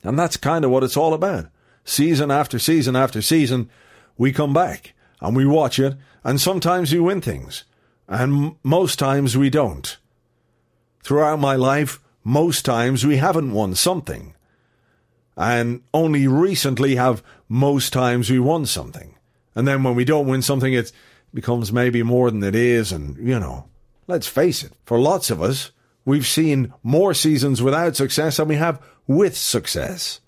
And 0.02 0.18
that's 0.18 0.36
kind 0.36 0.64
of 0.64 0.70
what 0.70 0.84
it's 0.84 0.96
all 0.96 1.14
about. 1.14 1.46
Season 1.84 2.30
after 2.30 2.58
season 2.58 2.96
after 2.96 3.22
season, 3.22 3.70
we 4.16 4.32
come 4.32 4.52
back 4.52 4.94
and 5.20 5.36
we 5.36 5.46
watch 5.46 5.78
it, 5.78 5.96
and 6.22 6.40
sometimes 6.40 6.92
we 6.92 7.00
win 7.00 7.20
things, 7.20 7.64
and 8.06 8.56
most 8.62 8.98
times 8.98 9.36
we 9.36 9.50
don't. 9.50 9.96
Throughout 11.08 11.40
my 11.40 11.56
life, 11.56 12.00
most 12.22 12.66
times 12.66 13.06
we 13.06 13.16
haven't 13.16 13.52
won 13.52 13.74
something. 13.74 14.34
And 15.38 15.80
only 15.94 16.28
recently 16.28 16.96
have 16.96 17.22
most 17.48 17.94
times 17.94 18.28
we 18.28 18.38
won 18.38 18.66
something. 18.66 19.14
And 19.54 19.66
then 19.66 19.82
when 19.84 19.94
we 19.94 20.04
don't 20.04 20.26
win 20.26 20.42
something, 20.42 20.74
it 20.74 20.92
becomes 21.32 21.72
maybe 21.72 22.02
more 22.02 22.30
than 22.30 22.44
it 22.44 22.54
is. 22.54 22.92
And, 22.92 23.16
you 23.26 23.40
know, 23.40 23.70
let's 24.06 24.26
face 24.26 24.62
it, 24.62 24.74
for 24.84 24.98
lots 24.98 25.30
of 25.30 25.40
us, 25.40 25.70
we've 26.04 26.26
seen 26.26 26.74
more 26.82 27.14
seasons 27.14 27.62
without 27.62 27.96
success 27.96 28.36
than 28.36 28.48
we 28.48 28.56
have 28.56 28.78
with 29.06 29.34
success. 29.34 30.20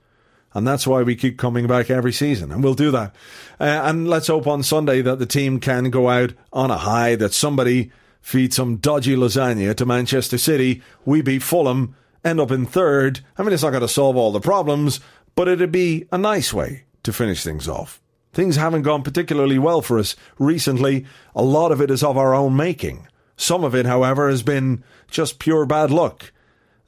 And 0.55 0.67
that's 0.67 0.87
why 0.87 1.03
we 1.03 1.15
keep 1.15 1.37
coming 1.37 1.67
back 1.67 1.91
every 1.91 2.15
season. 2.15 2.51
And 2.51 2.65
we'll 2.65 2.73
do 2.73 2.91
that. 2.93 3.15
Uh, 3.61 3.65
and 3.85 4.09
let's 4.09 4.29
hope 4.29 4.47
on 4.47 4.63
Sunday 4.63 5.03
that 5.03 5.19
the 5.19 5.27
team 5.27 5.61
can 5.61 5.91
go 5.91 6.09
out 6.09 6.33
on 6.55 6.71
a 6.71 6.79
high, 6.79 7.17
that 7.17 7.35
somebody 7.35 7.93
feeds 8.21 8.57
some 8.57 8.77
dodgy 8.77 9.17
lasagna 9.17 9.75
to 9.77 9.87
Manchester 9.87 10.39
City. 10.39 10.83
We 11.05 11.23
beat 11.23 11.43
Fulham, 11.43 11.97
end 12.25 12.41
up 12.41 12.51
in 12.51 12.67
third. 12.67 13.21
I 13.37 13.43
mean, 13.43 13.53
it's 13.53 13.63
not 13.63 13.71
going 13.71 13.81
to 13.83 13.89
solve 13.89 14.17
all 14.17 14.33
the 14.33 14.41
problems, 14.41 15.01
but 15.35 15.49
it'd 15.49 15.73
be 15.73 16.07
a 16.13 16.19
nice 16.19 16.53
way 16.53 16.85
to 17.03 17.13
finish 17.13 17.43
things 17.43 17.69
off. 17.69 18.01
Things 18.33 18.57
haven't 18.57 18.83
gone 18.83 19.03
particularly 19.03 19.59
well 19.59 19.83
for 19.83 19.99
us 19.99 20.15
recently. 20.39 21.05
A 21.35 21.43
lot 21.43 21.73
of 21.73 21.81
it 21.81 21.91
is 21.91 22.03
of 22.03 22.17
our 22.17 22.35
own 22.35 22.57
making. 22.57 23.09
Some 23.37 23.65
of 23.65 23.75
it, 23.75 23.87
however, 23.87 24.29
has 24.29 24.43
been 24.43 24.85
just 25.11 25.39
pure 25.39 25.67
bad 25.67 25.91
luck. 25.91 26.33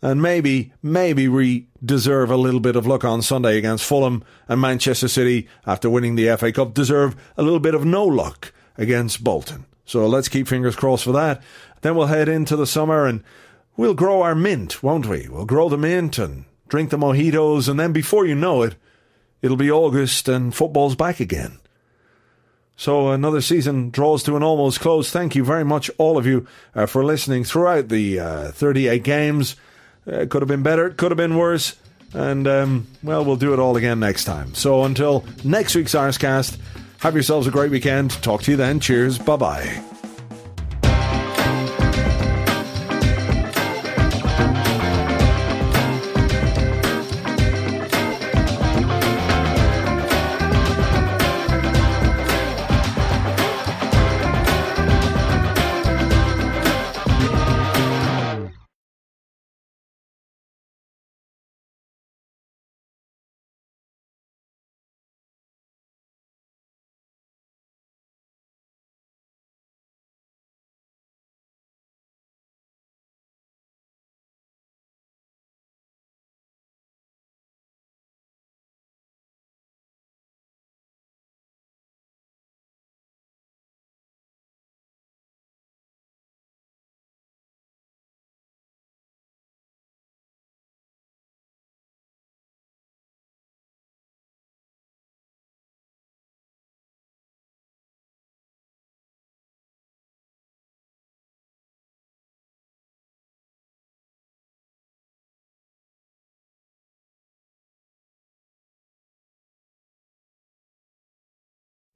And 0.01 0.21
maybe, 0.21 0.73
maybe 0.83 1.29
we 1.29 1.69
deserve 1.85 2.31
a 2.31 2.37
little 2.37 2.61
bit 2.61 2.77
of 2.77 2.87
luck 2.87 3.05
on 3.05 3.23
Sunday 3.23 3.57
against 3.57 3.85
Fulham 3.85 4.25
and 4.49 4.61
Manchester 4.61 5.09
City 5.09 5.49
after 5.67 5.89
winning 5.89 6.17
the 6.17 6.37
FA 6.37 6.53
Cup 6.53 6.75
deserve 6.75 7.17
a 7.37 7.43
little 7.43 7.61
bit 7.61 7.75
of 7.75 7.85
no 7.85 8.05
luck 8.05 8.53
against 8.77 9.25
Bolton. 9.25 9.67
So 9.85 10.07
let's 10.07 10.29
keep 10.29 10.49
fingers 10.49 10.77
crossed 10.77 11.05
for 11.05 11.13
that. 11.13 11.43
Then 11.83 11.97
we'll 11.97 12.07
head 12.07 12.29
into 12.29 12.57
the 12.57 12.67
summer 12.67 13.07
and 13.07 13.23
we'll 13.77 13.95
grow 13.95 14.23
our 14.23 14.35
mint, 14.35 14.83
won't 14.83 15.07
we? 15.07 15.29
We'll 15.29 15.45
grow 15.45 15.69
the 15.69 15.79
mint 15.79 16.19
and 16.19 16.45
drink 16.69 16.91
the 16.91 16.97
mojitos 16.97 17.69
and 17.69 17.79
then 17.79 17.93
before 17.93 18.25
you 18.25 18.35
know 18.35 18.63
it, 18.63 18.77
it'll 19.43 19.57
be 19.57 19.71
August 19.71 20.29
and 20.29 20.55
football's 20.55 20.97
back 20.97 21.21
again. 21.21 21.59
So 22.77 23.11
another 23.11 23.41
season 23.41 23.91
draws 23.91 24.23
to 24.25 24.37
an 24.37 24.43
almost 24.43 24.81
close. 24.81 25.11
Thank 25.11 25.37
you 25.37 25.45
very 25.45 25.65
much, 25.65 25.91
all 25.99 26.17
of 26.17 26.27
you, 26.27 26.47
uh, 26.75 26.87
for 26.87 27.05
listening 27.05 27.45
throughout 27.45 27.89
the 27.89 28.19
uh, 28.19 28.53
38 28.53 29.05
games. 29.05 29.57
It 30.07 30.15
uh, 30.15 30.27
could 30.27 30.43
have 30.43 30.49
been 30.49 30.63
better, 30.63 30.87
it 30.87 30.97
could 30.97 31.11
have 31.11 31.17
been 31.17 31.37
worse. 31.37 31.77
And, 32.15 32.47
um, 32.47 32.87
well, 33.03 33.25
we'll 33.25 33.37
do 33.37 33.53
it 33.53 33.59
all 33.59 33.77
again 33.77 34.01
next 34.01 34.25
time. 34.25 34.55
So 34.55 34.85
until 34.85 35.25
next 35.45 35.75
week's 35.75 35.95
Arsecast, 35.95 36.59
have 37.03 37.15
yourselves 37.15 37.47
a 37.47 37.51
great 37.51 37.71
weekend. 37.71 38.13
Talk 38.23 38.43
to 38.43 38.53
you 38.53 38.57
then. 38.57 38.81
Cheers. 38.81 39.19
Bye 39.19 39.37
bye. 39.37 39.92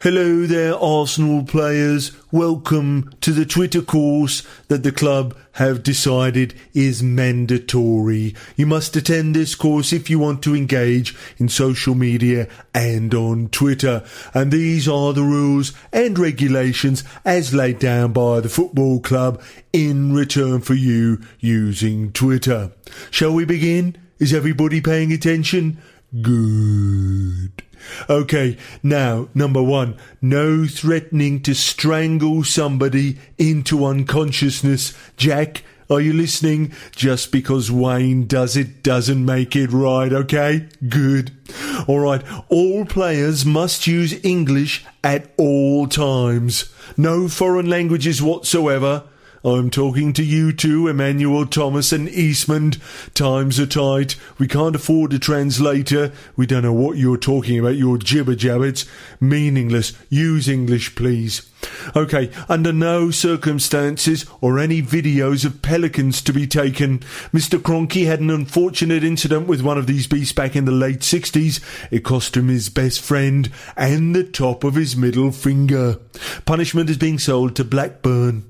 Hello 0.03 0.45
there, 0.45 0.75
Arsenal 0.75 1.43
players. 1.43 2.13
Welcome 2.31 3.15
to 3.23 3.33
the 3.33 3.47
Twitter 3.47 3.81
course 3.81 4.43
that 4.69 4.83
the 4.83 4.93
club 4.93 5.35
have 5.53 5.83
decided 5.83 6.53
is 6.75 7.03
mandatory. 7.03 8.35
You 8.57 8.67
must 8.67 8.95
attend 8.95 9.35
this 9.35 9.55
course 9.55 9.95
if 9.95 10.11
you 10.11 10.19
want 10.19 10.43
to 10.43 10.55
engage 10.55 11.17
in 11.39 11.49
social 11.49 11.95
media 11.95 12.47
and 12.75 13.15
on 13.15 13.49
Twitter. 13.49 14.05
And 14.35 14.53
these 14.53 14.87
are 14.87 15.15
the 15.15 15.23
rules 15.23 15.73
and 15.95 16.19
regulations 16.19 17.03
as 17.25 17.55
laid 17.55 17.79
down 17.79 18.13
by 18.13 18.41
the 18.41 18.51
football 18.51 19.01
club 19.01 19.43
in 19.73 20.13
return 20.13 20.61
for 20.61 20.75
you 20.75 21.23
using 21.41 22.13
Twitter. 22.13 22.71
Shall 23.11 23.33
we 23.33 23.47
begin? 23.47 23.97
Is 24.19 24.35
everybody 24.35 24.83
paying 24.83 25.11
attention? 25.11 25.79
Good. 26.21 27.66
Okay, 28.09 28.57
now, 28.83 29.29
number 29.35 29.63
one, 29.63 29.97
no 30.21 30.67
threatening 30.67 31.41
to 31.43 31.55
strangle 31.55 32.45
somebody 32.45 33.19
into 33.39 33.85
unconsciousness. 33.85 34.93
Jack, 35.17 35.63
are 35.89 36.01
you 36.01 36.13
listening? 36.13 36.73
Just 36.97 37.31
because 37.31 37.71
Wayne 37.71 38.27
does 38.27 38.57
it 38.57 38.83
doesn't 38.83 39.25
make 39.25 39.55
it 39.55 39.71
right, 39.71 40.13
okay? 40.13 40.69
Good. 40.89 41.31
Alright, 41.89 42.23
all 42.49 42.85
players 42.85 43.47
must 43.47 43.87
use 43.87 44.25
English 44.25 44.85
at 45.05 45.31
all 45.37 45.87
times. 45.87 46.73
No 46.97 47.29
foreign 47.29 47.71
languages 47.71 48.21
whatsoever. 48.21 49.05
I'm 49.45 49.71
talking 49.71 50.13
to 50.15 50.25
you 50.25 50.53
two, 50.53 50.89
Emmanuel 50.89 51.47
Thomas 51.47 51.93
and 51.93 52.09
Eastmond. 52.09 52.79
Times 53.15 53.61
are 53.61 53.67
tight. 53.67 54.17
We 54.39 54.49
can't 54.49 54.77
afford 54.77 55.13
a 55.13 55.19
translator. 55.19 56.13
We 56.37 56.47
don't 56.47 56.63
know 56.63 56.73
what 56.73 56.97
you're 56.97 57.17
talking 57.17 57.59
about. 57.59 57.77
Your 57.77 57.99
jibber 57.99 58.35
jabbers. 58.35 58.87
Meaningless. 59.21 59.93
Use 60.09 60.49
English, 60.49 60.95
please. 60.95 61.49
Okay, 61.95 62.31
under 62.49 62.73
no 62.73 63.11
circumstances 63.11 64.27
or 64.41 64.59
any 64.59 64.83
videos 64.83 65.45
of 65.45 65.63
pelicans 65.63 66.21
to 66.23 66.33
be 66.33 66.47
taken. 66.47 66.99
Mr. 67.33 67.59
Kroenke 67.59 68.07
had 68.07 68.21
an 68.21 68.31
unfortunate 68.31 69.05
incident 69.05 69.47
with 69.47 69.63
one 69.63 69.79
of 69.79 69.87
these 69.87 70.07
beasts 70.07 70.33
back 70.33 70.57
in 70.57 70.65
the 70.65 70.73
late 70.73 71.01
60s. 71.01 71.61
It 71.91 72.05
cost 72.05 72.37
him 72.37 72.49
his 72.49 72.69
best 72.69 73.01
friend 73.01 73.51
and 73.77 74.15
the 74.15 74.25
top 74.25 74.65
of 74.65 74.75
his 74.75 74.97
middle 74.97 75.33
finger. 75.33 75.99
Punishment 76.45 76.91
is 76.91 76.99
being 76.99 77.19
sold 77.19 77.57
to 77.57 77.65
Blackburn. 77.65 78.45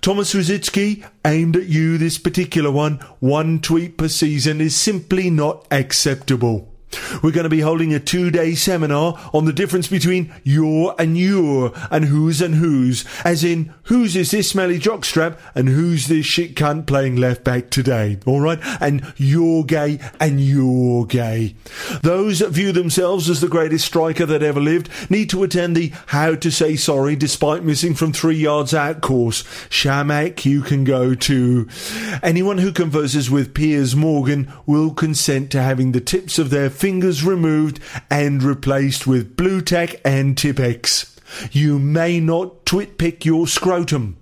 Thomas 0.00 0.34
Rosicky, 0.34 1.04
aimed 1.24 1.56
at 1.56 1.66
you 1.66 1.98
this 1.98 2.18
particular 2.18 2.70
one, 2.70 2.96
one 3.20 3.60
tweet 3.60 3.98
per 3.98 4.08
season 4.08 4.60
is 4.60 4.74
simply 4.74 5.28
not 5.30 5.66
acceptable. 5.70 6.69
We're 7.22 7.32
going 7.32 7.44
to 7.44 7.50
be 7.50 7.60
holding 7.60 7.94
a 7.94 8.00
two 8.00 8.30
day 8.30 8.54
seminar 8.54 9.18
on 9.32 9.44
the 9.44 9.52
difference 9.52 9.88
between 9.88 10.32
your 10.42 10.94
and 10.98 11.16
you're 11.16 11.72
and 11.90 12.06
whose 12.06 12.40
and 12.40 12.56
who's, 12.56 13.04
as 13.24 13.44
in 13.44 13.72
whose 13.84 14.16
is 14.16 14.30
this 14.30 14.50
smelly 14.50 14.78
jockstrap 14.78 15.38
and 15.54 15.68
who's 15.68 16.08
this 16.08 16.26
shit 16.26 16.54
cunt 16.54 16.86
playing 16.86 17.16
left 17.16 17.44
back 17.44 17.70
today, 17.70 18.18
alright? 18.26 18.60
And 18.80 19.12
you're 19.16 19.64
gay 19.64 20.00
and 20.18 20.40
you're 20.40 21.06
gay. 21.06 21.54
Those 22.02 22.38
that 22.40 22.50
view 22.50 22.72
themselves 22.72 23.28
as 23.28 23.40
the 23.40 23.48
greatest 23.48 23.86
striker 23.86 24.26
that 24.26 24.42
ever 24.42 24.60
lived 24.60 24.88
need 25.10 25.30
to 25.30 25.42
attend 25.42 25.76
the 25.76 25.92
How 26.06 26.34
to 26.34 26.50
Say 26.50 26.76
Sorry 26.76 27.16
Despite 27.16 27.64
Missing 27.64 27.94
from 27.94 28.12
Three 28.12 28.36
Yards 28.36 28.74
Out 28.74 29.00
course. 29.00 29.42
Chamakh, 29.68 30.44
you 30.44 30.62
can 30.62 30.84
go 30.84 31.14
to. 31.14 31.68
Anyone 32.22 32.58
who 32.58 32.72
converses 32.72 33.30
with 33.30 33.54
Piers 33.54 33.94
Morgan 33.94 34.52
will 34.66 34.92
consent 34.92 35.50
to 35.50 35.62
having 35.62 35.92
the 35.92 36.00
tips 36.00 36.38
of 36.38 36.50
their 36.50 36.70
fingers 36.80 37.22
removed 37.22 37.78
and 38.10 38.42
replaced 38.42 39.06
with 39.06 39.36
Blu 39.36 39.60
Tack 39.60 40.00
and 40.02 40.36
Tipp-Ex. 40.36 41.14
You 41.52 41.78
may 41.78 42.20
not 42.20 42.64
TwitPic 42.64 43.26
your 43.26 43.46
scrotum. 43.46 44.16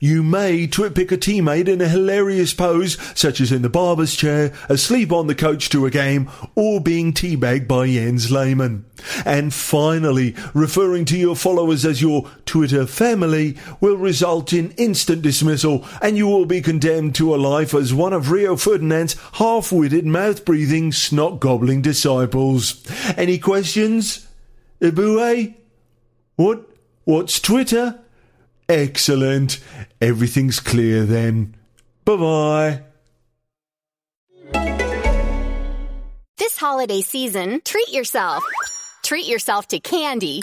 You 0.00 0.22
may 0.22 0.66
TwitPic 0.66 1.10
a 1.12 1.16
teammate 1.16 1.68
in 1.68 1.80
a 1.80 1.88
hilarious 1.88 2.54
pose, 2.54 2.96
such 3.18 3.40
as 3.40 3.50
in 3.50 3.62
the 3.62 3.68
barber's 3.68 4.14
chair, 4.14 4.52
asleep 4.68 5.12
on 5.12 5.26
the 5.26 5.34
coach 5.34 5.68
to 5.70 5.84
a 5.84 5.90
game, 5.90 6.30
or 6.54 6.80
being 6.80 7.12
teabagged 7.12 7.66
by 7.66 7.88
Jens 7.88 8.30
Lehmann. 8.30 8.84
And 9.24 9.52
finally, 9.52 10.34
referring 10.54 11.04
to 11.06 11.18
your 11.18 11.36
followers 11.36 11.84
as 11.84 12.02
your 12.02 12.30
Twitter 12.46 12.86
family 12.86 13.56
will 13.80 13.96
result 13.96 14.52
in 14.52 14.70
instant 14.72 15.22
dismissal, 15.22 15.84
and 16.00 16.16
you 16.16 16.26
will 16.26 16.46
be 16.46 16.60
condemned 16.60 17.14
to 17.16 17.34
a 17.34 17.36
life 17.36 17.74
as 17.74 17.92
one 17.92 18.12
of 18.12 18.30
Rio 18.30 18.56
Ferdinand's 18.56 19.16
half-witted, 19.34 20.06
mouth-breathing, 20.06 20.92
snot-gobbling 20.92 21.82
disciples. 21.82 22.82
Any 23.16 23.38
questions? 23.38 24.26
Eboué? 24.80 25.54
What? 26.36 26.68
What's 27.04 27.40
Twitter? 27.40 28.00
Excellent. 28.68 29.60
Everything's 30.00 30.60
clear 30.60 31.04
then. 31.04 31.54
Bye 32.04 32.16
bye. 32.16 32.82
This 36.36 36.56
holiday 36.58 37.00
season, 37.00 37.60
treat 37.64 37.92
yourself. 37.92 38.44
Treat 39.02 39.26
yourself 39.26 39.68
to 39.68 39.80
candy. 39.80 40.42